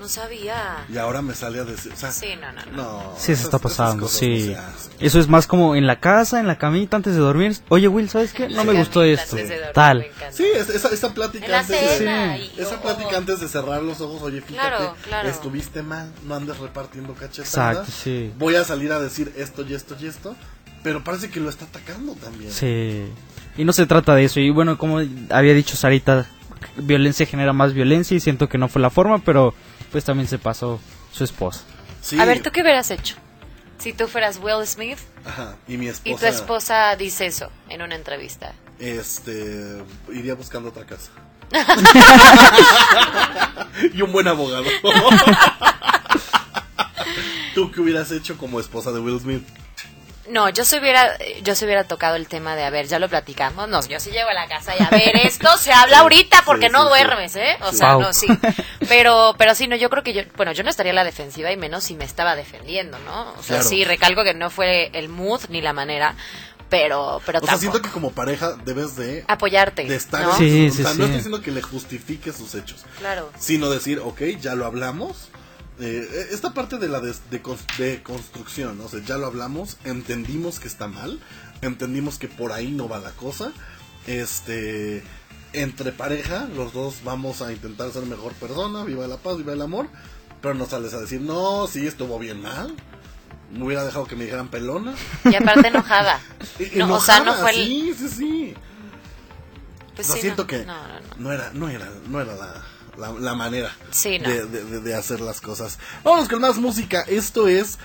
No 0.00 0.06
sabía. 0.08 0.86
Y 0.92 0.96
ahora 0.96 1.22
me 1.22 1.34
sale 1.34 1.58
a 1.58 1.64
decir, 1.64 1.92
o 1.92 1.96
sea, 1.96 2.12
Sí, 2.12 2.28
no, 2.40 2.52
no, 2.52 2.64
no. 2.70 2.76
no. 3.02 3.12
Sí, 3.16 3.26
se 3.26 3.32
esas- 3.32 3.44
está 3.46 3.58
pasando, 3.58 4.04
cosas 4.04 4.18
sí. 4.20 4.28
no 4.30 4.36
se 4.54 4.56
hacen. 4.56 4.92
Eso 5.00 5.18
es 5.18 5.26
más 5.28 5.46
como 5.48 5.74
en 5.74 5.86
la 5.88 5.98
casa, 5.98 6.38
en 6.38 6.46
la 6.46 6.56
camita, 6.58 6.96
antes 6.96 7.14
de 7.14 7.20
dormir. 7.20 7.56
Oye, 7.68 7.88
Will, 7.88 8.08
¿sabes 8.08 8.32
qué? 8.32 8.48
No 8.48 8.62
me 8.64 8.74
gustó 8.74 9.02
esto. 9.02 9.34
antes 9.36 9.48
de 9.48 9.56
dormir, 9.56 9.74
Tal. 9.74 10.06
Sí, 10.30 10.44
es- 10.54 10.68
esa, 10.70 10.88
esa 10.90 11.12
plática 11.14 11.46
En 11.46 11.50
la 11.50 11.58
antes 11.60 11.80
de- 11.80 11.98
cena 11.98 12.36
sí. 12.36 12.52
y- 12.56 12.60
esa 12.60 12.76
o- 12.76 12.80
plática 12.80 13.16
antes 13.16 13.40
de 13.40 13.48
cerrar 13.48 13.82
los 13.82 14.00
ojos, 14.00 14.22
oye, 14.22 14.40
fíjate, 14.40 14.68
Claro, 14.68 14.94
claro. 15.02 15.28
estuviste 15.28 15.82
mal, 15.82 16.12
no 16.26 16.34
andes 16.36 16.58
repartiendo 16.58 17.14
cachetadas. 17.14 17.78
Exacto, 17.78 17.92
sí. 18.04 18.32
Voy 18.38 18.54
a 18.54 18.62
salir 18.64 18.92
a 18.92 19.00
decir 19.00 19.32
esto 19.36 19.62
y 19.68 19.74
esto 19.74 19.96
y 20.00 20.06
esto, 20.06 20.36
pero 20.84 21.02
parece 21.02 21.28
que 21.28 21.40
lo 21.40 21.48
está 21.50 21.64
atacando 21.64 22.12
también. 22.14 22.52
Sí. 22.52 23.04
Y 23.56 23.64
no 23.64 23.72
se 23.72 23.84
trata 23.86 24.14
de 24.14 24.24
eso. 24.26 24.38
Y 24.38 24.50
bueno, 24.50 24.78
como 24.78 25.00
había 25.30 25.54
dicho 25.54 25.74
Sarita, 25.76 26.26
violencia 26.76 27.26
genera 27.26 27.52
más 27.52 27.74
violencia 27.74 28.16
y 28.16 28.20
siento 28.20 28.48
que 28.48 28.58
no 28.58 28.68
fue 28.68 28.82
la 28.82 28.90
forma, 28.90 29.18
pero 29.18 29.54
pues 29.90 30.04
también 30.04 30.28
se 30.28 30.38
pasó 30.38 30.80
su 31.12 31.24
esposa. 31.24 31.62
Sí. 32.00 32.18
A 32.18 32.24
ver, 32.24 32.42
¿tú 32.42 32.50
qué 32.50 32.62
hubieras 32.62 32.90
hecho? 32.90 33.16
Si 33.78 33.92
tú 33.92 34.08
fueras 34.08 34.40
Will 34.42 34.66
Smith 34.66 34.98
Ajá, 35.24 35.56
y 35.68 35.76
mi 35.76 35.86
esposa. 35.88 36.10
y 36.10 36.16
tu 36.18 36.26
esposa 36.26 36.96
dice 36.96 37.26
eso 37.26 37.50
en 37.68 37.82
una 37.82 37.94
entrevista. 37.94 38.52
Este. 38.78 39.82
Iría 40.12 40.34
buscando 40.34 40.70
otra 40.70 40.84
casa. 40.84 41.10
y 43.94 44.02
un 44.02 44.12
buen 44.12 44.28
abogado. 44.28 44.64
¿Tú 47.54 47.70
qué 47.72 47.80
hubieras 47.80 48.10
hecho 48.12 48.36
como 48.36 48.60
esposa 48.60 48.92
de 48.92 49.00
Will 49.00 49.18
Smith? 49.20 49.42
No, 50.30 50.48
yo 50.50 50.64
se 50.64 50.78
hubiera, 50.78 51.16
yo 51.42 51.54
se 51.54 51.64
hubiera 51.64 51.84
tocado 51.84 52.16
el 52.16 52.28
tema 52.28 52.54
de, 52.56 52.64
a 52.64 52.70
ver, 52.70 52.86
ya 52.86 52.98
lo 52.98 53.08
platicamos, 53.08 53.68
no, 53.68 53.84
yo 53.86 53.98
sí 54.00 54.10
llego 54.10 54.28
a 54.28 54.34
la 54.34 54.46
casa 54.48 54.74
y 54.78 54.82
a 54.82 54.90
ver, 54.90 55.16
esto 55.24 55.56
se 55.58 55.72
habla 55.72 56.00
ahorita 56.00 56.42
porque 56.44 56.66
sí, 56.66 56.72
no 56.72 56.84
duermes, 56.88 57.34
¿eh? 57.36 57.56
O 57.62 57.72
sea, 57.72 57.94
Wow. 57.94 58.02
no, 58.02 58.12
sí. 58.12 58.26
Pero, 58.88 59.34
pero 59.38 59.54
sí, 59.54 59.66
no, 59.68 59.76
yo 59.76 59.90
creo 59.90 60.02
que 60.02 60.12
yo, 60.12 60.22
bueno, 60.36 60.52
yo 60.52 60.62
no 60.64 60.70
estaría 60.70 60.92
a 60.92 60.94
la 60.94 61.04
defensiva 61.04 61.50
y 61.52 61.56
menos 61.56 61.84
si 61.84 61.94
me 61.94 62.04
estaba 62.04 62.36
defendiendo, 62.36 62.98
¿no? 63.00 63.30
O 63.38 63.42
sea, 63.42 63.56
Claro. 63.56 63.68
sí, 63.68 63.84
recalco 63.84 64.24
que 64.24 64.34
no 64.34 64.50
fue 64.50 64.90
el 64.92 65.08
mood 65.08 65.42
ni 65.48 65.60
la 65.60 65.72
manera, 65.72 66.14
pero, 66.68 67.22
pero 67.24 67.38
O 67.42 67.46
sea, 67.46 67.56
siento 67.56 67.80
que 67.80 67.88
como 67.88 68.12
pareja 68.12 68.52
debes 68.64 68.94
de, 68.96 69.24
Apoyarte, 69.26 69.84
de 69.84 69.96
estar. 69.96 70.22
¿no? 70.22 70.36
Sí, 70.36 70.68
o 70.68 70.72
sí, 70.72 70.82
sea, 70.82 70.92
sí. 70.92 70.98
no 70.98 71.04
estoy 71.04 71.16
diciendo 71.16 71.40
que 71.40 71.50
le 71.50 71.62
justifique 71.62 72.32
sus 72.32 72.54
hechos, 72.54 72.84
Claro. 72.98 73.30
sino 73.38 73.70
decir, 73.70 74.00
ok, 74.00 74.20
ya 74.40 74.54
lo 74.54 74.66
hablamos. 74.66 75.30
Eh, 75.80 76.28
esta 76.32 76.52
parte 76.54 76.78
de 76.78 76.88
la 76.88 77.00
de, 77.00 77.14
de 77.30 78.02
construcción, 78.02 78.78
¿no? 78.78 78.84
o 78.84 78.88
sea, 78.88 79.00
ya 79.04 79.16
lo 79.16 79.26
hablamos, 79.26 79.76
entendimos 79.84 80.58
que 80.58 80.66
está 80.66 80.88
mal, 80.88 81.20
entendimos 81.62 82.18
que 82.18 82.26
por 82.28 82.52
ahí 82.52 82.72
no 82.72 82.88
va 82.88 82.98
la 82.98 83.12
cosa. 83.12 83.52
Este, 84.06 85.02
entre 85.52 85.92
pareja, 85.92 86.48
los 86.56 86.72
dos 86.72 86.96
vamos 87.04 87.42
a 87.42 87.52
intentar 87.52 87.90
ser 87.92 88.04
mejor 88.06 88.32
persona, 88.34 88.82
viva 88.84 89.06
la 89.06 89.18
paz, 89.18 89.36
viva 89.36 89.52
el 89.52 89.62
amor, 89.62 89.88
pero 90.42 90.54
no 90.54 90.66
sales 90.66 90.94
a 90.94 91.00
decir, 91.00 91.20
no, 91.20 91.66
sí, 91.66 91.86
estuvo 91.86 92.18
bien 92.18 92.40
mal. 92.42 92.74
Me 93.52 93.64
hubiera 93.64 93.84
dejado 93.84 94.06
que 94.06 94.14
me 94.16 94.24
dijeran 94.24 94.48
pelona. 94.48 94.94
Y 95.24 95.34
aparte 95.34 95.68
enojada. 95.68 96.20
No, 96.74 96.94
o 96.94 97.00
sea, 97.00 97.18
no 97.20 97.22
enojada, 97.34 97.40
fue 97.42 97.50
el- 97.52 97.66
Sí, 97.66 97.94
sí, 97.98 98.08
sí. 98.08 98.54
Pues 99.94 100.06
sí, 100.08 100.20
siento 100.20 100.42
no, 100.42 100.46
que 100.48 100.64
no. 100.64 100.74
no 101.18 101.32
era, 101.32 101.50
no 101.54 101.68
era, 101.68 101.88
no 102.08 102.20
era 102.20 102.34
la, 102.34 102.62
la, 102.98 103.12
la 103.12 103.34
manera 103.34 103.70
Sí, 103.90 104.18
no. 104.18 104.28
de, 104.28 104.80
de- 104.80 104.94
hacer 104.94 105.20
las 105.20 105.40
cosas. 105.40 105.78
Vamos 106.04 106.28
con 106.28 106.40
más 106.40 106.56
música. 106.56 107.02
Esto 107.02 107.46
es, 107.48 107.78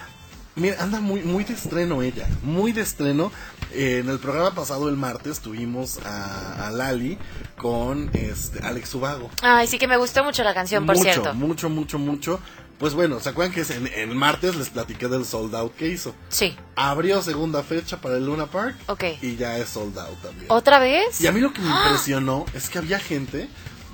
mira, 0.55 0.81
anda 0.81 0.99
muy, 0.99 1.21
muy 1.21 1.43
de 1.43 1.53
estreno 1.53 2.01
ella, 2.01 2.27
muy 2.43 2.71
de 2.71 2.81
estreno. 2.81 3.31
Eh, 3.71 3.99
en 4.03 4.09
el 4.09 4.19
programa 4.19 4.53
pasado 4.53 4.87
el 4.89 4.97
martes 4.97 5.39
tuvimos 5.39 5.97
a, 6.05 6.67
a 6.67 6.71
Lali 6.71 7.17
con 7.57 8.09
este 8.13 8.59
Alex 8.65 8.93
Ubago. 8.95 9.29
Ay, 9.41 9.67
sí 9.67 9.77
que 9.79 9.87
me 9.87 9.97
gustó 9.97 10.23
mucho 10.23 10.43
la 10.43 10.53
canción, 10.53 10.85
por 10.85 10.95
mucho, 10.97 11.11
cierto. 11.11 11.33
mucho, 11.33 11.69
mucho, 11.69 11.99
mucho. 11.99 12.39
Pues 12.79 12.95
bueno, 12.95 13.19
¿se 13.19 13.29
acuerdan 13.29 13.53
que 13.53 13.61
es 13.61 13.69
en, 13.69 13.87
el 13.87 14.13
martes 14.15 14.55
les 14.55 14.69
platiqué 14.69 15.07
del 15.07 15.25
sold 15.25 15.55
out 15.55 15.73
que 15.75 15.87
hizo? 15.87 16.13
Sí. 16.29 16.55
Abrió 16.75 17.21
segunda 17.21 17.63
fecha 17.63 18.01
para 18.01 18.17
el 18.17 18.25
Luna 18.25 18.47
Park 18.47 18.75
Ok. 18.87 19.03
y 19.21 19.37
ya 19.37 19.57
es 19.57 19.69
sold 19.69 19.97
out 19.97 20.21
también. 20.21 20.47
¿Otra 20.49 20.79
vez? 20.79 21.21
Y 21.21 21.27
a 21.27 21.31
mí 21.31 21.39
lo 21.39 21.53
que 21.53 21.61
me 21.61 21.69
¡Ah! 21.71 21.83
impresionó 21.85 22.45
es 22.53 22.69
que 22.69 22.79
había 22.79 22.99
gente 22.99 23.47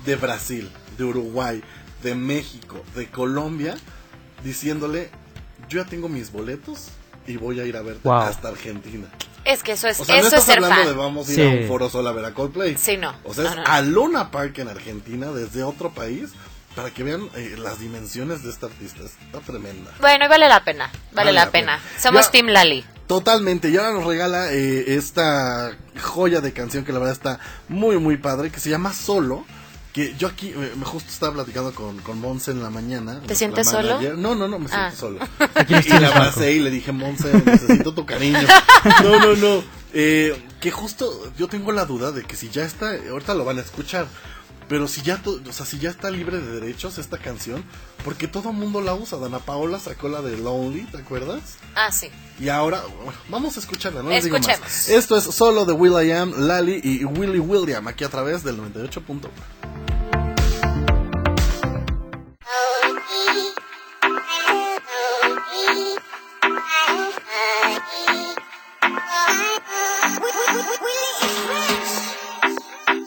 de 0.04 0.16
Brasil, 0.16 0.70
de 1.00 1.04
Uruguay, 1.06 1.62
de 2.02 2.14
México, 2.14 2.82
de 2.94 3.08
Colombia, 3.10 3.76
diciéndole, 4.44 5.10
yo 5.68 5.82
ya 5.82 5.88
tengo 5.88 6.08
mis 6.08 6.30
boletos 6.32 6.88
y 7.26 7.36
voy 7.36 7.60
a 7.60 7.64
ir 7.64 7.76
a 7.76 7.82
verte 7.82 8.00
Wow. 8.08 8.18
hasta 8.18 8.48
Argentina. 8.48 9.06
Es 9.44 9.62
que 9.62 9.72
eso 9.72 9.88
es, 9.88 9.98
O 9.98 10.04
sea, 10.04 10.16
no 10.16 10.26
eso 10.26 10.36
es 10.36 10.42
estás 10.42 10.56
hablando 10.56 10.76
fan. 10.76 10.86
de 10.86 10.92
vamos 10.92 11.28
a 11.28 11.30
ir 11.32 11.36
Sí. 11.36 11.42
a 11.42 11.48
un 11.62 11.68
foro 11.68 11.88
solo 11.88 12.08
a 12.10 12.12
ver 12.12 12.24
a 12.26 12.34
Coldplay. 12.34 12.76
Sí, 12.76 12.96
no. 12.98 13.14
O 13.24 13.32
sea, 13.32 13.44
No, 13.44 13.50
es 13.50 13.56
no, 13.56 13.62
no. 13.62 13.68
a 13.70 13.80
Luna 13.80 14.30
Park 14.30 14.58
en 14.58 14.68
Argentina, 14.68 15.28
desde 15.32 15.62
otro 15.62 15.90
país, 15.90 16.30
para 16.76 16.90
que 16.90 17.02
vean 17.02 17.28
eh, 17.34 17.56
las 17.58 17.80
dimensiones 17.80 18.42
de 18.42 18.50
esta 18.50 18.66
artista. 18.66 19.02
Está 19.02 19.40
tremenda. 19.40 19.90
Bueno, 20.00 20.26
y 20.26 20.28
vale 20.28 20.48
la 20.48 20.62
pena, 20.62 20.90
vale, 21.12 21.32
la, 21.32 21.50
pena. 21.50 21.80
Somos 21.98 22.26
Ya- 22.26 22.30
Team 22.32 22.46
Lali. 22.48 22.84
Totalmente, 23.06 23.70
y 23.70 23.76
ahora 23.76 23.92
nos 23.92 24.04
regala 24.04 24.52
eh, 24.52 24.94
esta 24.94 25.76
joya 26.00 26.40
de 26.40 26.52
canción 26.52 26.84
que 26.84 26.92
la 26.92 26.98
verdad 27.00 27.14
está 27.14 27.40
muy 27.68 27.98
muy 27.98 28.18
padre, 28.18 28.50
que 28.50 28.60
se 28.60 28.70
llama 28.70 28.92
Solo. 28.92 29.44
Que 29.92 30.14
yo 30.16 30.28
aquí, 30.28 30.52
me, 30.56 30.68
me 30.76 30.84
justo 30.84 31.10
estaba 31.10 31.32
platicando 31.34 31.74
con, 31.74 31.98
con 31.98 32.20
Monse 32.20 32.52
en 32.52 32.62
la 32.62 32.70
mañana. 32.70 33.20
¿Te 33.26 33.34
sientes 33.34 33.66
la 33.66 33.72
solo? 33.72 34.00
No, 34.16 34.34
no, 34.36 34.46
no, 34.46 34.58
me 34.60 34.68
siento 34.68 34.86
Ah. 34.86 34.92
solo. 34.96 35.18
Aquí 35.54 35.74
nos 35.74 35.86
y 35.86 35.88
la 35.98 36.08
abracé 36.08 36.52
y 36.52 36.60
le 36.60 36.70
dije, 36.70 36.92
Monse, 36.92 37.32
necesito 37.44 37.92
tu 37.92 38.06
cariño. 38.06 38.38
No, 39.02 39.18
no, 39.18 39.34
no. 39.36 39.64
Eh, 39.92 40.40
que 40.60 40.70
justo 40.70 41.32
yo 41.36 41.48
tengo 41.48 41.72
la 41.72 41.84
duda 41.84 42.12
de 42.12 42.22
que 42.24 42.36
si 42.36 42.48
ya 42.50 42.64
está, 42.64 42.92
ahorita 43.10 43.34
lo 43.34 43.44
van 43.44 43.58
a 43.58 43.62
escuchar. 43.62 44.06
Pero 44.70 44.86
si 44.86 45.02
ya, 45.02 45.20
o 45.26 45.52
sea, 45.52 45.66
si 45.66 45.80
ya 45.80 45.90
está 45.90 46.12
libre 46.12 46.38
de 46.38 46.60
derechos 46.60 46.96
esta 46.98 47.18
canción, 47.18 47.64
porque 48.04 48.28
todo 48.28 48.50
el 48.50 48.56
mundo 48.56 48.80
la 48.80 48.94
usa. 48.94 49.18
Dana 49.18 49.40
Paola 49.40 49.80
sacó 49.80 50.08
la 50.08 50.22
de 50.22 50.36
Lonely, 50.36 50.82
¿te 50.82 50.98
acuerdas? 50.98 51.40
Ah, 51.74 51.90
sí. 51.90 52.08
Y 52.38 52.50
ahora, 52.50 52.80
bueno, 53.02 53.18
vamos 53.28 53.56
a 53.56 53.60
escucharla, 53.60 54.00
no 54.04 54.10
les 54.10 54.22
digo 54.22 54.38
más. 54.38 54.46
Escuchemos. 54.46 54.88
Esto 54.88 55.16
es 55.16 55.24
solo 55.24 55.64
de 55.64 55.72
Will 55.72 56.06
I 56.06 56.12
Am, 56.12 56.32
Lali 56.46 56.80
y 56.84 57.04
Willy 57.04 57.40
William, 57.40 57.88
aquí 57.88 58.04
a 58.04 58.08
través 58.08 58.44
del 58.44 58.58
98.1. 58.58 59.28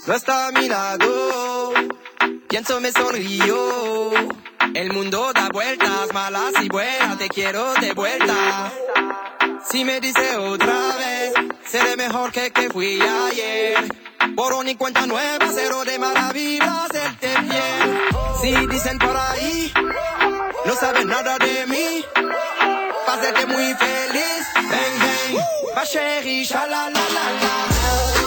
No 0.05 0.13
está 0.13 0.47
a 0.47 0.51
mi 0.51 0.67
lado, 0.67 1.71
pienso 2.49 2.81
me 2.81 2.91
sonrío. 2.91 4.11
El 4.73 4.91
mundo 4.91 5.31
da 5.33 5.47
vueltas, 5.47 6.13
malas 6.13 6.51
y 6.61 6.67
buenas, 6.67 7.17
te 7.17 7.29
quiero 7.29 7.73
de 7.75 7.93
vuelta. 7.93 8.73
Si 9.69 9.85
me 9.85 10.01
dice 10.01 10.35
otra 10.35 10.95
vez, 10.97 11.33
seré 11.65 11.95
mejor 11.95 12.33
que 12.33 12.51
que 12.51 12.69
fui 12.69 12.99
ayer. 13.01 13.77
Borrón 14.31 14.67
y 14.67 14.75
cuenta 14.75 15.07
nueva, 15.07 15.47
cero 15.53 15.85
de 15.85 15.97
maravillas, 15.97 16.89
hacerte 16.89 17.39
bien. 17.39 17.99
Si 18.41 18.67
dicen 18.67 18.99
por 18.99 19.15
ahí, 19.15 19.71
no 20.65 20.75
saben 20.75 21.07
nada 21.07 21.37
de 21.37 21.65
mí. 21.67 22.03
Pásate 23.05 23.45
muy 23.45 23.73
feliz, 23.73 24.47
bang 24.55 24.99
bang, 24.99 25.45
ma 25.75 25.83
chérie, 25.85 26.45
la 26.51 26.67
la 26.67 26.89
la 26.89 26.99
la. 26.99 28.22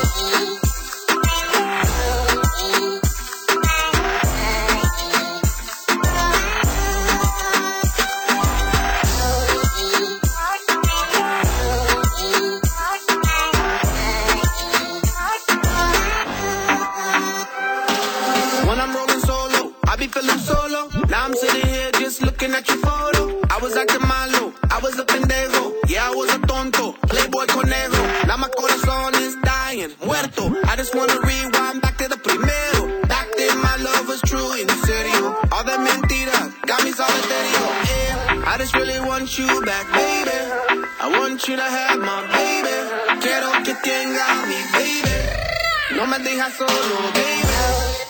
Looking 22.47 22.55
at 22.55 22.69
your 22.69 22.79
photo. 22.79 23.41
I 23.51 23.59
was 23.59 23.77
acting 23.77 24.07
malo, 24.07 24.53
I 24.71 24.79
was 24.83 24.99
a 24.99 25.05
pendejo. 25.05 25.75
Yeah, 25.89 26.11
I 26.11 26.15
was 26.15 26.35
a 26.35 26.39
tonto, 26.47 26.93
playboy 27.09 27.47
conejo. 27.47 28.27
Now 28.27 28.37
my 28.37 28.49
corazón 28.49 29.15
is 29.21 29.37
dying, 29.43 29.93
muerto. 30.05 30.55
I 30.67 30.77
just 30.77 30.95
wanna 30.95 31.19
rewind 31.21 31.83
back 31.83 31.97
to 31.99 32.09
the 32.09 32.17
primero. 32.17 33.07
Back 33.07 33.27
then 33.37 33.59
my 33.59 33.77
love 33.77 34.09
was 34.09 34.21
true, 34.23 34.53
en 34.61 34.69
serio. 34.87 35.35
All 35.53 35.65
the 35.65 35.77
mentiras 35.87 36.53
got 36.67 36.85
me 36.85 36.93
solitario. 36.93 37.65
Yeah, 37.91 38.45
I 38.47 38.57
just 38.59 38.75
really 38.75 39.01
want 39.01 39.39
you 39.39 39.49
back, 39.65 39.87
baby. 39.93 40.39
I 41.01 41.09
want 41.19 41.49
you 41.49 41.57
to 41.57 41.63
have 41.63 41.99
my 41.99 42.21
baby. 42.35 42.77
Quiero 43.21 43.51
que 43.65 43.75
tenga 43.83 44.27
mi 44.47 44.61
baby. 44.73 45.97
No 45.97 46.07
me 46.07 46.19
dejas 46.19 46.53
solo, 46.57 47.13
baby. 47.13 48.06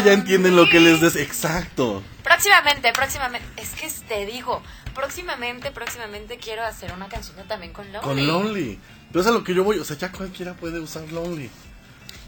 Ya 0.00 0.12
entienden 0.12 0.56
lo 0.56 0.68
que 0.68 0.80
les 0.80 1.00
des. 1.00 1.16
Exacto. 1.16 2.02
Próximamente, 2.22 2.92
próximamente. 2.92 3.46
Es 3.60 3.70
que 3.70 3.88
te 4.06 4.26
digo, 4.26 4.62
próximamente, 4.94 5.70
próximamente 5.70 6.38
quiero 6.38 6.64
hacer 6.64 6.92
una 6.92 7.08
canción 7.08 7.36
también 7.48 7.72
con 7.72 7.90
Lonely. 7.92 8.04
Con 8.04 8.26
Lonely. 8.26 8.78
Pero 9.08 9.20
es 9.20 9.26
a 9.26 9.30
lo 9.30 9.44
que 9.44 9.54
yo 9.54 9.64
voy. 9.64 9.78
O 9.78 9.84
sea, 9.84 9.96
ya 9.96 10.12
cualquiera 10.12 10.54
puede 10.54 10.78
usar 10.78 11.10
Lonely. 11.10 11.50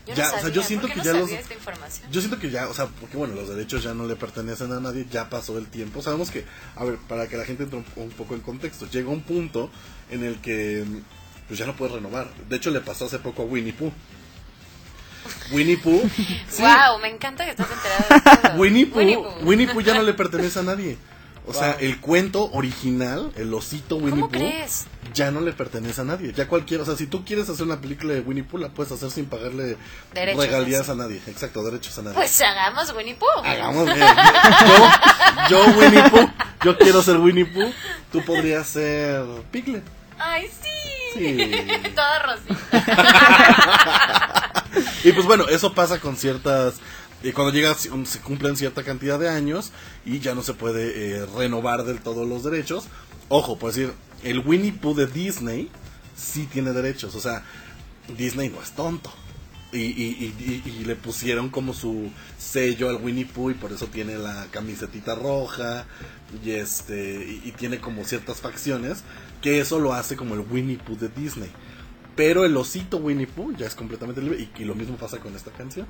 Yo 0.07 0.15
ya, 0.15 0.25
no 0.25 0.29
o 0.29 0.33
sea, 0.33 0.41
sabía, 0.41 0.55
yo 0.55 0.63
siento 0.63 0.89
¿por 0.89 0.97
qué 0.97 1.01
que 1.01 1.07
no 1.07 1.13
ya 1.13 1.21
los. 1.21 1.29
sabía 1.29 1.41
esta 1.41 1.55
información? 1.55 2.11
Yo 2.11 2.21
siento 2.21 2.39
que 2.41 2.51
ya, 2.51 2.69
o 2.69 2.75
sea, 2.75 2.87
porque 2.87 3.17
bueno, 3.17 3.35
los 3.35 3.49
derechos 3.49 3.85
ya 3.85 3.95
no 3.95 4.07
le 4.07 4.17
pertenecen 4.17 4.73
a 4.73 4.81
nadie, 4.81 5.07
ya 5.09 5.31
pasó 5.31 5.59
el 5.59 5.67
tiempo. 5.69 6.03
Sabemos 6.03 6.31
que, 6.31 6.45
a 6.75 6.85
ver, 6.85 6.97
para 7.09 7.29
que 7.29 7.37
la 7.37 7.45
gente 7.45 7.63
entre 7.63 7.79
un, 7.79 7.85
un 7.97 8.11
poco 8.11 8.35
en 8.35 8.41
contexto, 8.41 8.89
llega 8.91 9.11
un 9.11 9.23
punto 9.23 9.71
en 10.11 10.25
el 10.25 10.41
que 10.41 10.85
pues 11.47 11.59
ya 11.59 11.67
no 11.67 11.77
puedes 11.77 11.95
renovar. 11.95 12.29
De 12.49 12.57
hecho, 12.57 12.71
le 12.71 12.81
pasó 12.81 13.05
hace 13.05 13.19
poco 13.19 13.43
a 13.43 13.45
Winnie 13.45 13.73
Pooh. 13.73 13.93
Winnie 15.53 15.77
Pooh. 15.77 16.03
sí, 16.49 16.63
Wow, 16.63 16.99
me 17.01 17.09
encanta 17.09 17.45
que 17.45 17.51
estás 17.53 17.69
enterado 17.71 18.33
de 18.43 18.49
todo. 18.49 18.61
Winnie 18.61 18.87
Pooh, 18.87 18.99
Winnie 18.99 19.19
Winnie 19.43 19.67
Pooh. 19.69 19.81
Ya 19.81 19.95
no 19.95 20.03
le 20.03 20.15
pertenece 20.15 20.59
a 20.59 20.63
nadie. 20.63 20.97
O 21.45 21.53
sea, 21.53 21.73
el 21.81 21.99
cuento 22.01 22.51
original, 22.53 23.33
el 23.35 23.53
osito 23.53 23.97
Winnie 23.97 24.13
¿Cómo 24.21 24.29
Pooh, 24.31 24.39
crees? 24.39 24.87
ya 25.13 25.33
no 25.33 25.41
le 25.41 25.53
pertenece 25.53 26.01
a 26.01 26.05
nadie. 26.05 26.33
Ya 26.33 26.47
cualquiera, 26.47 26.85
o 26.85 26.87
sea, 26.87 26.95
si 26.95 27.09
tú 27.09 27.25
quieres 27.25 27.49
hacer 27.49 27.67
una 27.67 27.81
película 27.81 28.15
de 28.15 28.21
Winnie 28.21 28.45
Pooh, 28.45 28.59
la 28.59 28.69
puedes 28.69 28.93
hacer 28.93 29.11
sin 29.11 29.27
pagarle 29.27 29.77
Derechos, 30.15 30.41
regalías 30.47 30.89
a 30.89 30.95
nadie. 30.95 31.21
Exacto, 31.27 31.65
derechos 31.65 31.99
a 31.99 32.03
nadie. 32.03 32.15
Pues 32.15 32.41
hagamos 32.41 32.95
Winnie 32.97 33.17
Pooh. 33.17 33.27
Hagamos, 33.45 33.87
mira, 33.93 34.15
yo, 35.49 35.59
yo 35.67 35.79
Winnie 35.81 36.09
Pooh, 36.11 36.31
yo 36.65 36.79
quiero 36.79 37.03
ser 37.03 37.17
Winnie 37.17 37.45
Pooh, 37.47 37.73
tú 38.13 38.25
podrías 38.25 38.65
ser 38.69 39.25
Piglet. 39.51 39.83
Ay, 40.21 40.49
sí. 40.63 40.69
Sí. 41.15 41.51
Toda 41.95 42.19
rosita. 42.21 42.57
Y 45.05 45.13
pues 45.13 45.27
bueno, 45.27 45.47
eso 45.49 45.75
pasa 45.75 46.01
con 46.01 46.17
ciertas... 46.17 46.75
eh, 47.23 47.33
cuando 47.33 47.53
llega, 47.53 47.75
se 47.75 48.19
cumplen 48.21 48.57
cierta 48.57 48.83
cantidad 48.85 49.19
de 49.19 49.29
años 49.29 49.73
y 50.05 50.19
ya 50.21 50.35
no 50.35 50.43
se 50.43 50.55
puede 50.55 51.17
eh, 51.19 51.27
renovar 51.27 51.85
del 51.85 52.01
todo 52.01 52.25
los 52.25 52.45
derechos. 52.45 52.85
Ojo, 53.29 53.59
por 53.59 53.73
decir, 53.73 53.93
el 54.23 54.41
Winnie 54.41 54.73
Pooh 54.73 54.95
de 54.95 55.07
Disney 55.07 55.69
sí 56.17 56.49
tiene 56.53 56.73
derechos. 56.73 57.15
O 57.15 57.21
sea, 57.21 57.45
Disney 58.17 58.49
no 58.49 58.63
es 58.63 58.73
tonto. 58.73 59.13
Y, 59.75 59.79
y- 59.79 60.85
le 60.85 60.97
pusieron 60.97 61.49
como 61.49 61.73
su 61.73 62.11
sello 62.39 62.91
al 62.91 62.97
Winnie 62.97 63.25
Pooh 63.25 63.51
y 63.53 63.55
por 63.55 63.73
eso 63.73 63.87
tiene 63.87 64.19
la 64.19 64.47
camisetita 64.51 65.15
roja 65.15 65.87
y 66.45 66.51
este 66.51 67.41
y 67.43 67.53
tiene 67.53 67.79
como 67.79 68.05
ciertas 68.05 68.43
facciones 68.43 68.99
que 69.41 69.61
eso 69.61 69.79
lo 69.81 69.95
hace 69.95 70.15
como 70.15 70.35
el 70.35 70.41
Winnie 70.41 70.77
Pooh 70.77 70.97
de 70.99 71.09
Disney. 71.09 71.49
Pero 72.17 72.45
el 72.45 72.57
osito 72.57 72.99
Winnie 72.99 73.27
Pooh 73.27 73.55
ya 73.57 73.67
es 73.67 73.75
completamente 73.75 74.21
libre 74.21 74.39
y, 74.39 74.63
y 74.63 74.65
lo 74.65 74.75
mismo 74.75 74.97
pasa 74.97 75.19
con 75.19 75.35
esta 75.35 75.51
canción. 75.51 75.87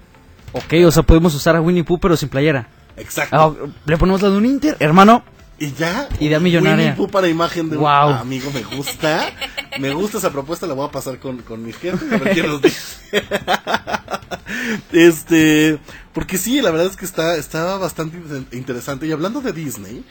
Ok, 0.53 0.75
o 0.87 0.91
sea, 0.91 1.03
podemos 1.03 1.35
usar 1.35 1.57
a 1.57 1.61
Winnie 1.61 1.85
Pooh 1.85 1.99
pero 1.99 2.17
sin 2.17 2.29
playera. 2.29 2.69
Exacto. 2.97 3.37
Ah, 3.37 3.67
Le 3.87 3.97
ponemos 3.97 4.23
la 4.23 4.31
de 4.31 4.37
un 4.37 4.47
Inter, 4.47 4.77
hermano. 4.79 5.25
Y 5.59 5.73
ya. 5.73 6.09
Idea 6.19 6.39
Winnie 6.39 6.41
millonaria. 6.61 6.95
Pooh 6.97 7.09
para 7.09 7.29
imagen 7.29 7.71
de 7.71 7.77
un 7.77 7.83
Wow. 7.83 7.91
amigo, 8.15 8.51
me 8.53 8.63
gusta. 8.77 9.31
Me 9.79 9.93
gusta 9.93 10.19
esa 10.19 10.31
propuesta, 10.31 10.67
la 10.67 10.75
voy 10.75 10.87
a 10.89 10.91
pasar 10.91 11.19
con, 11.19 11.39
con 11.43 11.63
mi 11.65 11.73
jefe, 11.73 12.15
a 12.15 12.19
ver 12.19 12.35
qué 12.35 12.43
nos 12.43 12.61
dice. 12.61 12.97
este, 14.93 15.79
porque 16.13 16.39
sí, 16.39 16.61
la 16.61 16.71
verdad 16.71 16.87
es 16.89 16.97
que 16.97 17.05
está, 17.05 17.37
está 17.37 17.77
bastante 17.79 18.17
in- 18.17 18.47
interesante. 18.53 19.07
Y 19.07 19.13
hablando 19.13 19.41
de 19.41 19.53
Disney, 19.53 20.05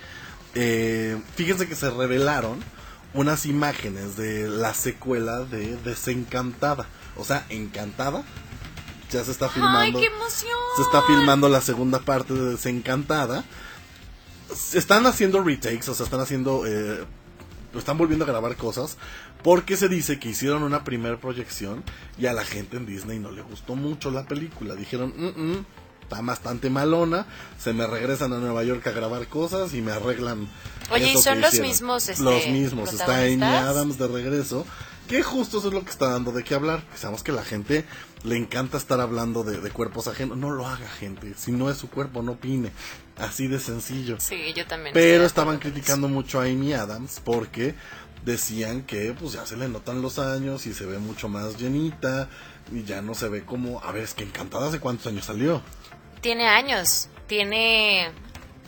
eh, 0.55 1.17
fíjense 1.35 1.67
que 1.67 1.75
se 1.75 1.89
revelaron 1.89 2.59
unas 3.13 3.45
imágenes 3.45 4.15
de 4.17 4.47
la 4.47 4.73
secuela 4.73 5.39
de 5.41 5.77
Desencantada. 5.77 6.87
O 7.15 7.23
sea, 7.25 7.45
Encantada. 7.49 8.23
Ya 9.11 9.23
se 9.25 9.31
está 9.31 9.49
filmando. 9.49 9.79
¡Ay, 9.99 10.05
qué 10.05 10.05
emoción! 10.15 10.57
Se 10.77 10.83
está 10.83 11.01
filmando 11.03 11.49
la 11.49 11.59
segunda 11.59 11.99
parte 11.99 12.33
de 12.33 12.51
Desencantada. 12.51 13.43
Se 14.55 14.77
Están 14.77 15.05
haciendo 15.05 15.43
retakes, 15.43 15.89
o 15.89 15.93
sea, 15.93 16.05
están 16.05 16.21
haciendo. 16.21 16.63
eh, 16.65 17.03
están 17.75 17.97
volviendo 17.97 18.23
a 18.25 18.27
grabar 18.27 18.55
cosas. 18.55 18.97
Porque 19.43 19.75
se 19.75 19.89
dice 19.89 20.19
que 20.19 20.29
hicieron 20.29 20.61
una 20.63 20.83
primera 20.83 21.17
proyección 21.19 21.83
y 22.17 22.27
a 22.27 22.33
la 22.33 22.45
gente 22.45 22.77
en 22.77 22.85
Disney 22.85 23.17
no 23.19 23.31
le 23.31 23.41
gustó 23.41 23.75
mucho 23.75 24.11
la 24.11 24.25
película. 24.27 24.75
Dijeron, 24.75 25.13
"Mm, 25.17 25.41
mm, 25.51 25.65
está 26.11 26.21
bastante 26.21 26.69
malona. 26.69 27.25
Se 27.57 27.73
me 27.73 27.87
regresan 27.87 28.33
a 28.33 28.37
Nueva 28.37 28.63
York 28.63 28.85
a 28.87 28.91
grabar 28.91 29.27
cosas 29.27 29.73
y 29.73 29.81
me 29.81 29.91
arreglan. 29.91 30.49
Oye, 30.91 31.13
¿y 31.13 31.17
son 31.17 31.35
que 31.35 31.41
los 31.41 31.49
hicieron". 31.49 31.69
mismos, 31.69 32.09
este, 32.09 32.23
Los 32.23 32.47
mismos. 32.47 32.93
Está 32.93 33.19
Amy? 33.19 33.41
Adams 33.41 33.97
de 33.97 34.07
regreso. 34.07 34.65
Que 35.07 35.23
justo 35.23 35.59
eso 35.59 35.67
es 35.69 35.73
lo 35.73 35.83
que 35.83 35.89
está 35.89 36.09
dando 36.09 36.31
de 36.31 36.43
qué 36.43 36.55
hablar. 36.55 36.83
Sabemos 36.95 37.23
que 37.23 37.31
la 37.31 37.43
gente 37.43 37.85
le 38.23 38.37
encanta 38.37 38.77
estar 38.77 38.99
hablando 39.01 39.43
de, 39.43 39.59
de 39.59 39.69
cuerpos 39.69 40.07
ajenos. 40.07 40.37
No 40.37 40.51
lo 40.51 40.67
haga, 40.67 40.87
gente. 40.87 41.33
Si 41.37 41.51
no 41.51 41.69
es 41.69 41.77
su 41.77 41.89
cuerpo, 41.89 42.21
no 42.21 42.33
opine. 42.33 42.71
Así 43.17 43.47
de 43.47 43.59
sencillo. 43.59 44.17
Sí, 44.19 44.53
yo 44.55 44.65
también. 44.67 44.93
Pero 44.93 45.25
estaban 45.25 45.59
criticando 45.59 46.07
mucho 46.07 46.39
a 46.39 46.45
Amy 46.45 46.73
Adams 46.73 47.21
porque 47.23 47.75
decían 48.25 48.83
que 48.83 49.13
pues 49.19 49.33
ya 49.33 49.45
se 49.45 49.57
le 49.57 49.67
notan 49.67 50.01
los 50.01 50.19
años 50.19 50.65
y 50.67 50.73
se 50.73 50.85
ve 50.85 50.99
mucho 50.99 51.27
más 51.27 51.57
llenita 51.57 52.29
y 52.71 52.83
ya 52.83 53.01
no 53.01 53.15
se 53.15 53.27
ve 53.27 53.43
como, 53.43 53.81
a 53.83 53.91
ver, 53.91 54.03
es 54.03 54.13
que 54.13 54.23
encantada 54.23 54.67
hace 54.67 54.79
cuántos 54.79 55.07
años 55.07 55.25
salió. 55.25 55.61
Tiene 56.21 56.47
años. 56.47 57.09
Tiene. 57.27 58.11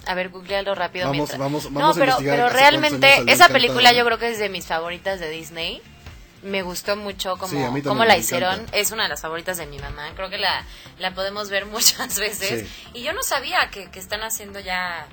A 0.06 0.16
ver, 0.16 0.30
googlealo 0.30 0.76
rápido. 0.76 1.06
Vamos- 1.06 1.16
mientras. 1.18 1.40
vamos- 1.40 1.72
vamos 1.74 1.96
no, 1.96 2.00
pero, 2.00 2.18
pero 2.20 2.50
realmente, 2.50 3.24
esa 3.28 3.48
película 3.50 3.94
yo 3.94 4.04
creo 4.06 4.18
que 4.18 4.30
es 4.30 4.40
de 4.40 4.50
mis 4.50 4.66
favoritas 4.66 5.20
de 5.20 5.30
Disney. 5.30 5.82
Me 6.42 6.62
gustó 6.62 6.98
mucho 6.98 7.38
como, 7.38 7.48
Sí, 7.48 7.56
me 7.56 7.62
la 7.72 7.78
encanta. 7.80 8.18
hicieron. 8.18 8.66
Es 8.74 8.92
una 8.92 9.04
de 9.04 9.10
las 9.10 9.22
favoritas 9.22 9.58
de 9.58 9.66
mi 9.66 9.80
mamá. 9.80 10.12
Creo 10.14 10.30
que 10.30 10.38
la, 10.38 10.66
la 11.00 11.14
podemos 11.14 11.50
ver 11.50 11.66
muchas 11.68 12.20
veces. 12.20 12.68
Sí. 12.68 12.90
Y 12.96 13.04
yo 13.04 13.14
no 13.14 13.24
sabía 13.24 13.70
que, 13.72 13.90
que 13.90 14.00
están 14.00 14.24
haciendo 14.24 14.60
ya 14.60 15.08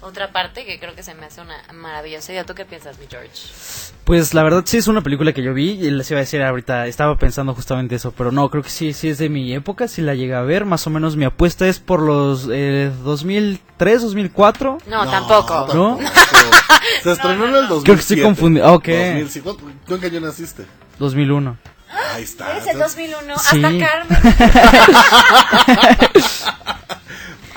otra 0.00 0.32
parte 0.32 0.64
que 0.64 0.78
creo 0.78 0.94
que 0.94 1.02
se 1.02 1.14
me 1.14 1.26
hace 1.26 1.40
una 1.40 1.56
maravillosa 1.72 2.32
idea. 2.32 2.44
¿Tú 2.44 2.54
qué 2.54 2.64
piensas, 2.64 2.98
mi 2.98 3.06
George? 3.08 3.30
Pues 4.04 4.34
la 4.34 4.42
verdad 4.42 4.62
sí 4.64 4.76
es 4.76 4.88
una 4.88 5.00
película 5.00 5.32
que 5.32 5.42
yo 5.42 5.52
vi 5.52 5.70
y 5.70 5.90
les 5.90 6.10
iba 6.10 6.18
a 6.18 6.22
decir 6.22 6.42
ahorita, 6.42 6.86
estaba 6.86 7.16
pensando 7.16 7.54
justamente 7.54 7.96
eso, 7.96 8.12
pero 8.12 8.30
no, 8.30 8.48
creo 8.50 8.62
que 8.62 8.70
sí, 8.70 8.92
sí 8.92 9.08
es 9.08 9.18
de 9.18 9.28
mi 9.28 9.52
época, 9.52 9.88
si 9.88 10.02
la 10.02 10.14
llegué 10.14 10.34
a 10.34 10.42
ver, 10.42 10.64
más 10.64 10.86
o 10.86 10.90
menos 10.90 11.16
mi 11.16 11.24
apuesta 11.24 11.66
es 11.66 11.80
por 11.80 12.00
los 12.00 12.48
eh, 12.50 12.92
2003, 13.02 14.02
2004. 14.02 14.78
No, 14.86 15.10
tampoco. 15.10 15.68
¿No? 15.74 15.98
Se 17.02 17.12
estrenó 17.12 17.46
en 17.46 17.56
el 17.56 17.68
2007. 17.68 17.84
Creo 17.84 17.96
que 17.96 18.00
estoy 18.00 18.22
confundido. 18.22 18.72
Ok. 18.72 18.88
2005. 18.88 19.56
¿Tú 19.86 19.94
en 19.94 20.00
qué 20.00 20.06
año 20.06 20.20
naciste? 20.20 20.64
2001. 20.98 21.56
Ahí 22.14 22.22
está. 22.22 22.52
¿Eres 22.52 22.66
el 22.68 22.78
2001? 22.78 23.38
Sí. 23.38 23.64
Hasta 23.64 23.86
Carmen. 23.86 24.18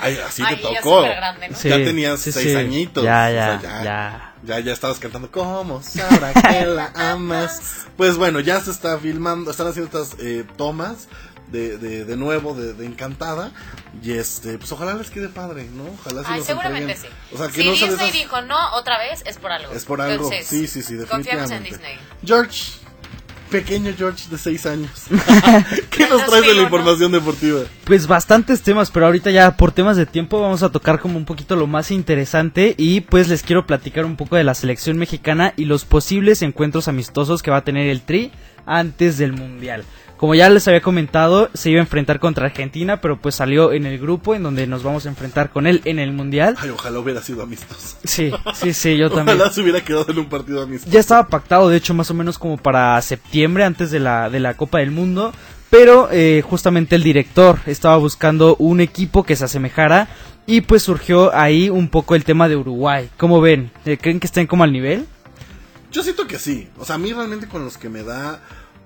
Ay, 0.00 0.18
así 0.26 0.42
Ay, 0.46 0.56
te 0.56 0.62
ya 0.62 0.80
tocó. 0.80 0.98
súper 1.02 1.16
grande, 1.16 1.48
¿no? 1.48 1.54
Ya 1.54 1.60
Sí, 1.60 1.68
tenías 1.84 2.20
sí, 2.20 2.32
seis 2.32 2.46
sí. 2.48 2.56
añitos. 2.56 3.04
Ya, 3.04 3.26
O 3.30 3.34
ya, 3.34 3.60
sea, 3.60 3.82
ya. 3.84 4.26
Ya, 4.42 4.58
ya 4.60 4.72
estabas 4.72 4.98
cantando 4.98 5.30
¿Cómo 5.30 5.82
sabrá 5.82 6.32
que 6.32 6.64
la 6.66 6.92
amas? 6.94 7.60
Pues 7.96 8.16
bueno, 8.16 8.40
ya 8.40 8.58
se 8.60 8.70
está 8.70 8.98
filmando, 8.98 9.50
están 9.50 9.66
haciendo 9.66 9.86
estas 9.98 10.18
eh, 10.18 10.44
tomas 10.56 11.08
de, 11.48 11.76
de, 11.76 12.04
de 12.06 12.16
nuevo 12.16 12.54
de, 12.54 12.72
de 12.72 12.86
Encantada. 12.86 13.52
Y 14.02 14.12
este, 14.12 14.56
pues 14.56 14.72
ojalá 14.72 14.94
les 14.94 15.10
quede 15.10 15.28
padre, 15.28 15.64
¿no? 15.74 15.84
Ojalá 16.00 16.22
sí 16.22 16.28
Ay, 16.30 16.42
seguramente 16.42 16.92
entreguen. 16.92 17.12
sí. 17.28 17.34
O 17.34 17.38
sea, 17.38 17.48
que 17.48 17.52
si 17.60 17.64
no 17.66 17.72
Disney 17.72 17.94
esas- 17.94 18.12
dijo 18.12 18.40
no 18.42 18.56
otra 18.76 18.98
vez, 18.98 19.22
es 19.26 19.36
por 19.36 19.52
algo. 19.52 19.72
Es 19.74 19.84
por 19.84 20.00
algo. 20.00 20.14
Entonces, 20.24 20.46
sí, 20.46 20.66
sí, 20.66 20.82
sí, 20.82 20.96
Confiamos 20.96 21.50
definitivamente. 21.50 21.56
en 21.56 21.64
Disney. 21.64 21.98
George, 22.24 22.72
pequeño 23.50 23.92
George 23.96 24.30
de 24.30 24.38
6 24.38 24.66
años. 24.66 24.90
¿Qué 25.90 26.08
nos 26.08 26.24
traes 26.26 26.46
de 26.46 26.54
la 26.54 26.62
información 26.62 27.12
deportiva? 27.12 27.60
Pues 27.84 28.06
bastantes 28.06 28.62
temas, 28.62 28.90
pero 28.90 29.06
ahorita 29.06 29.30
ya 29.30 29.56
por 29.56 29.72
temas 29.72 29.96
de 29.96 30.06
tiempo 30.06 30.40
vamos 30.40 30.62
a 30.62 30.70
tocar 30.70 31.00
como 31.00 31.18
un 31.18 31.24
poquito 31.24 31.56
lo 31.56 31.66
más 31.66 31.90
interesante 31.90 32.74
y 32.78 33.00
pues 33.02 33.28
les 33.28 33.42
quiero 33.42 33.66
platicar 33.66 34.04
un 34.04 34.16
poco 34.16 34.36
de 34.36 34.44
la 34.44 34.54
selección 34.54 34.96
mexicana 34.96 35.52
y 35.56 35.64
los 35.64 35.84
posibles 35.84 36.42
encuentros 36.42 36.88
amistosos 36.88 37.42
que 37.42 37.50
va 37.50 37.58
a 37.58 37.64
tener 37.64 37.88
el 37.88 38.02
Tri 38.02 38.30
antes 38.66 39.18
del 39.18 39.32
Mundial. 39.32 39.84
Como 40.20 40.34
ya 40.34 40.50
les 40.50 40.68
había 40.68 40.82
comentado, 40.82 41.48
se 41.54 41.70
iba 41.70 41.80
a 41.80 41.84
enfrentar 41.84 42.20
contra 42.20 42.44
Argentina, 42.44 43.00
pero 43.00 43.18
pues 43.18 43.36
salió 43.36 43.72
en 43.72 43.86
el 43.86 43.98
grupo 43.98 44.34
en 44.34 44.42
donde 44.42 44.66
nos 44.66 44.82
vamos 44.82 45.06
a 45.06 45.08
enfrentar 45.08 45.48
con 45.48 45.66
él 45.66 45.80
en 45.86 45.98
el 45.98 46.12
Mundial. 46.12 46.56
Ay, 46.60 46.68
ojalá 46.68 46.98
hubiera 46.98 47.22
sido 47.22 47.42
amistoso. 47.42 47.96
Sí, 48.04 48.30
sí, 48.52 48.74
sí, 48.74 48.98
yo 48.98 49.08
también. 49.08 49.38
Ojalá 49.38 49.50
se 49.50 49.62
hubiera 49.62 49.80
quedado 49.82 50.04
en 50.10 50.18
un 50.18 50.26
partido 50.26 50.60
amistoso. 50.60 50.92
Ya 50.92 51.00
estaba 51.00 51.26
pactado, 51.26 51.70
de 51.70 51.78
hecho, 51.78 51.94
más 51.94 52.10
o 52.10 52.14
menos 52.14 52.38
como 52.38 52.58
para 52.58 53.00
septiembre, 53.00 53.64
antes 53.64 53.90
de 53.90 53.98
la, 53.98 54.28
de 54.28 54.40
la 54.40 54.58
Copa 54.58 54.80
del 54.80 54.90
Mundo. 54.90 55.32
Pero 55.70 56.10
eh, 56.12 56.42
justamente 56.46 56.96
el 56.96 57.02
director 57.02 57.58
estaba 57.64 57.96
buscando 57.96 58.56
un 58.56 58.80
equipo 58.80 59.24
que 59.24 59.36
se 59.36 59.46
asemejara. 59.46 60.08
Y 60.44 60.60
pues 60.60 60.82
surgió 60.82 61.34
ahí 61.34 61.70
un 61.70 61.88
poco 61.88 62.14
el 62.14 62.24
tema 62.24 62.46
de 62.46 62.56
Uruguay. 62.56 63.08
¿Cómo 63.16 63.40
ven? 63.40 63.70
¿Creen 63.84 64.20
que 64.20 64.26
estén 64.26 64.46
como 64.46 64.64
al 64.64 64.72
nivel? 64.74 65.06
Yo 65.90 66.02
siento 66.02 66.26
que 66.26 66.38
sí. 66.38 66.68
O 66.78 66.84
sea, 66.84 66.96
a 66.96 66.98
mí 66.98 67.10
realmente 67.10 67.48
con 67.48 67.64
los 67.64 67.78
que 67.78 67.88
me 67.88 68.02
da 68.02 68.42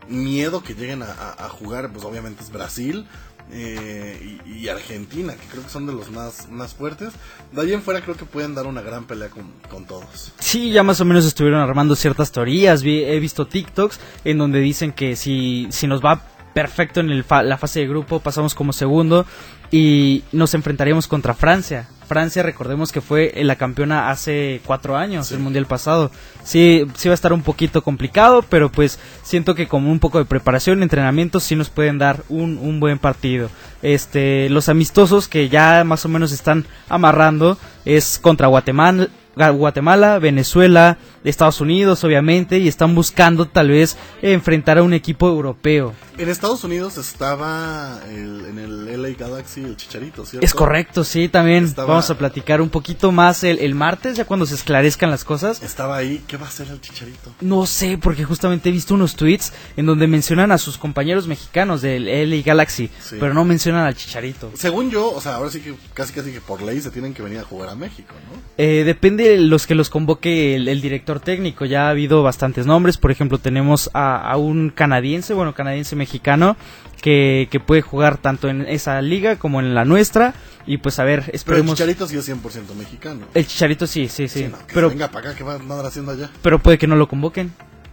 miedo 0.08 0.62
que 0.62 0.74
lleguen 0.74 1.02
a, 1.02 1.48
jugar, 1.48 1.92
pues 1.92 2.04
obviamente 2.04 2.42
es 2.42 2.50
Brasil 2.50 3.06
eh, 3.52 4.38
y, 4.46 4.58
y 4.64 4.68
Argentina, 4.68 5.34
que 5.34 5.46
creo 5.50 5.62
que 5.62 5.68
son 5.68 5.86
de 5.86 5.92
los 5.92 6.10
más, 6.10 6.48
más 6.50 6.74
fuertes. 6.74 7.12
De 7.52 7.60
ahí 7.60 7.72
en 7.72 7.82
fuera 7.82 8.00
creo 8.00 8.16
que 8.16 8.24
pueden 8.24 8.54
dar 8.54 8.66
una 8.66 8.80
gran 8.80 9.04
pelea 9.04 9.28
con, 9.28 9.52
con 9.70 9.86
todos. 9.86 10.32
Sí, 10.38 10.70
ya 10.70 10.82
más 10.82 11.00
o 11.00 11.04
menos 11.04 11.24
estuvieron 11.26 11.60
armando 11.60 11.94
ciertas 11.96 12.32
teorías. 12.32 12.82
Vi- 12.82 13.04
he 13.04 13.18
visto 13.20 13.46
TikToks 13.46 14.00
en 14.24 14.38
donde 14.38 14.60
dicen 14.60 14.92
que 14.92 15.16
si, 15.16 15.66
si 15.70 15.86
nos 15.86 16.02
va 16.02 16.22
perfecto 16.54 17.00
en 17.00 17.10
el 17.10 17.24
fa- 17.24 17.42
la 17.42 17.58
fase 17.58 17.80
de 17.80 17.88
grupo, 17.88 18.20
pasamos 18.20 18.54
como 18.54 18.72
segundo 18.72 19.26
y 19.70 20.22
nos 20.32 20.54
enfrentaríamos 20.54 21.06
contra 21.08 21.34
Francia. 21.34 21.88
Francia, 22.04 22.42
recordemos 22.42 22.92
que 22.92 23.00
fue 23.00 23.32
la 23.36 23.56
campeona 23.56 24.10
hace 24.10 24.60
cuatro 24.64 24.96
años, 24.96 25.32
el 25.32 25.40
mundial 25.40 25.66
pasado. 25.66 26.10
Sí, 26.44 26.84
sí 26.94 27.08
va 27.08 27.12
a 27.12 27.14
estar 27.14 27.32
un 27.32 27.42
poquito 27.42 27.82
complicado, 27.82 28.42
pero 28.48 28.70
pues 28.70 28.98
siento 29.22 29.54
que 29.54 29.66
con 29.66 29.86
un 29.86 29.98
poco 29.98 30.18
de 30.18 30.24
preparación, 30.24 30.82
entrenamiento, 30.82 31.40
sí 31.40 31.56
nos 31.56 31.70
pueden 31.70 31.98
dar 31.98 32.22
un, 32.28 32.58
un 32.58 32.80
buen 32.80 32.98
partido. 32.98 33.48
Este, 33.82 34.48
los 34.50 34.68
amistosos 34.68 35.28
que 35.28 35.48
ya 35.48 35.84
más 35.84 36.04
o 36.04 36.08
menos 36.08 36.32
están 36.32 36.66
amarrando 36.88 37.58
es 37.84 38.18
contra 38.18 38.46
Guatemala, 38.46 39.08
Guatemala, 39.36 40.18
Venezuela, 40.18 40.98
Estados 41.24 41.60
Unidos, 41.60 42.04
obviamente, 42.04 42.58
y 42.58 42.68
están 42.68 42.94
buscando 42.94 43.46
tal 43.48 43.68
vez 43.70 43.96
enfrentar 44.22 44.78
a 44.78 44.82
un 44.82 44.92
equipo 44.94 45.28
europeo. 45.28 45.94
En 46.18 46.28
Estados 46.28 46.62
Unidos 46.64 46.96
estaba 46.98 48.00
el- 48.08 48.46
en 48.46 48.58
el 48.58 48.88
LA 48.88 49.16
Galaxy 49.18 49.62
el 49.64 49.76
Chicharito, 49.76 50.24
¿cierto? 50.24 50.44
Es 50.44 50.54
correcto, 50.54 51.02
sí, 51.02 51.28
también 51.28 51.64
Estaba- 51.64 51.88
vamos 51.88 52.08
a 52.10 52.16
platicar 52.18 52.60
un 52.60 52.68
poquito 52.68 53.10
más 53.10 53.42
el, 53.42 53.58
el 53.58 53.74
martes, 53.74 54.16
ya 54.16 54.24
cuando 54.24 54.46
se 54.46 54.54
esclarezcan 54.54 55.10
las 55.10 55.24
cosas. 55.24 55.62
Estaba 55.62 55.96
ahí, 55.96 56.22
¿qué 56.28 56.36
va 56.36 56.46
a 56.46 56.48
hacer 56.48 56.68
el 56.70 56.80
Chicharito? 56.80 57.32
No 57.40 57.66
sé, 57.66 57.98
porque 58.00 58.24
justamente 58.24 58.68
he 58.68 58.72
visto 58.72 58.94
unos 58.94 59.16
tweets 59.16 59.52
en 59.76 59.86
donde 59.86 60.06
mencionan 60.06 60.52
a 60.52 60.58
sus 60.58 60.78
compañeros 60.78 61.26
mexicanos 61.26 61.82
del 61.82 62.08
LA 62.08 62.42
Galaxy, 62.44 62.90
Sí. 63.02 63.16
pero 63.18 63.34
no 63.34 63.44
mencionan 63.44 63.84
al 63.86 63.96
Chicharito. 63.96 64.52
Según 64.54 64.90
yo, 64.90 65.10
o 65.10 65.20
sea, 65.20 65.36
ahora 65.36 65.50
sí 65.50 65.60
que 65.60 65.74
casi 65.94 66.12
casi 66.12 66.30
que 66.30 66.40
por 66.40 66.62
ley 66.62 66.80
se 66.80 66.90
tienen 66.90 67.12
que 67.14 67.22
venir 67.22 67.38
a 67.40 67.44
jugar 67.44 67.70
a 67.70 67.74
México, 67.74 68.14
¿no? 68.32 68.40
Eh, 68.58 68.84
depende 68.84 69.23
de 69.24 69.38
los 69.38 69.66
que 69.66 69.74
los 69.74 69.90
convoque 69.90 70.54
el, 70.54 70.68
el 70.68 70.80
director 70.80 71.20
técnico. 71.20 71.64
Ya 71.64 71.86
ha 71.86 71.90
habido 71.90 72.22
bastantes 72.22 72.66
nombres. 72.66 72.98
Por 72.98 73.10
ejemplo, 73.10 73.38
tenemos 73.38 73.90
a, 73.94 74.16
a 74.16 74.36
un 74.36 74.70
canadiense, 74.70 75.34
bueno, 75.34 75.54
canadiense 75.54 75.96
mexicano, 75.96 76.56
que, 77.00 77.48
que 77.50 77.60
puede 77.60 77.82
jugar 77.82 78.18
tanto 78.18 78.48
en 78.48 78.62
esa 78.62 79.00
liga 79.02 79.36
como 79.36 79.60
en 79.60 79.74
la 79.74 79.84
nuestra. 79.84 80.34
Y 80.66 80.78
pues 80.78 80.98
a 80.98 81.04
ver, 81.04 81.20
Pero 81.20 81.30
el 81.30 81.36
esperemos. 81.36 81.74
Chicharito 81.76 82.06
sí 82.06 82.16
es 82.16 82.28
100% 82.28 82.74
mexicano. 82.76 83.26
El 83.34 83.46
chicharito 83.46 83.86
sí, 83.86 84.08
sí, 84.08 84.28
sí. 84.28 84.44
no, 84.44 84.58
pero, 84.72 84.88
venga 84.88 85.10
para 85.10 85.30
acá, 85.30 85.38
que 85.38 85.44
va 85.44 85.54
a 85.54 85.86
haciendo 85.86 86.12
allá? 86.12 86.30
pero 86.42 86.58
puede 86.58 86.78
que 86.78 86.86
no 86.86 86.96
lo 86.96 87.08
convoquen. 87.08 87.52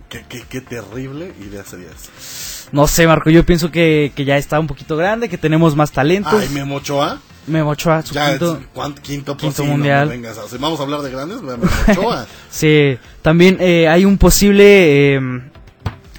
Qué, 0.10 0.26
qué, 0.28 0.44
qué 0.50 0.62
terrible 0.62 1.34
idea 1.40 1.64
sería 1.64 1.88
esa. 1.88 2.70
No 2.72 2.88
sé, 2.88 3.08
Marco, 3.08 3.30
yo 3.30 3.46
pienso 3.46 3.72
que, 3.72 4.12
que 4.16 4.26
ya 4.26 4.38
está 4.38 4.60
un 4.60 4.68
poquito 4.68 4.96
grande, 4.96 5.30
que 5.30 5.38
tenemos 5.38 5.76
más 5.76 5.92
talentos. 5.92 6.34
Ay, 6.34 6.50
Memo 6.50 6.76
Ochoa. 6.76 7.20
Memo 7.48 7.70
Ochoa, 7.72 8.02
su 8.04 8.14
Ya, 8.14 8.30
quinto, 8.30 8.58
es- 8.62 8.68
¿cuán- 8.74 8.94
quinto, 8.96 9.36
quinto 9.38 9.62
sí, 9.64 9.68
no 9.68 9.72
mundial. 9.74 10.08
me 10.08 10.14
vengas 10.16 10.38
vamos 10.60 10.80
a 10.80 10.84
hablar 10.84 11.02
de 11.02 11.10
grandes, 11.12 11.42
Memo 11.42 11.64
Ochoa. 11.88 12.26
Sí, 12.50 12.98
también 13.22 13.58
eh, 13.60 13.88
hay 13.88 14.06
un 14.06 14.18
posible 14.18 15.16
eh, 15.16 15.42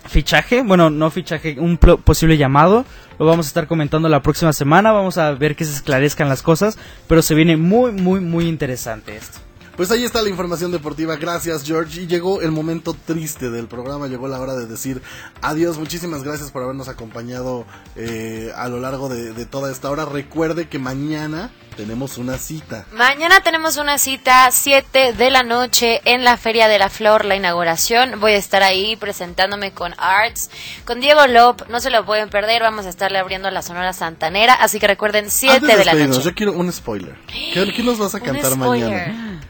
fichaje, 0.09 0.63
bueno, 0.63 0.91
no 0.91 1.11
fichaje, 1.11 1.57
un 1.59 1.77
posible 1.79 2.37
llamado. 2.37 2.85
Lo 3.19 3.27
vamos 3.27 3.47
a 3.47 3.49
estar 3.49 3.67
comentando 3.69 4.09
la 4.09 4.21
próxima 4.23 4.53
semana. 4.53 4.91
Vamos 4.91 5.17
a 5.19 5.31
ver 5.33 5.55
que 5.55 5.65
se 5.65 5.73
esclarezcan 5.73 6.29
las 6.29 6.43
cosas. 6.43 6.77
Pero 7.07 7.23
se 7.23 7.35
viene 7.35 7.57
muy, 7.57 7.93
muy, 7.93 8.19
muy 8.21 8.49
interesante 8.49 9.17
esto. 9.17 9.39
Pues 9.77 9.91
ahí 9.91 10.05
está 10.05 10.21
la 10.21 10.29
información 10.29 10.71
deportiva. 10.71 11.17
Gracias, 11.17 11.65
George. 11.65 12.03
Y 12.03 12.07
llegó 12.07 12.43
el 12.43 12.51
momento 12.51 12.95
triste 12.95 13.51
del 13.51 13.69
programa. 13.69 14.07
Llegó 14.07 14.29
la 14.29 14.39
hora 14.39 14.55
de 14.55 14.67
decir 14.67 15.01
adiós. 15.41 15.79
Muchísimas 15.79 16.23
gracias 16.23 16.51
por 16.51 16.63
habernos 16.63 16.89
acompañado 16.89 17.65
eh, 17.97 18.53
a 18.55 18.69
lo 18.69 18.81
largo 18.81 19.09
de, 19.09 19.33
de 19.33 19.47
toda 19.47 19.73
esta 19.73 19.91
hora. 19.91 20.05
Recuerde 20.05 20.69
que 20.69 20.79
mañana 20.79 21.51
tenemos 21.73 22.19
una 22.19 22.39
cita. 22.39 22.87
Mañana 22.93 23.43
tenemos 23.43 23.77
una 23.77 23.99
cita, 23.99 24.51
7 24.51 25.13
de 25.13 25.31
la 25.31 25.43
noche, 25.43 26.01
en 26.05 26.25
la 26.25 26.37
Feria 26.37 26.69
de 26.69 26.79
la 26.79 26.89
Flor, 26.89 27.25
la 27.25 27.37
inauguración. 27.37 28.21
Voy 28.21 28.33
a 28.33 28.37
estar 28.37 28.63
ahí 28.63 28.97
presentándome 28.97 29.73
con 29.73 29.95
Arts, 29.99 30.51
con 30.85 31.01
Diego 31.01 31.27
Lop. 31.27 31.69
No 31.69 31.81
se 31.81 31.91
lo 31.91 32.05
pueden 32.05 32.29
perder. 32.29 32.63
Vamos 32.63 32.87
a 32.87 32.89
estarle 32.89 33.19
abriendo 33.19 33.51
la 33.51 33.63
Sonora 33.63 33.93
Santanera. 33.93 34.55
Así 34.55 34.79
que 34.79 34.87
recuerden, 34.87 35.31
7 35.31 35.57
Antes 35.57 35.79
de 35.79 35.85
la 35.85 35.95
noche. 35.95 36.23
Yo 36.23 36.35
quiero 36.35 36.53
un 36.53 36.73
spoiler. 36.73 37.17
¿Qué, 37.27 37.73
qué 37.75 37.83
nos 37.83 37.99
vas 37.99 38.15
a 38.15 38.21
cantar 38.21 38.57
mañana? 38.57 39.41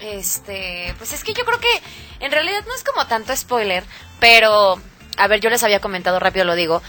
Este, 0.00 0.94
pues 0.98 1.12
es 1.12 1.24
que 1.24 1.32
yo 1.32 1.44
creo 1.44 1.58
que 1.58 1.82
en 2.20 2.30
realidad 2.30 2.62
no 2.66 2.74
es 2.74 2.84
como 2.84 3.06
tanto 3.06 3.34
spoiler, 3.34 3.84
pero 4.20 4.78
a 5.16 5.28
ver, 5.28 5.40
yo 5.40 5.50
les 5.50 5.62
había 5.62 5.80
comentado 5.80 6.18
rápido, 6.18 6.44
lo 6.44 6.54
digo. 6.54 6.82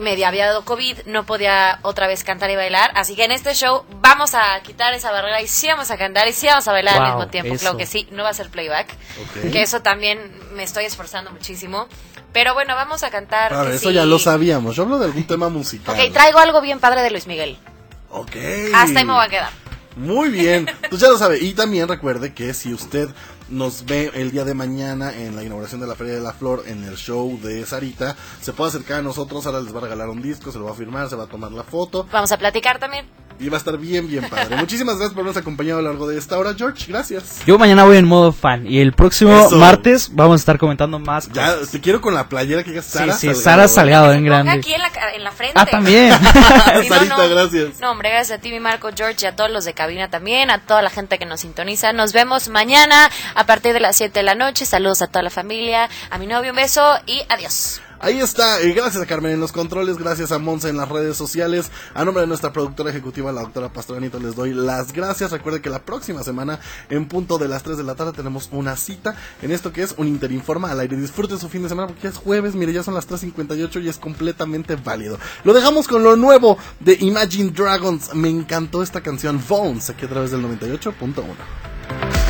Me 0.00 0.24
había 0.24 0.46
dado 0.46 0.64
COVID, 0.64 1.00
no 1.06 1.24
podía 1.26 1.78
otra 1.82 2.06
vez 2.06 2.24
cantar 2.24 2.50
y 2.50 2.56
bailar, 2.56 2.90
así 2.94 3.14
que 3.14 3.24
en 3.24 3.32
este 3.32 3.54
show 3.54 3.84
vamos 4.00 4.34
a 4.34 4.58
quitar 4.62 4.94
esa 4.94 5.10
barrera 5.12 5.42
y 5.42 5.46
sí 5.46 5.66
vamos 5.68 5.90
a 5.90 5.98
cantar 5.98 6.26
y 6.26 6.32
sí 6.32 6.46
vamos 6.46 6.66
a 6.66 6.72
bailar 6.72 6.96
al 7.00 7.06
mismo 7.08 7.28
tiempo. 7.28 7.54
eso. 7.54 7.60
Claro 7.62 7.76
que 7.76 7.86
sí, 7.86 8.08
no 8.10 8.22
va 8.22 8.30
a 8.30 8.34
ser 8.34 8.48
playback, 8.48 8.88
Ok. 9.22 9.52
que 9.52 9.62
eso 9.62 9.82
también 9.82 10.32
me 10.52 10.62
estoy 10.62 10.86
esforzando 10.86 11.30
muchísimo. 11.30 11.86
Pero 12.32 12.54
bueno, 12.54 12.74
vamos 12.76 13.02
a 13.02 13.10
cantar. 13.10 13.50
Claro, 13.50 13.70
eso 13.72 13.88
sí. 13.88 13.94
ya 13.94 14.04
lo 14.06 14.18
sabíamos. 14.20 14.76
Yo 14.76 14.84
hablo 14.84 14.98
de 15.00 15.06
algún 15.06 15.26
tema 15.26 15.48
musical. 15.48 15.94
Ok, 15.98 16.12
traigo 16.12 16.38
algo 16.38 16.60
bien 16.60 16.78
padre 16.78 17.02
de 17.02 17.10
Luis 17.10 17.26
Miguel. 17.26 17.58
Ok. 18.10 18.36
Hasta 18.74 19.00
ahí 19.00 19.04
me 19.04 19.12
voy 19.12 19.24
a 19.24 19.28
quedar. 19.28 19.50
Muy 19.96 20.28
bien, 20.30 20.66
pues 20.88 21.00
ya 21.00 21.08
lo 21.08 21.18
sabe. 21.18 21.38
Y 21.40 21.52
también 21.54 21.88
recuerde 21.88 22.32
que 22.32 22.54
si 22.54 22.72
usted 22.72 23.08
nos 23.50 23.84
ve 23.84 24.10
el 24.14 24.30
día 24.30 24.44
de 24.44 24.54
mañana 24.54 25.14
en 25.14 25.36
la 25.36 25.42
inauguración 25.42 25.80
de 25.80 25.86
la 25.86 25.94
Feria 25.94 26.14
de 26.14 26.20
la 26.20 26.32
Flor 26.32 26.64
en 26.66 26.84
el 26.84 26.96
show 26.96 27.38
de 27.40 27.64
Sarita, 27.66 28.16
se 28.40 28.52
puede 28.52 28.70
acercar 28.70 29.00
a 29.00 29.02
nosotros. 29.02 29.46
Ahora 29.46 29.60
les 29.60 29.74
va 29.74 29.78
a 29.78 29.82
regalar 29.82 30.08
un 30.08 30.22
disco, 30.22 30.52
se 30.52 30.58
lo 30.58 30.64
va 30.64 30.72
a 30.72 30.74
firmar, 30.74 31.08
se 31.08 31.16
va 31.16 31.24
a 31.24 31.28
tomar 31.28 31.52
la 31.52 31.64
foto 31.64 32.06
Vamos 32.12 32.32
a 32.32 32.38
platicar 32.38 32.78
también. 32.78 33.06
Y 33.40 33.48
va 33.48 33.56
a 33.56 33.58
estar 33.58 33.76
bien, 33.78 34.06
bien 34.06 34.28
padre. 34.28 34.56
Muchísimas 34.56 34.96
gracias 34.96 35.14
por 35.14 35.22
habernos 35.22 35.36
acompañado 35.40 35.78
a 35.80 35.82
lo 35.82 35.88
largo 35.88 36.06
de 36.06 36.18
esta 36.18 36.38
hora, 36.38 36.54
George. 36.56 36.86
Gracias. 36.88 37.40
Yo 37.46 37.58
mañana 37.58 37.84
voy 37.84 37.96
en 37.96 38.04
modo 38.06 38.32
fan. 38.32 38.66
Y 38.66 38.80
el 38.80 38.92
próximo 38.92 39.46
Eso. 39.46 39.56
martes 39.56 40.10
vamos 40.14 40.34
a 40.34 40.42
estar 40.42 40.58
comentando 40.58 40.98
más 40.98 41.28
Ya, 41.32 41.54
cosas. 41.54 41.70
te 41.70 41.80
quiero 41.80 42.00
con 42.00 42.14
la 42.14 42.28
playera 42.28 42.62
que 42.62 42.70
diga 42.70 42.82
Sara 42.82 43.14
sí, 43.14 43.26
Salgado. 43.28 43.42
Sara 43.42 43.68
Salgado 43.68 44.12
en 44.12 44.24
grande. 44.24 44.52
aquí 44.52 44.72
en 44.74 44.80
la, 44.82 44.90
en 45.14 45.24
la 45.24 45.32
frente. 45.32 45.54
Ah, 45.56 45.66
también. 45.66 46.12
Si 46.82 46.88
no, 46.88 46.94
Sarita, 46.94 47.16
no. 47.16 47.28
gracias. 47.28 47.80
No, 47.80 47.90
hombre, 47.92 48.10
gracias 48.10 48.38
a 48.38 48.40
ti, 48.42 48.50
mi 48.50 48.60
Marco, 48.60 48.90
George, 48.94 49.16
y 49.22 49.26
a 49.26 49.34
todos 49.36 49.50
los 49.50 49.64
de 49.64 49.74
cabina 49.74 50.08
también, 50.08 50.50
a 50.50 50.58
toda 50.60 50.82
la 50.82 50.90
gente 50.90 51.18
que 51.18 51.26
nos 51.26 51.40
sintoniza. 51.40 51.92
Nos 51.92 52.12
vemos 52.12 52.48
mañana 52.48 53.10
a 53.34 53.46
partir 53.46 53.72
de 53.72 53.80
las 53.80 53.96
7 53.96 54.18
de 54.20 54.22
la 54.22 54.34
noche. 54.34 54.66
Saludos 54.66 55.02
a 55.02 55.06
toda 55.08 55.22
la 55.22 55.30
familia, 55.30 55.88
a 56.10 56.18
mi 56.18 56.26
novio 56.26 56.50
un 56.50 56.56
beso 56.56 56.82
y 57.06 57.22
adiós. 57.28 57.80
Ahí 58.02 58.18
está, 58.18 58.58
gracias 58.60 59.02
a 59.02 59.04
Carmen 59.04 59.32
en 59.32 59.40
los 59.40 59.52
controles, 59.52 59.98
gracias 59.98 60.32
a 60.32 60.38
Monza 60.38 60.70
en 60.70 60.78
las 60.78 60.88
redes 60.88 61.18
sociales, 61.18 61.70
a 61.92 62.02
nombre 62.02 62.22
de 62.22 62.26
nuestra 62.28 62.50
productora 62.50 62.88
ejecutiva, 62.88 63.30
la 63.30 63.42
doctora 63.42 63.70
Pastoranito, 63.70 64.18
les 64.18 64.34
doy 64.34 64.54
las 64.54 64.94
gracias. 64.94 65.32
Recuerde 65.32 65.60
que 65.60 65.68
la 65.68 65.84
próxima 65.84 66.22
semana, 66.22 66.60
en 66.88 67.06
punto 67.08 67.36
de 67.36 67.46
las 67.46 67.62
3 67.62 67.76
de 67.76 67.84
la 67.84 67.96
tarde, 67.96 68.12
tenemos 68.12 68.48
una 68.52 68.74
cita 68.76 69.14
en 69.42 69.50
esto 69.50 69.70
que 69.70 69.82
es 69.82 69.94
un 69.98 70.08
Interinforma 70.08 70.70
al 70.70 70.80
aire. 70.80 70.96
Disfruten 70.96 71.38
su 71.38 71.50
fin 71.50 71.62
de 71.62 71.68
semana 71.68 71.88
porque 71.88 72.04
ya 72.04 72.08
es 72.08 72.16
jueves, 72.16 72.54
mire, 72.54 72.72
ya 72.72 72.82
son 72.82 72.94
las 72.94 73.06
3.58 73.06 73.82
y 73.82 73.90
es 73.90 73.98
completamente 73.98 74.76
válido. 74.76 75.18
Lo 75.44 75.52
dejamos 75.52 75.86
con 75.86 76.02
lo 76.02 76.16
nuevo 76.16 76.56
de 76.80 76.96
Imagine 77.00 77.50
Dragons. 77.50 78.14
Me 78.14 78.30
encantó 78.30 78.82
esta 78.82 79.02
canción, 79.02 79.42
Bones, 79.46 79.90
aquí 79.90 80.06
a 80.06 80.08
través 80.08 80.30
del 80.30 80.42
98.1. 80.42 82.29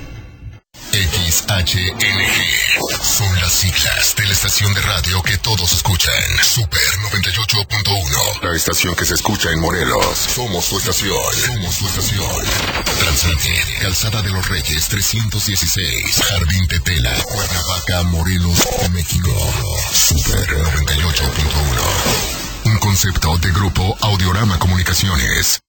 XHNG 1.31 3.01
son 3.01 3.33
las 3.39 3.53
siglas 3.53 4.15
de 4.17 4.25
la 4.25 4.33
estación 4.33 4.73
de 4.73 4.81
radio 4.81 5.23
que 5.23 5.37
todos 5.37 5.71
escuchan. 5.71 6.13
Super 6.43 6.81
98.1, 7.09 8.41
la 8.41 8.53
estación 8.53 8.93
que 8.95 9.05
se 9.05 9.13
escucha 9.13 9.49
en 9.49 9.61
Morelos. 9.61 10.17
Somos 10.35 10.67
tu 10.67 10.77
estación. 10.77 11.15
Somos 11.33 11.77
tu 11.77 11.87
estación. 11.87 12.29
Transmitir 12.99 13.63
Calzada 13.81 14.21
de 14.21 14.31
los 14.31 14.45
Reyes 14.49 14.89
316, 14.89 16.21
Jardín 16.21 16.67
Tetela, 16.67 17.15
Cuernavaca, 17.23 18.03
Morelos, 18.03 18.59
México. 18.91 19.31
Super 19.93 20.49
98.1. 20.49 22.65
Un 22.65 22.77
concepto 22.79 23.37
de 23.37 23.51
grupo 23.51 23.97
Audiorama 24.01 24.59
Comunicaciones. 24.59 25.60